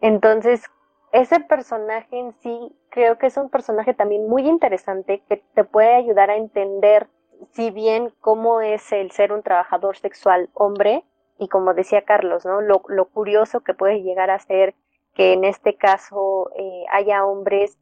Entonces, 0.00 0.64
ese 1.12 1.40
personaje 1.40 2.18
en 2.18 2.32
sí 2.40 2.74
creo 2.88 3.18
que 3.18 3.26
es 3.26 3.36
un 3.36 3.50
personaje 3.50 3.94
también 3.94 4.28
muy 4.28 4.48
interesante 4.48 5.22
que 5.28 5.42
te 5.54 5.64
puede 5.64 5.94
ayudar 5.94 6.30
a 6.30 6.36
entender 6.36 7.08
si 7.52 7.70
bien 7.70 8.12
cómo 8.20 8.60
es 8.60 8.92
el 8.92 9.10
ser 9.10 9.32
un 9.32 9.42
trabajador 9.42 9.96
sexual 9.96 10.50
hombre 10.54 11.04
y 11.38 11.48
como 11.48 11.74
decía 11.74 12.02
Carlos, 12.02 12.44
¿no? 12.44 12.60
Lo, 12.60 12.82
lo 12.88 13.06
curioso 13.06 13.60
que 13.60 13.74
puede 13.74 14.02
llegar 14.02 14.30
a 14.30 14.38
ser 14.38 14.74
que 15.14 15.32
en 15.32 15.44
este 15.44 15.74
caso 15.74 16.50
eh, 16.56 16.84
haya 16.90 17.24
hombres 17.24 17.78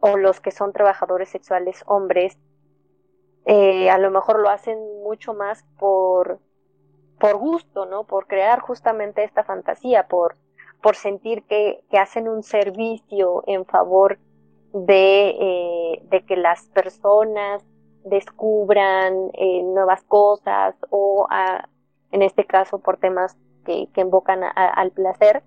o 0.00 0.16
los 0.16 0.40
que 0.40 0.50
son 0.50 0.72
trabajadores 0.72 1.28
sexuales 1.28 1.82
hombres, 1.86 2.38
eh, 3.44 3.90
a 3.90 3.98
lo 3.98 4.10
mejor 4.10 4.40
lo 4.40 4.48
hacen 4.48 4.78
mucho 5.04 5.32
más 5.32 5.64
por, 5.78 6.40
por 7.20 7.36
gusto, 7.36 7.86
¿no? 7.86 8.04
Por 8.04 8.26
crear 8.26 8.60
justamente 8.60 9.22
esta 9.22 9.44
fantasía, 9.44 10.08
por, 10.08 10.36
por 10.82 10.96
sentir 10.96 11.44
que, 11.44 11.84
que 11.90 11.98
hacen 11.98 12.28
un 12.28 12.42
servicio 12.42 13.44
en 13.46 13.64
favor 13.64 14.18
de, 14.72 15.28
eh, 15.28 16.02
de 16.10 16.24
que 16.24 16.36
las 16.36 16.66
personas 16.70 17.64
descubran 18.04 19.30
eh, 19.34 19.62
nuevas 19.62 20.02
cosas 20.04 20.74
o 20.90 21.26
en 22.12 22.22
este 22.22 22.44
caso 22.46 22.78
por 22.78 22.98
temas 22.98 23.36
que, 23.64 23.88
que 23.92 24.00
invocan 24.00 24.42
al 24.42 24.90
placer. 24.90 25.42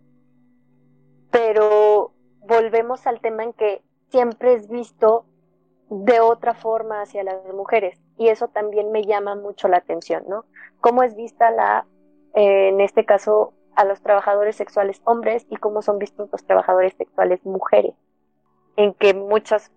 Pero 1.31 2.13
volvemos 2.39 3.05
al 3.07 3.21
tema 3.21 3.43
en 3.43 3.53
que 3.53 3.81
siempre 4.09 4.53
es 4.53 4.67
visto 4.67 5.25
de 5.89 6.19
otra 6.19 6.53
forma 6.53 7.01
hacia 7.01 7.23
las 7.23 7.43
mujeres 7.53 7.99
y 8.17 8.27
eso 8.27 8.47
también 8.47 8.91
me 8.91 9.03
llama 9.03 9.35
mucho 9.35 9.67
la 9.67 9.77
atención, 9.77 10.23
¿no? 10.27 10.45
Cómo 10.81 11.03
es 11.03 11.15
vista 11.15 11.49
la, 11.51 11.85
eh, 12.35 12.69
en 12.69 12.81
este 12.81 13.05
caso, 13.05 13.53
a 13.75 13.85
los 13.85 14.01
trabajadores 14.01 14.55
sexuales 14.55 15.01
hombres 15.05 15.47
y 15.49 15.55
cómo 15.55 15.81
son 15.81 15.99
vistos 15.99 16.29
los 16.31 16.45
trabajadores 16.45 16.93
sexuales 16.97 17.43
mujeres, 17.45 17.93
en 18.75 18.93
que 18.93 19.13
muchas 19.13 19.71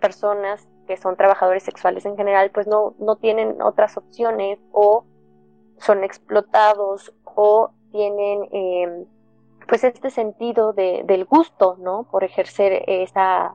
personas 0.00 0.68
que 0.86 0.96
son 0.96 1.16
trabajadores 1.16 1.62
sexuales 1.62 2.04
en 2.04 2.16
general, 2.16 2.50
pues 2.50 2.66
no, 2.66 2.94
no 2.98 3.16
tienen 3.16 3.60
otras 3.60 3.96
opciones 3.96 4.58
o 4.72 5.04
son 5.78 6.04
explotados 6.04 7.12
o 7.24 7.70
tienen 7.90 8.48
eh, 8.52 9.06
pues 9.66 9.84
este 9.84 10.10
sentido 10.10 10.72
de, 10.72 11.02
del 11.04 11.24
gusto, 11.24 11.76
¿no? 11.78 12.04
Por 12.10 12.24
ejercer 12.24 12.84
esa, 12.86 13.54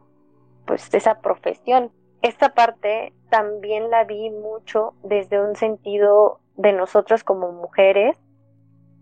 pues 0.65 0.93
esa 0.93 1.21
profesión. 1.21 1.91
esta 2.21 2.53
parte 2.53 3.13
también 3.29 3.89
la 3.89 4.03
vi 4.03 4.29
mucho 4.29 4.93
desde 5.03 5.41
un 5.41 5.55
sentido 5.55 6.39
de 6.57 6.73
nosotros 6.73 7.23
como 7.23 7.51
mujeres 7.51 8.17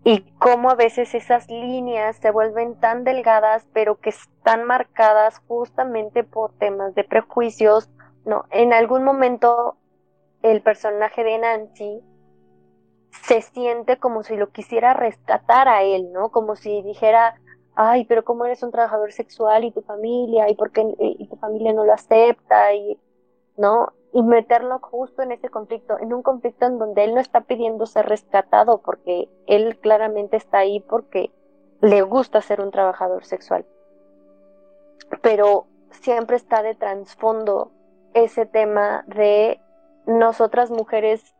y 0.04 0.20
cómo 0.38 0.70
a 0.70 0.74
veces 0.76 1.14
esas 1.14 1.48
líneas 1.48 2.16
se 2.16 2.30
vuelven 2.30 2.78
tan 2.78 3.04
delgadas 3.04 3.66
pero 3.72 3.96
que 3.96 4.10
están 4.10 4.64
marcadas 4.64 5.40
justamente 5.48 6.24
por 6.24 6.52
temas 6.58 6.94
de 6.94 7.04
prejuicios. 7.04 7.90
No, 8.24 8.44
en 8.50 8.72
algún 8.72 9.02
momento 9.02 9.76
el 10.42 10.62
personaje 10.62 11.24
de 11.24 11.38
Nancy 11.38 12.02
se 13.10 13.42
siente 13.42 13.98
como 13.98 14.22
si 14.22 14.36
lo 14.36 14.50
quisiera 14.50 14.94
rescatar 14.94 15.68
a 15.68 15.82
él, 15.82 16.12
¿no? 16.12 16.30
Como 16.30 16.56
si 16.56 16.82
dijera, 16.82 17.40
ay, 17.74 18.04
pero 18.04 18.24
cómo 18.24 18.44
eres 18.44 18.62
un 18.62 18.70
trabajador 18.70 19.12
sexual 19.12 19.64
y 19.64 19.70
tu 19.70 19.82
familia, 19.82 20.48
y 20.50 20.54
por 20.54 20.72
qué 20.72 20.84
y 20.98 21.26
tu 21.28 21.36
familia 21.36 21.72
no 21.72 21.84
lo 21.84 21.92
acepta, 21.92 22.74
y, 22.74 22.98
¿no? 23.56 23.92
Y 24.12 24.22
meterlo 24.22 24.78
justo 24.80 25.22
en 25.22 25.32
ese 25.32 25.48
conflicto, 25.48 25.98
en 25.98 26.12
un 26.12 26.22
conflicto 26.22 26.66
en 26.66 26.78
donde 26.78 27.04
él 27.04 27.14
no 27.14 27.20
está 27.20 27.42
pidiendo 27.42 27.86
ser 27.86 28.06
rescatado, 28.06 28.78
porque 28.78 29.28
él 29.46 29.78
claramente 29.78 30.36
está 30.36 30.58
ahí 30.58 30.80
porque 30.80 31.30
le 31.80 32.02
gusta 32.02 32.40
ser 32.40 32.60
un 32.60 32.70
trabajador 32.70 33.24
sexual. 33.24 33.64
Pero 35.22 35.66
siempre 35.90 36.36
está 36.36 36.62
de 36.62 36.74
trasfondo 36.74 37.70
ese 38.14 38.46
tema 38.46 39.04
de 39.06 39.60
nosotras 40.06 40.70
mujeres 40.70 41.34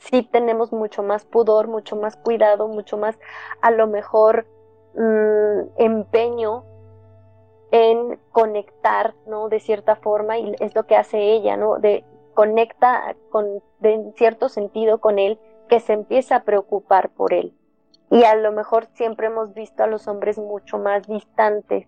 sí 0.00 0.22
tenemos 0.22 0.72
mucho 0.72 1.02
más 1.02 1.24
pudor, 1.24 1.68
mucho 1.68 1.94
más 1.94 2.16
cuidado, 2.16 2.68
mucho 2.68 2.96
más 2.96 3.18
a 3.60 3.70
lo 3.70 3.86
mejor 3.86 4.46
mm, 4.94 5.60
empeño 5.76 6.64
en 7.70 8.18
conectar, 8.32 9.14
¿no? 9.26 9.48
De 9.48 9.60
cierta 9.60 9.94
forma, 9.94 10.38
y 10.38 10.56
es 10.58 10.74
lo 10.74 10.86
que 10.86 10.96
hace 10.96 11.18
ella, 11.18 11.56
¿no? 11.56 11.78
De 11.78 12.04
conecta 12.34 13.14
con, 13.30 13.62
de, 13.78 13.94
en 13.94 14.14
cierto 14.14 14.48
sentido 14.48 14.98
con 14.98 15.18
él, 15.18 15.38
que 15.68 15.80
se 15.80 15.92
empieza 15.92 16.36
a 16.36 16.42
preocupar 16.44 17.10
por 17.10 17.32
él. 17.32 17.54
Y 18.10 18.24
a 18.24 18.34
lo 18.34 18.50
mejor 18.50 18.86
siempre 18.94 19.28
hemos 19.28 19.54
visto 19.54 19.84
a 19.84 19.86
los 19.86 20.08
hombres 20.08 20.36
mucho 20.38 20.78
más 20.78 21.06
distantes, 21.06 21.86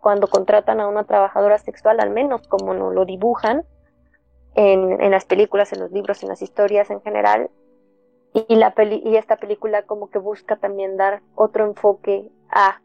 cuando 0.00 0.28
contratan 0.28 0.80
a 0.80 0.86
una 0.86 1.04
trabajadora 1.04 1.58
sexual, 1.58 1.98
al 1.98 2.10
menos 2.10 2.46
como 2.46 2.72
nos 2.72 2.94
lo 2.94 3.04
dibujan, 3.04 3.64
en, 4.56 5.10
las 5.10 5.26
películas, 5.26 5.72
en 5.72 5.80
los 5.80 5.92
libros, 5.92 6.22
en 6.22 6.30
las 6.30 6.42
historias 6.42 6.90
en 6.90 7.00
general. 7.02 7.50
Y, 8.32 8.56
la 8.56 8.74
peli 8.74 9.02
y 9.04 9.16
esta 9.16 9.36
película 9.36 9.82
como 9.82 10.10
que 10.10 10.18
busca 10.18 10.56
también 10.56 10.96
dar 10.96 11.22
otro 11.34 11.64
enfoque 11.64 12.30
a 12.50 12.80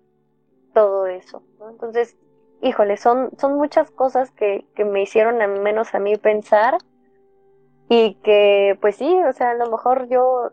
todo 0.74 1.08
eso. 1.08 1.44
Entonces, 1.70 2.18
híjole, 2.62 2.98
son, 2.98 3.32
son 3.38 3.56
muchas 3.56 3.90
cosas 3.92 4.32
que, 4.32 4.66
que 4.76 4.86
me 4.86 5.02
hicieron 5.02 5.42
al 5.42 5.60
menos 5.62 5.94
a 5.96 6.00
mí 6.00 6.16
pensar 6.18 6.78
y 7.90 8.16
que 8.16 8.78
pues 8.80 8.98
sí, 8.98 9.20
o 9.28 9.34
sea, 9.34 9.52
a 9.52 9.56
lo 9.56 9.70
mejor 9.70 10.08
yo 10.08 10.52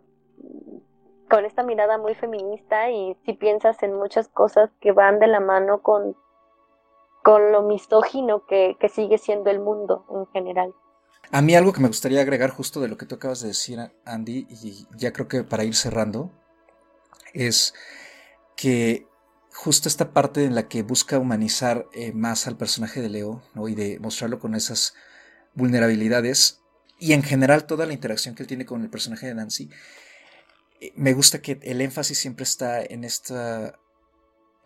con 1.29 1.45
esta 1.45 1.63
mirada 1.63 1.99
muy 1.99 2.15
feminista 2.15 2.91
y 2.91 3.17
si 3.25 3.35
piensas 3.35 3.83
en 3.83 3.95
muchas 3.95 4.29
cosas 4.29 4.71
que 4.81 4.93
van 4.93 5.19
de 5.19 5.27
la 5.27 5.41
mano 5.41 5.83
con, 5.83 6.17
con 7.23 7.53
lo 7.53 7.63
misógino 7.63 8.47
que, 8.47 8.77
que 8.81 8.89
sigue 8.89 9.19
siendo 9.19 9.51
el 9.51 9.61
mundo 9.61 10.05
en 10.11 10.27
general. 10.29 10.75
A 11.31 11.43
mí 11.43 11.55
algo 11.55 11.73
que 11.73 11.81
me 11.81 11.89
gustaría 11.89 12.23
agregar 12.23 12.51
justo 12.51 12.81
de 12.81 12.89
lo 12.89 12.97
que 12.97 13.05
tú 13.05 13.17
acabas 13.17 13.41
de 13.41 13.49
decir, 13.49 13.79
Andy, 14.05 14.47
y 14.49 14.87
ya 14.97 15.13
creo 15.13 15.29
que 15.29 15.45
para 15.45 15.65
ir 15.65 15.75
cerrando, 15.75 16.33
es 17.35 17.75
que 18.57 19.07
justo 19.53 19.89
esta 19.89 20.13
parte 20.13 20.45
en 20.45 20.55
la 20.55 20.69
que 20.69 20.83
busca 20.83 21.19
humanizar 21.19 21.87
eh, 21.93 22.13
más 22.13 22.47
al 22.47 22.57
personaje 22.57 23.03
de 23.03 23.09
Leo 23.11 23.43
¿no? 23.55 23.69
y 23.69 23.75
de 23.75 23.99
mostrarlo 23.99 24.39
con 24.39 24.55
esas 24.55 24.95
vulnerabilidades 25.55 26.61
y 26.99 27.13
en 27.13 27.23
general 27.23 27.67
toda 27.67 27.85
la 27.85 27.93
interacción 27.93 28.35
que 28.35 28.43
él 28.43 28.47
tiene 28.47 28.67
con 28.67 28.83
el 28.83 28.91
personaje 28.91 29.27
de 29.27 29.35
Nancy, 29.35 29.71
eh, 30.81 30.93
me 30.97 31.13
gusta 31.13 31.43
que 31.43 31.59
el 31.63 31.81
énfasis 31.81 32.19
siempre 32.19 32.45
está 32.45 32.83
en 32.83 33.05
esta 33.05 33.79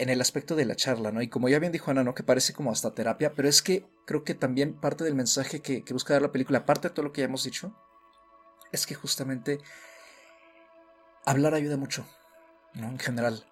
en 0.03 0.11
el 0.11 0.20
aspecto 0.20 0.57
de 0.57 0.64
la 0.64 0.74
charla, 0.74 1.12
¿no? 1.12 1.22
Y 1.22 1.28
como 1.28 1.48
ya 1.48 1.61
bien 1.61 1.70
dijo 1.70 1.92
Ana, 1.92 2.03
¿no? 2.03 2.12
Que 2.12 2.24
parece 2.24 2.53
como 2.53 2.72
hasta 2.72 2.92
terapia, 2.92 3.34
pero 3.34 3.48
es 3.48 3.62
que 3.62 3.86
creo 4.05 4.24
que 4.24 4.34
también 4.34 4.74
parte 4.74 5.05
del 5.05 5.14
mensaje 5.14 5.61
que, 5.61 5.84
busca 5.92 6.14
dar 6.14 6.22
la 6.22 6.32
película, 6.32 6.59
aparte 6.59 6.88
de 6.88 6.94
todo 6.94 7.05
lo 7.05 7.12
que 7.12 7.20
ya 7.20 7.26
hemos 7.26 7.44
dicho, 7.44 7.72
es 8.72 8.84
que 8.84 8.96
justamente 8.96 9.61
hablar 11.24 11.55
ayuda 11.55 11.76
mucho, 11.76 12.05
¿no? 12.74 12.88
En 12.88 12.98
general. 12.98 13.46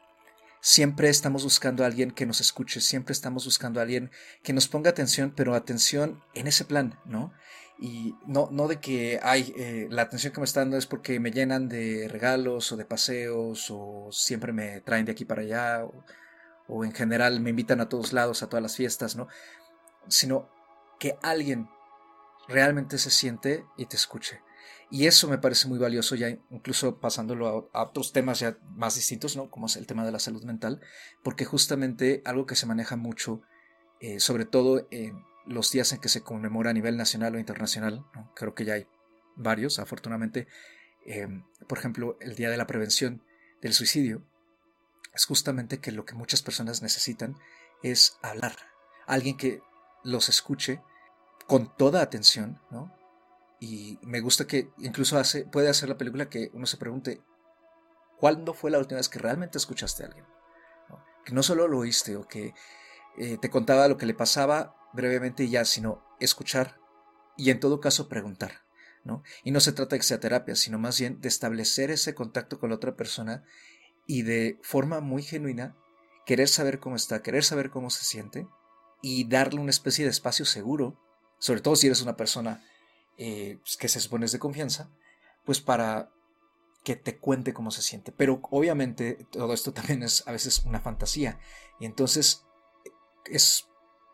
Siempre 0.60 1.08
estamos 1.08 1.44
buscando 1.44 1.84
a 1.84 1.86
alguien 1.86 2.10
que 2.10 2.26
nos 2.26 2.40
escuche, 2.40 2.80
siempre 2.80 3.12
estamos 3.12 3.44
buscando 3.44 3.78
a 3.78 3.84
alguien 3.84 4.10
que 4.42 4.52
nos 4.52 4.66
ponga 4.66 4.90
atención, 4.90 5.32
pero 5.34 5.54
atención 5.54 6.20
en 6.34 6.48
ese 6.48 6.64
plan, 6.64 6.98
¿no? 7.04 7.32
Y 7.78 8.16
no, 8.26 8.48
no 8.50 8.66
de 8.66 8.80
que, 8.80 9.20
ay, 9.22 9.54
eh, 9.56 9.86
la 9.88 10.02
atención 10.02 10.32
que 10.32 10.40
me 10.40 10.44
está 10.44 10.60
dando 10.60 10.76
es 10.76 10.86
porque 10.86 11.20
me 11.20 11.30
llenan 11.30 11.68
de 11.68 12.08
regalos 12.08 12.72
o 12.72 12.76
de 12.76 12.84
paseos 12.84 13.68
o 13.70 14.08
siempre 14.10 14.52
me 14.52 14.80
traen 14.80 15.06
de 15.06 15.12
aquí 15.12 15.24
para 15.24 15.42
allá 15.42 15.84
o 16.70 16.84
en 16.84 16.92
general 16.92 17.40
me 17.40 17.50
invitan 17.50 17.80
a 17.80 17.88
todos 17.88 18.12
lados, 18.12 18.42
a 18.42 18.48
todas 18.48 18.62
las 18.62 18.76
fiestas, 18.76 19.16
¿no? 19.16 19.26
Sino 20.08 20.48
que 20.98 21.18
alguien 21.20 21.68
realmente 22.48 22.96
se 22.98 23.10
siente 23.10 23.64
y 23.76 23.86
te 23.86 23.96
escuche. 23.96 24.40
Y 24.88 25.06
eso 25.06 25.28
me 25.28 25.38
parece 25.38 25.68
muy 25.68 25.78
valioso, 25.78 26.14
ya 26.14 26.28
incluso 26.50 26.98
pasándolo 26.98 27.70
a, 27.72 27.82
otros 27.82 28.12
temas 28.12 28.40
ya 28.40 28.56
más 28.70 28.94
distintos, 28.94 29.36
¿no? 29.36 29.50
Como 29.50 29.66
es 29.66 29.76
el 29.76 29.86
tema 29.86 30.04
de 30.04 30.12
la 30.12 30.18
salud 30.20 30.44
mental, 30.44 30.80
porque 31.22 31.44
justamente 31.44 32.22
algo 32.24 32.46
que 32.46 32.56
se 32.56 32.66
maneja 32.66 32.96
mucho, 32.96 33.42
eh, 34.00 34.20
sobre 34.20 34.44
todo 34.44 34.86
en 34.90 35.24
los 35.46 35.70
días 35.72 35.92
en 35.92 36.00
que 36.00 36.08
se 36.08 36.22
conmemora 36.22 36.70
a 36.70 36.74
nivel 36.74 36.96
nacional 36.96 37.34
o 37.34 37.38
internacional, 37.38 38.04
creo 38.34 38.54
que 38.54 38.64
ya 38.64 38.74
hay 38.74 38.86
varios, 39.36 39.78
afortunadamente, 39.78 40.46
eh, 41.06 41.26
por 41.68 41.78
ejemplo, 41.78 42.16
el 42.20 42.34
Día 42.36 42.50
de 42.50 42.56
la 42.56 42.66
Prevención 42.66 43.22
del 43.60 43.72
Suicidio, 43.72 44.22
es 45.12 45.24
justamente 45.24 45.80
que 45.80 45.92
lo 45.92 46.04
que 46.04 46.14
muchas 46.14 46.42
personas 46.42 46.82
necesitan 46.82 47.36
es 47.82 48.18
hablar. 48.22 48.56
Alguien 49.06 49.36
que 49.36 49.62
los 50.04 50.28
escuche 50.28 50.82
con 51.46 51.74
toda 51.76 52.02
atención, 52.02 52.60
¿no? 52.70 52.94
Y 53.58 53.98
me 54.02 54.20
gusta 54.20 54.46
que 54.46 54.70
incluso 54.78 55.18
hace, 55.18 55.44
puede 55.44 55.68
hacer 55.68 55.88
la 55.88 55.98
película 55.98 56.30
que 56.30 56.50
uno 56.54 56.66
se 56.66 56.78
pregunte, 56.78 57.20
¿cuándo 58.18 58.54
fue 58.54 58.70
la 58.70 58.78
última 58.78 58.98
vez 58.98 59.08
que 59.08 59.18
realmente 59.18 59.58
escuchaste 59.58 60.04
a 60.04 60.06
alguien? 60.06 60.24
Que 61.24 61.34
no 61.34 61.42
solo 61.42 61.68
lo 61.68 61.78
oíste 61.78 62.16
o 62.16 62.26
que 62.26 62.54
eh, 63.18 63.36
te 63.36 63.50
contaba 63.50 63.88
lo 63.88 63.98
que 63.98 64.06
le 64.06 64.14
pasaba 64.14 64.76
brevemente 64.94 65.44
y 65.44 65.50
ya, 65.50 65.64
sino 65.66 66.02
escuchar 66.20 66.78
y 67.36 67.50
en 67.50 67.60
todo 67.60 67.80
caso 67.80 68.08
preguntar. 68.08 68.62
¿no? 69.04 69.22
Y 69.44 69.50
no 69.50 69.60
se 69.60 69.72
trata 69.72 69.96
de 69.96 70.00
que 70.00 70.06
sea 70.06 70.20
terapia, 70.20 70.56
sino 70.56 70.78
más 70.78 70.98
bien 70.98 71.20
de 71.20 71.28
establecer 71.28 71.90
ese 71.90 72.14
contacto 72.14 72.58
con 72.58 72.70
la 72.70 72.76
otra 72.76 72.96
persona 72.96 73.44
y 74.06 74.22
de 74.22 74.58
forma 74.62 75.00
muy 75.00 75.22
genuina 75.22 75.76
querer 76.26 76.48
saber 76.48 76.80
cómo 76.80 76.96
está, 76.96 77.22
querer 77.22 77.44
saber 77.44 77.70
cómo 77.70 77.90
se 77.90 78.04
siente 78.04 78.46
y 79.02 79.24
darle 79.28 79.60
una 79.60 79.70
especie 79.70 80.04
de 80.04 80.10
espacio 80.10 80.44
seguro, 80.44 80.98
sobre 81.38 81.60
todo 81.60 81.76
si 81.76 81.86
eres 81.86 82.02
una 82.02 82.16
persona 82.16 82.64
eh, 83.16 83.58
pues, 83.62 83.76
que 83.76 83.88
se 83.88 84.00
supone 84.00 84.26
de 84.26 84.38
confianza, 84.38 84.90
pues 85.44 85.60
para 85.60 86.10
que 86.84 86.96
te 86.96 87.18
cuente 87.18 87.52
cómo 87.52 87.70
se 87.70 87.82
siente. 87.82 88.12
Pero 88.12 88.40
obviamente 88.50 89.26
todo 89.30 89.52
esto 89.52 89.72
también 89.72 90.02
es 90.02 90.26
a 90.26 90.32
veces 90.32 90.64
una 90.64 90.80
fantasía 90.80 91.38
y 91.78 91.86
entonces 91.86 92.44
es 93.26 93.66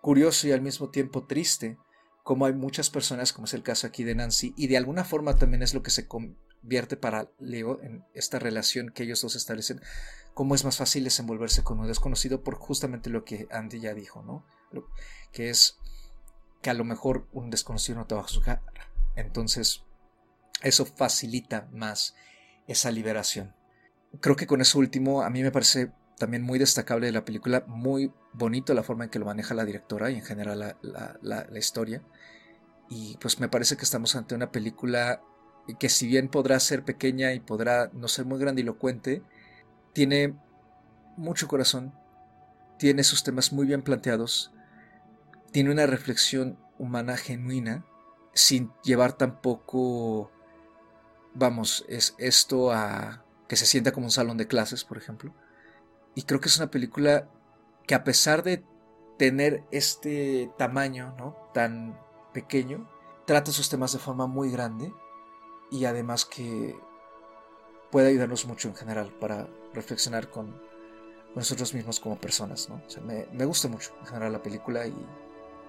curioso 0.03 0.47
y 0.47 0.53
al 0.53 0.61
mismo 0.62 0.91
tiempo 0.91 1.26
triste 1.26 1.78
como 2.26 2.45
hay 2.45 2.55
muchas 2.55 2.91
personas, 2.91 3.32
como 3.32 3.45
es 3.45 3.55
el 3.55 3.62
caso 3.62 3.87
aquí 3.87 4.03
de 4.03 4.16
Nancy, 4.16 4.53
y 4.57 4.66
de 4.66 4.76
alguna 4.76 5.05
forma 5.05 5.37
también 5.37 5.62
es 5.62 5.74
lo 5.74 5.84
que 5.84 5.93
se, 5.93 6.09
vierte 6.67 6.97
para 6.97 7.31
Leo 7.39 7.81
en 7.81 8.05
esta 8.14 8.39
relación 8.39 8.91
que 8.91 9.05
ellos 9.05 9.23
dos 9.23 9.37
establecen, 9.37 9.81
cómo 10.35 10.55
es 10.55 10.64
más 10.64 10.77
fácil 10.77 11.05
desenvolverse 11.05 11.62
con 11.62 11.81
un 11.81 11.87
desconocido 11.87 12.43
por 12.43 12.57
justamente 12.57 13.09
lo 13.09 13.25
que 13.25 13.49
Andy 13.51 13.81
ya 13.81 13.95
dijo, 13.95 14.23
¿no? 14.23 14.45
que 15.33 15.51
es 15.51 15.79
que 16.62 16.71
a 16.71 16.75
lo 16.75 16.85
mejor 16.85 17.29
un 17.33 17.51
desconocido 17.51 17.99
no 17.99 18.07
te 18.07 18.14
va 18.14 18.23
a. 18.23 18.62
Entonces, 19.14 19.85
eso 20.62 20.85
facilita 20.85 21.69
más 21.73 22.14
esa 22.67 22.91
liberación. 22.91 23.55
Creo 24.21 24.37
que 24.37 24.47
con 24.47 24.61
eso 24.61 24.79
último, 24.79 25.23
a 25.23 25.31
mí 25.31 25.43
me 25.43 25.53
parece 25.53 25.93
también 26.19 26.43
muy 26.43 26.59
destacable 26.59 27.07
de 27.07 27.12
la 27.12 27.25
película, 27.25 27.64
muy 27.67 28.12
bonito 28.33 28.75
la 28.75 28.83
forma 28.83 29.05
en 29.05 29.11
que 29.11 29.19
lo 29.19 29.27
maneja 29.27 29.55
la 29.55 29.64
directora 29.64 30.11
y 30.11 30.17
en 30.17 30.25
general 30.25 30.77
la, 30.83 31.19
la 31.23 31.59
historia. 31.59 32.03
Y 32.89 33.17
pues 33.19 33.41
me 33.41 33.49
parece 33.49 33.77
que 33.77 33.85
estamos 33.85 34.17
ante 34.17 34.35
una 34.35 34.51
película 34.51 35.23
que 35.75 35.89
si 35.89 36.07
bien 36.07 36.29
podrá 36.29 36.61
ser 36.61 36.85
pequeña 36.85 37.33
y 37.33 37.41
podrá 37.41 37.91
no 37.93 38.09
ser 38.09 38.25
muy 38.25 38.39
grandilocuente, 38.39 39.23
tiene 39.93 40.35
mucho 41.17 41.49
corazón, 41.49 41.93
tiene 42.79 43.03
sus 43.05 43.25
temas 43.25 43.53
muy 43.53 43.67
bien 43.67 43.83
planteados, 43.83 44.53
tiene 45.51 45.71
una 45.71 45.87
reflexión 45.87 46.59
humana 46.79 47.17
genuina, 47.17 47.85
sin 48.33 48.71
llevar 48.85 49.14
tampoco, 49.14 50.31
vamos, 51.35 51.85
es 51.89 52.14
esto 52.19 52.71
a 52.73 53.25
que 53.49 53.57
se 53.57 53.67
sienta 53.67 53.93
como 53.93 54.07
un 54.07 54.12
salón 54.12 54.37
de 54.37 54.47
clases, 54.47 54.85
por 54.85 54.99
ejemplo. 54.99 55.35
Y 56.14 56.23
creo 56.23 56.41
que 56.41 56.49
es 56.49 56.57
una 56.59 56.71
película 56.71 57.29
que 57.87 57.95
a 57.95 58.05
pesar 58.05 58.43
de 58.43 58.64
tener 59.19 59.64
este 59.71 60.51
tamaño, 60.59 61.14
¿no? 61.19 61.37
Tan 61.55 61.99
pequeño, 62.35 62.91
trata 63.27 63.51
esos 63.51 63.71
temas 63.71 63.93
de 63.93 63.99
forma 63.99 64.27
muy 64.27 64.51
grande 64.51 64.93
y 65.71 65.85
además 65.85 66.25
que 66.25 66.77
puede 67.91 68.09
ayudarnos 68.09 68.47
mucho 68.47 68.69
en 68.69 68.75
general 68.75 69.12
para 69.21 69.49
reflexionar 69.73 70.31
con, 70.31 70.61
nosotros 71.35 71.75
mismos 71.75 72.01
como 72.01 72.17
personas, 72.17 72.71
¿no? 72.71 72.81
me, 73.05 73.27
me, 73.31 73.45
gusta 73.45 73.69
mucho 73.69 73.95
en 74.01 74.07
general 74.07 74.33
la 74.33 74.43
película 74.43 74.87
y 74.87 74.95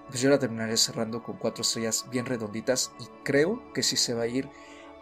pues 0.08 0.22
yo 0.22 0.30
la 0.30 0.38
terminaré 0.38 0.78
cerrando 0.78 1.22
con 1.22 1.36
cuatro 1.36 1.60
estrellas 1.60 2.06
bien 2.10 2.24
redonditas 2.24 2.90
y 2.98 3.04
creo 3.22 3.62
que 3.74 3.82
sí 3.82 3.96
se 3.96 4.14
va 4.14 4.22
a 4.22 4.26
ir 4.26 4.48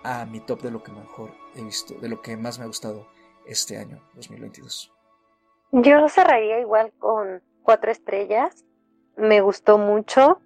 a 0.03 0.27
mi 0.27 0.41
top 0.41 0.63
de 0.63 0.73
lo 0.73 0.83
que 0.83 0.91
mejor 0.91 1.33
he 1.55 1.63
visto, 1.63 1.95
de 1.95 2.09
lo 2.09 2.21
que 2.21 2.37
más 2.37 2.59
me 2.59 2.65
ha 2.65 2.67
gustado 2.67 3.07
este 3.47 3.79
año, 3.79 4.03
2022. 4.15 4.93
Yo 5.71 6.09
cerraría 6.09 6.61
igual 6.61 6.93
con 6.99 7.43
cuatro 7.63 7.91
estrellas. 7.91 8.65
Me 9.17 9.41
gustó 9.41 9.79
mucho. 9.79 10.41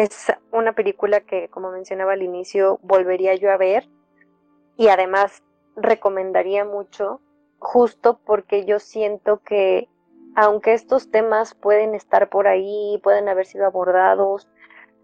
Es 0.00 0.32
una 0.50 0.72
película 0.72 1.20
que, 1.20 1.50
como 1.50 1.70
mencionaba 1.70 2.14
al 2.14 2.22
inicio, 2.22 2.80
volvería 2.82 3.34
yo 3.34 3.52
a 3.52 3.58
ver. 3.58 3.86
Y 4.78 4.88
además 4.88 5.42
recomendaría 5.76 6.64
mucho, 6.64 7.20
justo 7.58 8.18
porque 8.24 8.64
yo 8.64 8.78
siento 8.78 9.42
que 9.42 9.90
aunque 10.34 10.72
estos 10.72 11.10
temas 11.10 11.54
pueden 11.54 11.94
estar 11.94 12.30
por 12.30 12.48
ahí, 12.48 12.98
pueden 13.02 13.28
haber 13.28 13.44
sido 13.44 13.66
abordados, 13.66 14.48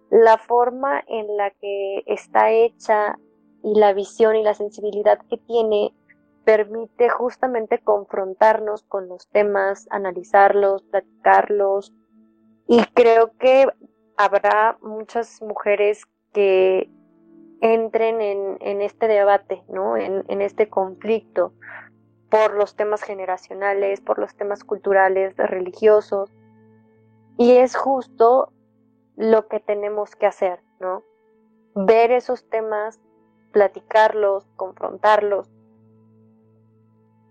la 0.09 0.39
forma 0.39 1.05
en 1.09 1.37
la 1.37 1.51
que 1.51 2.03
está 2.07 2.51
hecha 2.53 3.19
y 3.63 3.79
la 3.79 3.93
visión 3.93 4.35
y 4.35 4.43
la 4.43 4.55
sensibilidad 4.55 5.19
que 5.29 5.37
tiene 5.37 5.93
permite 6.47 7.11
justamente 7.11 7.81
confrontarnos 7.81 8.83
con 8.85 9.09
los 9.09 9.29
temas, 9.29 9.89
analizarlos, 9.91 10.85
platicarlos. 10.85 11.93
Y 12.67 12.83
creo 12.95 13.37
que 13.39 13.67
habrá 14.17 14.79
muchas 14.81 15.43
mujeres 15.43 16.05
que 16.33 16.91
entren 17.61 18.21
en, 18.21 18.83
este 18.83 19.09
debate, 19.09 19.63
¿no? 19.69 19.97
En, 19.97 20.25
en, 20.29 20.43
este 20.43 20.69
conflicto 20.69 21.53
por 22.31 22.55
los 22.55 22.77
temas 22.77 23.03
generacionales, 23.03 24.01
por 24.01 24.19
los 24.19 24.37
temas 24.37 24.65
culturales, 24.65 25.37
religiosos. 25.37 26.31
Y 27.39 27.53
es 27.53 27.77
justo 27.77 28.53
lo 29.17 29.49
que 29.49 29.61
tenemos 29.61 30.17
que 30.17 30.27
hacer, 30.27 30.61
¿no? 30.81 31.03
Ver 31.75 32.11
esos 32.13 32.49
temas, 32.49 33.01
platicarlos, 33.53 34.47
confrontarlos 34.57 35.49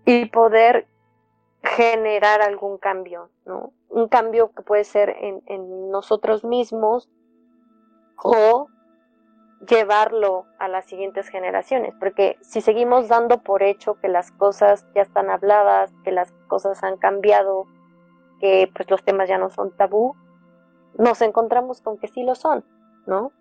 y 0.04 0.26
poder 0.26 0.86
generar 1.66 2.42
algún 2.42 2.78
cambio, 2.78 3.30
¿no? 3.44 3.72
Un 3.88 4.08
cambio 4.08 4.52
que 4.52 4.62
puede 4.62 4.84
ser 4.84 5.16
en, 5.20 5.90
nosotros 5.90 6.44
mismos 6.44 7.08
o 8.22 8.68
llevarlo 9.68 10.44
a 10.58 10.68
las 10.68 10.84
siguientes 10.84 11.28
generaciones, 11.28 11.94
porque 11.98 12.36
si 12.42 12.60
seguimos 12.60 13.08
dando 13.08 13.42
por 13.42 13.62
hecho 13.62 13.94
que 13.94 14.08
las 14.08 14.30
cosas 14.32 14.86
ya 14.94 15.02
están 15.02 15.30
habladas, 15.30 15.92
que 16.04 16.12
las 16.12 16.32
cosas 16.46 16.82
han 16.84 16.98
cambiado, 16.98 17.66
que 18.38 18.70
pues 18.74 18.90
los 18.90 19.02
temas 19.02 19.28
ya 19.28 19.38
no 19.38 19.50
son 19.50 19.74
tabú, 19.76 20.14
nos 20.98 21.20
encontramos 21.22 21.80
con 21.80 21.98
que 21.98 22.08
sí 22.08 22.22
lo 22.22 22.34
son, 22.34 22.64
¿no? 23.06 23.32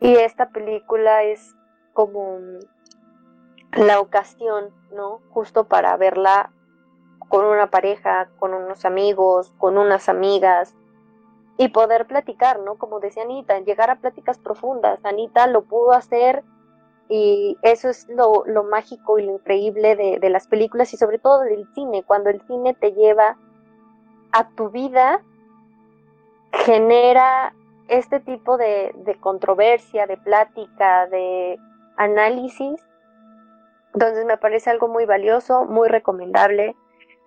Y 0.00 0.14
esta 0.14 0.50
película 0.50 1.24
es 1.24 1.56
como 1.92 2.38
la 3.72 4.00
ocasión, 4.00 4.70
¿no? 4.92 5.20
Justo 5.30 5.64
para 5.64 5.96
verla 5.96 6.52
con 7.28 7.44
una 7.44 7.70
pareja, 7.70 8.28
con 8.38 8.54
unos 8.54 8.84
amigos, 8.84 9.52
con 9.58 9.78
unas 9.78 10.08
amigas, 10.08 10.74
y 11.58 11.68
poder 11.68 12.06
platicar, 12.06 12.60
¿no? 12.60 12.76
Como 12.76 13.00
decía 13.00 13.24
Anita, 13.24 13.58
llegar 13.58 13.90
a 13.90 13.96
pláticas 13.96 14.38
profundas. 14.38 15.04
Anita 15.04 15.48
lo 15.48 15.62
pudo 15.62 15.92
hacer 15.92 16.44
y 17.08 17.58
eso 17.62 17.88
es 17.88 18.08
lo, 18.08 18.44
lo 18.46 18.62
mágico 18.62 19.18
y 19.18 19.24
lo 19.24 19.32
increíble 19.32 19.96
de, 19.96 20.30
las 20.30 20.46
películas 20.46 20.94
y 20.94 20.96
sobre 20.96 21.18
todo 21.18 21.40
del 21.40 21.66
cine, 21.74 22.04
cuando 22.04 22.30
el 22.30 22.40
cine 22.42 22.74
te 22.74 22.92
lleva 22.92 23.36
a 24.30 24.48
tu 24.50 24.70
vida, 24.70 25.20
genera 26.52 27.54
este 27.88 28.20
tipo 28.20 28.56
de, 28.56 28.94
de 28.94 29.18
controversia, 29.18 30.06
de 30.06 30.16
plática, 30.16 31.08
de 31.08 31.58
análisis. 31.96 32.80
Entonces 33.94 34.26
me 34.26 34.36
parece 34.36 34.70
algo 34.70 34.86
muy 34.86 35.06
valioso, 35.06 35.64
muy 35.64 35.88
recomendable 35.88 36.76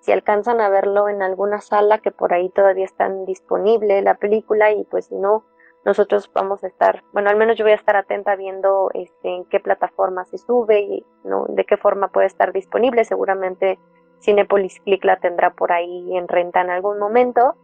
si 0.01 0.11
alcanzan 0.11 0.61
a 0.61 0.69
verlo 0.69 1.09
en 1.09 1.21
alguna 1.21 1.61
sala 1.61 1.99
que 1.99 2.11
por 2.11 2.33
ahí 2.33 2.49
todavía 2.49 2.85
están 2.85 3.25
disponible 3.25 4.01
la 4.01 4.15
película 4.15 4.71
y 4.71 4.83
pues 4.83 5.05
si 5.05 5.15
no 5.15 5.45
nosotros 5.83 6.29
vamos 6.33 6.63
a 6.63 6.67
estar 6.67 7.03
bueno 7.13 7.29
al 7.29 7.37
menos 7.37 7.57
yo 7.57 7.65
voy 7.65 7.71
a 7.71 7.75
estar 7.75 7.95
atenta 7.95 8.35
viendo 8.35 8.91
este 8.93 9.35
en 9.35 9.45
qué 9.45 9.59
plataforma 9.59 10.25
se 10.25 10.37
sube 10.37 10.81
y 10.81 11.05
no 11.23 11.45
de 11.49 11.65
qué 11.65 11.77
forma 11.77 12.09
puede 12.09 12.27
estar 12.27 12.51
disponible. 12.53 13.05
Seguramente 13.05 13.79
Cinepolis 14.21 14.79
Click 14.81 15.03
la 15.03 15.17
tendrá 15.17 15.53
por 15.53 15.71
ahí 15.71 16.15
en 16.15 16.27
renta 16.27 16.61
en 16.61 16.69
algún 16.69 16.99
momento. 16.99 17.55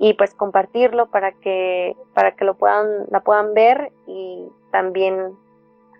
Y 0.00 0.14
pues 0.14 0.34
compartirlo 0.34 1.10
para 1.10 1.32
que 1.32 1.96
para 2.14 2.36
que 2.36 2.44
lo 2.44 2.54
puedan 2.54 3.06
la 3.10 3.20
puedan 3.20 3.52
ver 3.52 3.90
y 4.06 4.48
también 4.70 5.36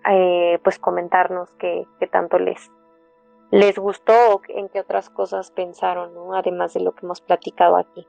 eh, 0.09 0.57
pues 0.63 0.79
comentarnos 0.79 1.51
qué, 1.55 1.85
qué 1.99 2.07
tanto 2.07 2.39
les 2.39 2.71
les 3.51 3.77
gustó 3.77 4.35
o 4.35 4.41
en 4.47 4.69
qué 4.69 4.81
otras 4.81 5.09
cosas 5.09 5.51
pensaron, 5.51 6.13
¿no? 6.13 6.35
Además 6.35 6.73
de 6.73 6.81
lo 6.81 6.93
que 6.93 7.05
hemos 7.05 7.21
platicado 7.21 7.77
aquí. 7.77 8.05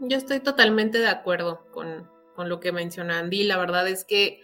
Yo 0.00 0.16
estoy 0.16 0.40
totalmente 0.40 0.98
de 0.98 1.08
acuerdo 1.08 1.64
con, 1.70 2.10
con 2.34 2.48
lo 2.48 2.60
que 2.60 2.72
menciona 2.72 3.18
Andy. 3.20 3.44
La 3.44 3.58
verdad 3.58 3.86
es 3.88 4.04
que 4.04 4.40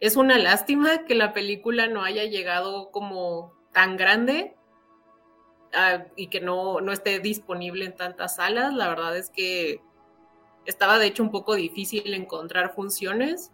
es 0.00 0.16
una 0.16 0.38
lástima 0.38 1.04
que 1.04 1.14
la 1.14 1.32
película 1.32 1.88
no 1.88 2.04
haya 2.04 2.24
llegado 2.24 2.90
como 2.90 3.52
tan 3.72 3.96
grande 3.96 4.56
uh, 5.74 6.04
y 6.16 6.28
que 6.28 6.40
no, 6.40 6.80
no 6.80 6.92
esté 6.92 7.18
disponible 7.18 7.84
en 7.84 7.96
tantas 7.96 8.36
salas. 8.36 8.72
La 8.72 8.88
verdad 8.88 9.16
es 9.16 9.28
que 9.28 9.82
estaba 10.64 10.98
de 10.98 11.06
hecho 11.06 11.22
un 11.22 11.30
poco 11.30 11.54
difícil 11.54 12.14
encontrar 12.14 12.74
funciones. 12.74 13.52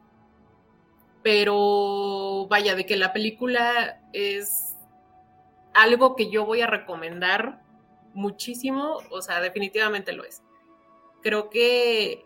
Pero 1.22 2.46
vaya, 2.48 2.74
de 2.74 2.84
que 2.84 2.96
la 2.96 3.12
película 3.12 4.02
es 4.12 4.63
algo 5.74 6.16
que 6.16 6.30
yo 6.30 6.46
voy 6.46 6.62
a 6.62 6.66
recomendar 6.66 7.62
muchísimo, 8.14 9.00
o 9.10 9.20
sea, 9.20 9.40
definitivamente 9.40 10.12
lo 10.12 10.24
es. 10.24 10.42
Creo 11.20 11.50
que 11.50 12.24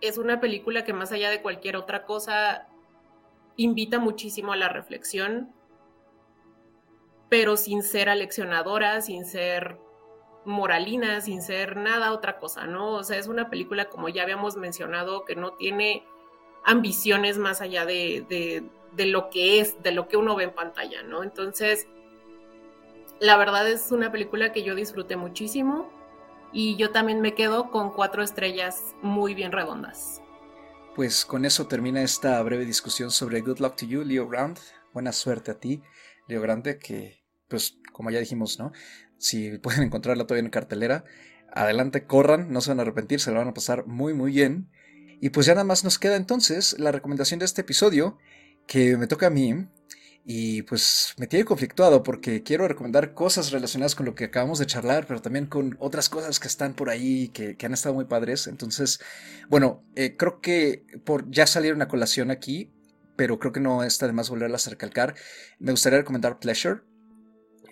es 0.00 0.18
una 0.18 0.40
película 0.40 0.84
que 0.84 0.92
más 0.92 1.12
allá 1.12 1.30
de 1.30 1.42
cualquier 1.42 1.76
otra 1.76 2.04
cosa 2.04 2.66
invita 3.56 3.98
muchísimo 3.98 4.52
a 4.52 4.56
la 4.56 4.68
reflexión, 4.68 5.52
pero 7.28 7.56
sin 7.56 7.82
ser 7.82 8.08
aleccionadora, 8.08 9.00
sin 9.00 9.24
ser 9.24 9.78
moralina, 10.44 11.20
sin 11.20 11.40
ser 11.40 11.76
nada 11.76 12.12
otra 12.12 12.38
cosa, 12.38 12.66
¿no? 12.66 12.94
O 12.94 13.04
sea, 13.04 13.16
es 13.16 13.28
una 13.28 13.48
película, 13.48 13.88
como 13.88 14.08
ya 14.08 14.24
habíamos 14.24 14.56
mencionado, 14.56 15.24
que 15.24 15.36
no 15.36 15.52
tiene 15.52 16.04
ambiciones 16.64 17.38
más 17.38 17.60
allá 17.60 17.86
de, 17.86 18.26
de, 18.28 18.64
de 18.92 19.06
lo 19.06 19.30
que 19.30 19.60
es, 19.60 19.80
de 19.82 19.92
lo 19.92 20.08
que 20.08 20.16
uno 20.16 20.34
ve 20.34 20.44
en 20.44 20.54
pantalla, 20.54 21.02
¿no? 21.02 21.22
Entonces, 21.22 21.86
la 23.22 23.36
verdad 23.36 23.70
es 23.70 23.92
una 23.92 24.10
película 24.10 24.52
que 24.52 24.64
yo 24.64 24.74
disfruté 24.74 25.16
muchísimo 25.16 25.88
y 26.52 26.76
yo 26.76 26.90
también 26.90 27.20
me 27.20 27.36
quedo 27.36 27.70
con 27.70 27.92
cuatro 27.92 28.20
estrellas 28.20 28.96
muy 29.00 29.32
bien 29.32 29.52
redondas. 29.52 30.20
Pues 30.96 31.24
con 31.24 31.44
eso 31.44 31.68
termina 31.68 32.02
esta 32.02 32.42
breve 32.42 32.64
discusión 32.64 33.12
sobre 33.12 33.40
Good 33.40 33.60
Luck 33.60 33.76
to 33.76 33.86
You, 33.86 34.02
Leo 34.02 34.28
Grant. 34.28 34.58
Buena 34.92 35.12
suerte 35.12 35.52
a 35.52 35.60
ti, 35.60 35.80
Leo 36.26 36.40
Grande, 36.40 36.80
que 36.80 37.22
pues 37.46 37.78
como 37.92 38.10
ya 38.10 38.18
dijimos, 38.18 38.58
¿no? 38.58 38.72
Si 39.18 39.56
pueden 39.58 39.84
encontrarla 39.84 40.26
todavía 40.26 40.44
en 40.44 40.50
cartelera, 40.50 41.04
adelante, 41.52 42.06
corran, 42.08 42.52
no 42.52 42.60
se 42.60 42.70
van 42.70 42.80
a 42.80 42.82
arrepentir, 42.82 43.20
se 43.20 43.30
lo 43.30 43.38
van 43.38 43.48
a 43.48 43.54
pasar 43.54 43.86
muy 43.86 44.14
muy 44.14 44.32
bien. 44.32 44.68
Y 45.20 45.30
pues 45.30 45.46
ya 45.46 45.54
nada 45.54 45.64
más 45.64 45.84
nos 45.84 46.00
queda 46.00 46.16
entonces 46.16 46.76
la 46.80 46.90
recomendación 46.90 47.38
de 47.38 47.46
este 47.46 47.60
episodio, 47.60 48.18
que 48.66 48.96
me 48.96 49.06
toca 49.06 49.28
a 49.28 49.30
mí, 49.30 49.68
y 50.24 50.62
pues 50.62 51.14
me 51.18 51.26
tiene 51.26 51.44
conflictuado 51.44 52.02
porque 52.02 52.42
quiero 52.42 52.68
recomendar 52.68 53.12
cosas 53.12 53.50
relacionadas 53.50 53.96
con 53.96 54.06
lo 54.06 54.14
que 54.14 54.24
acabamos 54.24 54.60
de 54.60 54.66
charlar, 54.66 55.06
pero 55.06 55.20
también 55.20 55.46
con 55.46 55.76
otras 55.80 56.08
cosas 56.08 56.38
que 56.38 56.46
están 56.46 56.74
por 56.74 56.90
ahí 56.90 57.28
que, 57.28 57.56
han 57.64 57.72
estado 57.72 57.94
muy 57.94 58.04
padres. 58.04 58.46
Entonces, 58.46 59.00
bueno, 59.48 59.82
eh, 59.96 60.16
creo 60.16 60.40
que 60.40 60.84
por 61.04 61.28
ya 61.30 61.46
salieron 61.46 61.82
a 61.82 61.88
colación 61.88 62.30
aquí, 62.30 62.70
pero 63.16 63.38
creo 63.38 63.52
que 63.52 63.60
no 63.60 63.82
está 63.82 64.06
de 64.06 64.12
más 64.12 64.30
volverlas 64.30 64.66
a 64.66 64.70
recalcar. 64.70 65.14
Me 65.58 65.72
gustaría 65.72 65.98
recomendar 65.98 66.38
Pleasure 66.38 66.82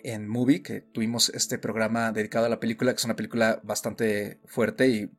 en 0.03 0.27
Movie, 0.27 0.61
que 0.61 0.81
tuvimos 0.81 1.29
este 1.29 1.57
programa 1.57 2.11
dedicado 2.11 2.47
a 2.47 2.49
la 2.49 2.59
película, 2.59 2.91
que 2.91 2.97
es 2.97 3.05
una 3.05 3.15
película 3.15 3.61
bastante 3.63 4.39
fuerte 4.45 4.87
y 4.89 5.09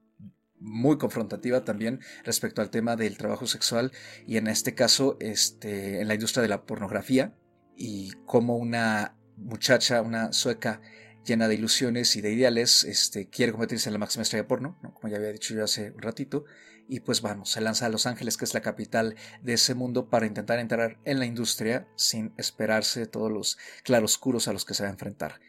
muy 0.62 0.96
confrontativa 0.96 1.64
también 1.64 2.00
respecto 2.24 2.62
al 2.62 2.70
tema 2.70 2.96
del 2.96 3.18
trabajo 3.18 3.46
sexual 3.46 3.92
y 4.26 4.36
en 4.36 4.46
este 4.46 4.74
caso 4.74 5.16
este, 5.20 6.00
en 6.00 6.08
la 6.08 6.14
industria 6.14 6.42
de 6.42 6.48
la 6.48 6.64
pornografía 6.64 7.34
y 7.76 8.12
como 8.26 8.56
una 8.56 9.16
muchacha, 9.36 10.02
una 10.02 10.32
sueca 10.32 10.80
llena 11.24 11.48
de 11.48 11.54
ilusiones 11.54 12.16
y 12.16 12.20
de 12.20 12.32
ideales, 12.32 12.84
este, 12.84 13.28
quiere 13.28 13.52
convertirse 13.52 13.88
en 13.88 13.94
la 13.94 13.98
máxima 13.98 14.22
estrella 14.22 14.48
porno, 14.48 14.78
como 14.94 15.08
ya 15.08 15.16
había 15.16 15.32
dicho 15.32 15.54
yo 15.54 15.64
hace 15.64 15.92
un 15.92 16.02
ratito, 16.02 16.44
y 16.88 17.00
pues 17.00 17.22
vamos, 17.22 17.50
se 17.50 17.60
lanza 17.60 17.86
a 17.86 17.88
Los 17.88 18.06
Ángeles, 18.06 18.36
que 18.36 18.44
es 18.44 18.54
la 18.54 18.60
capital 18.60 19.14
de 19.40 19.54
ese 19.54 19.74
mundo, 19.74 20.10
para 20.10 20.26
intentar 20.26 20.58
entrar 20.58 20.98
en 21.04 21.18
la 21.20 21.26
industria 21.26 21.88
sin 21.96 22.34
esperarse 22.36 23.06
todos 23.06 23.30
los 23.30 23.58
claroscuros 23.84 24.48
a 24.48 24.52
los 24.52 24.64
que 24.64 24.74
se 24.74 24.82
va 24.82 24.88
a 24.88 24.92
enfrentar. 24.92 25.40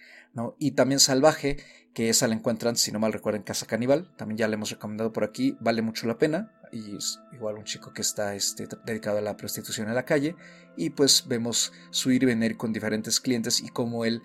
Y 0.58 0.72
también 0.72 1.00
Salvaje, 1.00 1.58
que 1.94 2.10
esa 2.10 2.28
la 2.28 2.34
encuentran, 2.34 2.76
si 2.76 2.92
no 2.92 3.00
mal 3.00 3.14
recuerdo, 3.14 3.38
en 3.38 3.44
Casa 3.44 3.68
Caníbal, 3.68 4.12
también 4.16 4.38
ya 4.38 4.48
la 4.48 4.56
hemos 4.56 4.72
recomendado 4.72 5.14
por 5.14 5.24
aquí, 5.24 5.56
vale 5.60 5.82
mucho 5.82 6.08
la 6.08 6.18
pena, 6.18 6.52
y 6.72 6.96
es 6.96 7.20
igual 7.34 7.58
un 7.58 7.66
chico 7.66 7.94
que 7.94 8.02
está 8.02 8.34
este, 8.34 8.68
dedicado 8.84 9.20
a 9.20 9.22
la 9.22 9.38
prostitución 9.38 9.90
en 9.90 9.96
la 9.96 10.06
calle, 10.06 10.36
y 10.76 10.90
pues 10.90 11.28
vemos 11.28 11.72
su 11.92 12.12
ir 12.12 12.24
y 12.24 12.28
venir 12.28 12.58
con 12.58 12.74
diferentes 12.74 13.20
clientes 13.20 13.62
y 13.62 13.70
cómo 13.70 14.06
él 14.06 14.24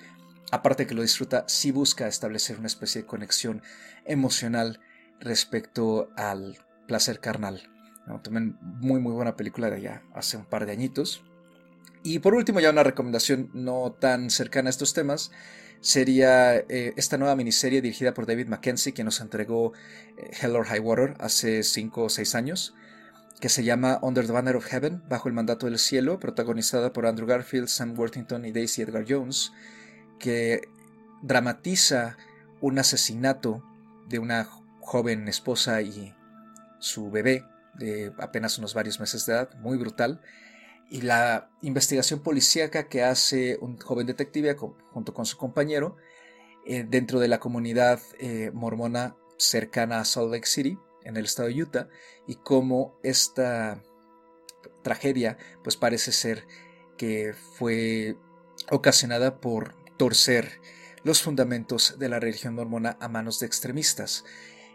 aparte 0.51 0.87
que 0.87 0.95
lo 0.95 1.03
disfruta, 1.03 1.45
sí 1.47 1.71
busca 1.71 2.09
establecer 2.09 2.59
una 2.59 2.67
especie 2.67 3.03
de 3.03 3.07
conexión 3.07 3.63
emocional 4.05 4.81
respecto 5.21 6.11
al 6.17 6.59
placer 6.87 7.21
carnal. 7.21 7.71
También 8.23 8.57
muy 8.63 9.01
muy 9.01 9.13
buena 9.13 9.37
película 9.37 9.69
de 9.69 9.77
allá, 9.77 10.03
hace 10.15 10.37
un 10.37 10.47
par 10.47 10.65
de 10.65 10.73
añitos. 10.73 11.23
Y 12.03 12.21
por 12.21 12.35
último, 12.35 12.61
ya 12.61 12.71
una 12.71 12.83
recomendación 12.83 13.51
no 13.53 13.93
tan 13.93 14.31
cercana 14.31 14.69
a 14.69 14.71
estos 14.71 14.95
temas, 14.95 15.31
sería 15.81 16.57
eh, 16.57 16.93
esta 16.97 17.19
nueva 17.19 17.37
miniserie 17.37 17.81
dirigida 17.81 18.15
por 18.15 18.27
David 18.27 18.49
Mackenzie, 18.49 18.93
que 18.93 19.05
nos 19.05 19.21
entregó 19.21 19.73
eh, 20.17 20.31
Hell 20.41 20.57
or 20.57 20.67
High 20.67 20.81
Water 20.81 21.15
hace 21.21 21.63
5 21.63 22.05
o 22.05 22.09
6 22.09 22.35
años, 22.35 22.75
que 23.41 23.49
se 23.49 23.65
llama 23.65 23.99
Under 24.03 24.27
the 24.27 24.33
Banner 24.33 24.57
of 24.57 24.67
Heaven, 24.67 25.03
bajo 25.09 25.29
el 25.29 25.35
mandato 25.35 25.67
del 25.67 25.79
cielo, 25.79 26.19
protagonizada 26.19 26.93
por 26.93 27.07
Andrew 27.07 27.29
Garfield, 27.29 27.69
Sam 27.69 27.99
Worthington 27.99 28.45
y 28.45 28.53
Daisy 28.53 28.83
Edgar 28.83 29.05
Jones 29.09 29.53
que 30.19 30.69
dramatiza 31.23 32.17
un 32.61 32.79
asesinato 32.79 33.65
de 34.09 34.19
una 34.19 34.45
joven 34.81 35.29
esposa 35.29 35.81
y 35.83 36.15
su 36.81 37.11
bebé 37.11 37.45
de 37.75 38.13
apenas 38.19 38.59
unos 38.59 38.75
varios 38.75 39.01
meses 39.01 39.27
de 39.27 39.35
edad, 39.35 39.51
muy 39.61 39.77
brutal, 39.79 40.21
y 40.91 41.03
la 41.03 41.51
investigación 41.63 42.21
policíaca 42.21 42.89
que 42.89 43.03
hace 43.03 43.59
un 43.61 43.79
joven 43.79 44.07
detective 44.07 44.57
junto 44.57 45.13
con 45.13 45.27
su 45.27 45.37
compañero 45.37 45.97
eh, 46.67 46.85
dentro 46.89 47.21
de 47.21 47.29
la 47.29 47.41
comunidad 47.41 48.01
eh, 48.19 48.51
mormona 48.53 49.17
cercana 49.39 50.01
a 50.01 50.05
Salt 50.05 50.33
Lake 50.33 50.47
City, 50.47 50.79
en 51.05 51.17
el 51.17 51.25
estado 51.25 51.49
de 51.49 51.63
Utah, 51.63 51.89
y 52.27 52.37
cómo 52.37 52.99
esta 53.03 53.83
tragedia 54.83 55.39
pues 55.63 55.77
parece 55.77 56.13
ser 56.13 56.47
que 56.97 57.35
fue 57.57 58.17
ocasionada 58.71 59.41
por 59.41 59.75
torcer 59.97 60.61
los 61.05 61.23
fundamentos 61.23 61.99
de 61.99 62.09
la 62.09 62.21
religión 62.21 62.55
mormona 62.55 62.97
a 63.01 63.09
manos 63.09 63.41
de 63.41 63.47
extremistas. 63.47 64.25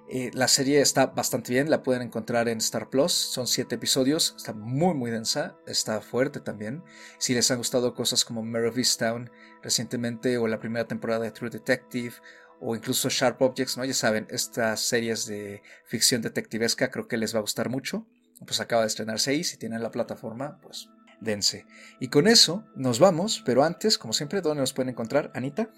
Eh, 0.09 0.31
la 0.33 0.47
serie 0.47 0.81
está 0.81 1.07
bastante 1.07 1.53
bien, 1.53 1.69
la 1.69 1.81
pueden 1.81 2.01
encontrar 2.01 2.49
en 2.49 2.57
Star 2.57 2.89
Plus, 2.89 3.13
son 3.13 3.47
siete 3.47 3.75
episodios, 3.75 4.35
está 4.37 4.53
muy 4.53 4.93
muy 4.93 5.11
densa, 5.11 5.55
está 5.65 6.01
fuerte 6.01 6.39
también. 6.39 6.83
Si 7.19 7.33
les 7.33 7.49
han 7.51 7.57
gustado 7.57 7.93
cosas 7.93 8.25
como 8.25 8.43
Mare 8.43 8.67
of 8.67 8.77
recientemente 9.61 10.37
o 10.37 10.47
la 10.47 10.59
primera 10.59 10.87
temporada 10.87 11.23
de 11.23 11.31
True 11.31 11.49
Detective 11.49 12.15
o 12.59 12.75
incluso 12.75 13.09
Sharp 13.09 13.41
Objects, 13.41 13.77
¿no? 13.77 13.85
Ya 13.85 13.93
saben, 13.93 14.27
estas 14.29 14.81
series 14.81 15.25
de 15.25 15.61
ficción 15.85 16.21
detectivesca 16.21 16.91
creo 16.91 17.07
que 17.07 17.17
les 17.17 17.33
va 17.33 17.39
a 17.39 17.41
gustar 17.41 17.69
mucho. 17.69 18.05
Pues 18.45 18.59
acaba 18.59 18.81
de 18.81 18.87
estrenarse 18.87 19.33
y 19.33 19.43
si 19.43 19.57
tienen 19.57 19.81
la 19.81 19.91
plataforma, 19.91 20.59
pues 20.61 20.89
dense. 21.21 21.65
Y 21.99 22.09
con 22.09 22.27
eso 22.27 22.65
nos 22.75 22.99
vamos, 22.99 23.41
pero 23.45 23.63
antes, 23.63 23.97
como 23.97 24.13
siempre, 24.13 24.41
¿dónde 24.41 24.61
nos 24.61 24.73
pueden 24.73 24.89
encontrar, 24.89 25.31
Anita? 25.33 25.69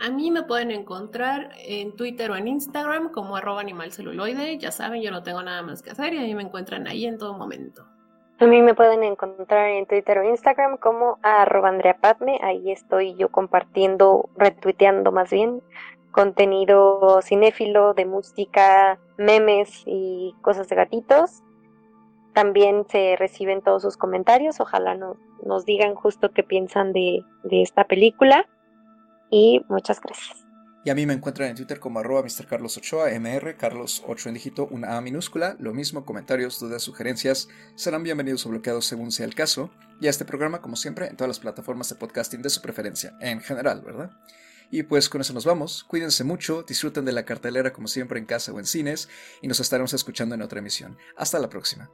A 0.00 0.08
mí 0.08 0.30
me 0.30 0.42
pueden 0.42 0.70
encontrar 0.70 1.50
en 1.58 1.94
Twitter 1.94 2.30
o 2.30 2.36
en 2.36 2.48
Instagram 2.48 3.10
como 3.10 3.36
arroba 3.36 3.60
animalceluloide. 3.60 4.56
Ya 4.56 4.72
saben, 4.72 5.02
yo 5.02 5.10
no 5.10 5.22
tengo 5.22 5.42
nada 5.42 5.60
más 5.60 5.82
que 5.82 5.90
hacer 5.90 6.14
y 6.14 6.32
a 6.32 6.34
me 6.34 6.42
encuentran 6.42 6.88
ahí 6.88 7.04
en 7.04 7.18
todo 7.18 7.34
momento. 7.36 7.84
A 8.38 8.46
mí 8.46 8.62
me 8.62 8.74
pueden 8.74 9.04
encontrar 9.04 9.68
en 9.68 9.84
Twitter 9.84 10.18
o 10.18 10.24
Instagram 10.24 10.78
como 10.78 11.18
arroba 11.22 11.68
Andrea 11.68 11.98
Ahí 12.40 12.72
estoy 12.72 13.14
yo 13.16 13.28
compartiendo, 13.28 14.30
retuiteando 14.38 15.12
más 15.12 15.28
bien, 15.28 15.60
contenido 16.10 17.20
cinéfilo 17.20 17.92
de 17.92 18.06
música, 18.06 18.98
memes 19.18 19.82
y 19.84 20.34
cosas 20.40 20.70
de 20.70 20.76
gatitos. 20.76 21.42
También 22.32 22.86
se 22.88 23.16
reciben 23.16 23.60
todos 23.60 23.82
sus 23.82 23.98
comentarios. 23.98 24.60
Ojalá 24.60 24.94
nos 24.94 25.66
digan 25.66 25.94
justo 25.94 26.30
qué 26.32 26.42
piensan 26.42 26.94
de, 26.94 27.22
esta 27.50 27.84
película. 27.84 28.48
Y 29.30 29.60
muchas 29.68 30.00
gracias. 30.00 30.44
Y 30.82 30.88
a 30.88 30.94
mí 30.94 31.04
me 31.04 31.12
encuentran 31.12 31.50
en 31.50 31.56
Twitter 31.56 31.78
como 31.78 31.98
arroba 31.98 32.22
Mr. 32.22 32.46
Carlos 32.46 32.78
Ochoa, 32.78 33.10
MR, 33.10 33.54
Carlos 33.58 34.02
8 34.06 34.30
en 34.30 34.34
dígito, 34.34 34.66
una 34.70 34.96
A 34.96 35.00
minúscula. 35.02 35.56
Lo 35.58 35.74
mismo, 35.74 36.06
comentarios, 36.06 36.58
dudas, 36.58 36.82
sugerencias 36.82 37.48
serán 37.74 38.02
bienvenidos 38.02 38.46
o 38.46 38.48
bloqueados 38.48 38.86
según 38.86 39.12
sea 39.12 39.26
el 39.26 39.34
caso. 39.34 39.70
Y 40.00 40.06
a 40.06 40.10
este 40.10 40.24
programa, 40.24 40.62
como 40.62 40.76
siempre, 40.76 41.08
en 41.08 41.16
todas 41.16 41.28
las 41.28 41.38
plataformas 41.38 41.90
de 41.90 41.96
podcasting 41.96 42.40
de 42.40 42.48
su 42.48 42.62
preferencia, 42.62 43.14
en 43.20 43.42
general, 43.42 43.82
¿verdad? 43.82 44.10
Y 44.70 44.84
pues 44.84 45.10
con 45.10 45.20
eso 45.20 45.34
nos 45.34 45.44
vamos. 45.44 45.84
Cuídense 45.84 46.24
mucho, 46.24 46.62
disfruten 46.62 47.04
de 47.04 47.12
la 47.12 47.26
cartelera 47.26 47.74
como 47.74 47.86
siempre 47.86 48.18
en 48.18 48.24
casa 48.24 48.50
o 48.52 48.58
en 48.58 48.64
cines 48.64 49.10
y 49.42 49.48
nos 49.48 49.60
estaremos 49.60 49.92
escuchando 49.92 50.34
en 50.34 50.40
otra 50.42 50.60
emisión. 50.60 50.96
Hasta 51.14 51.38
la 51.38 51.50
próxima. 51.50 51.90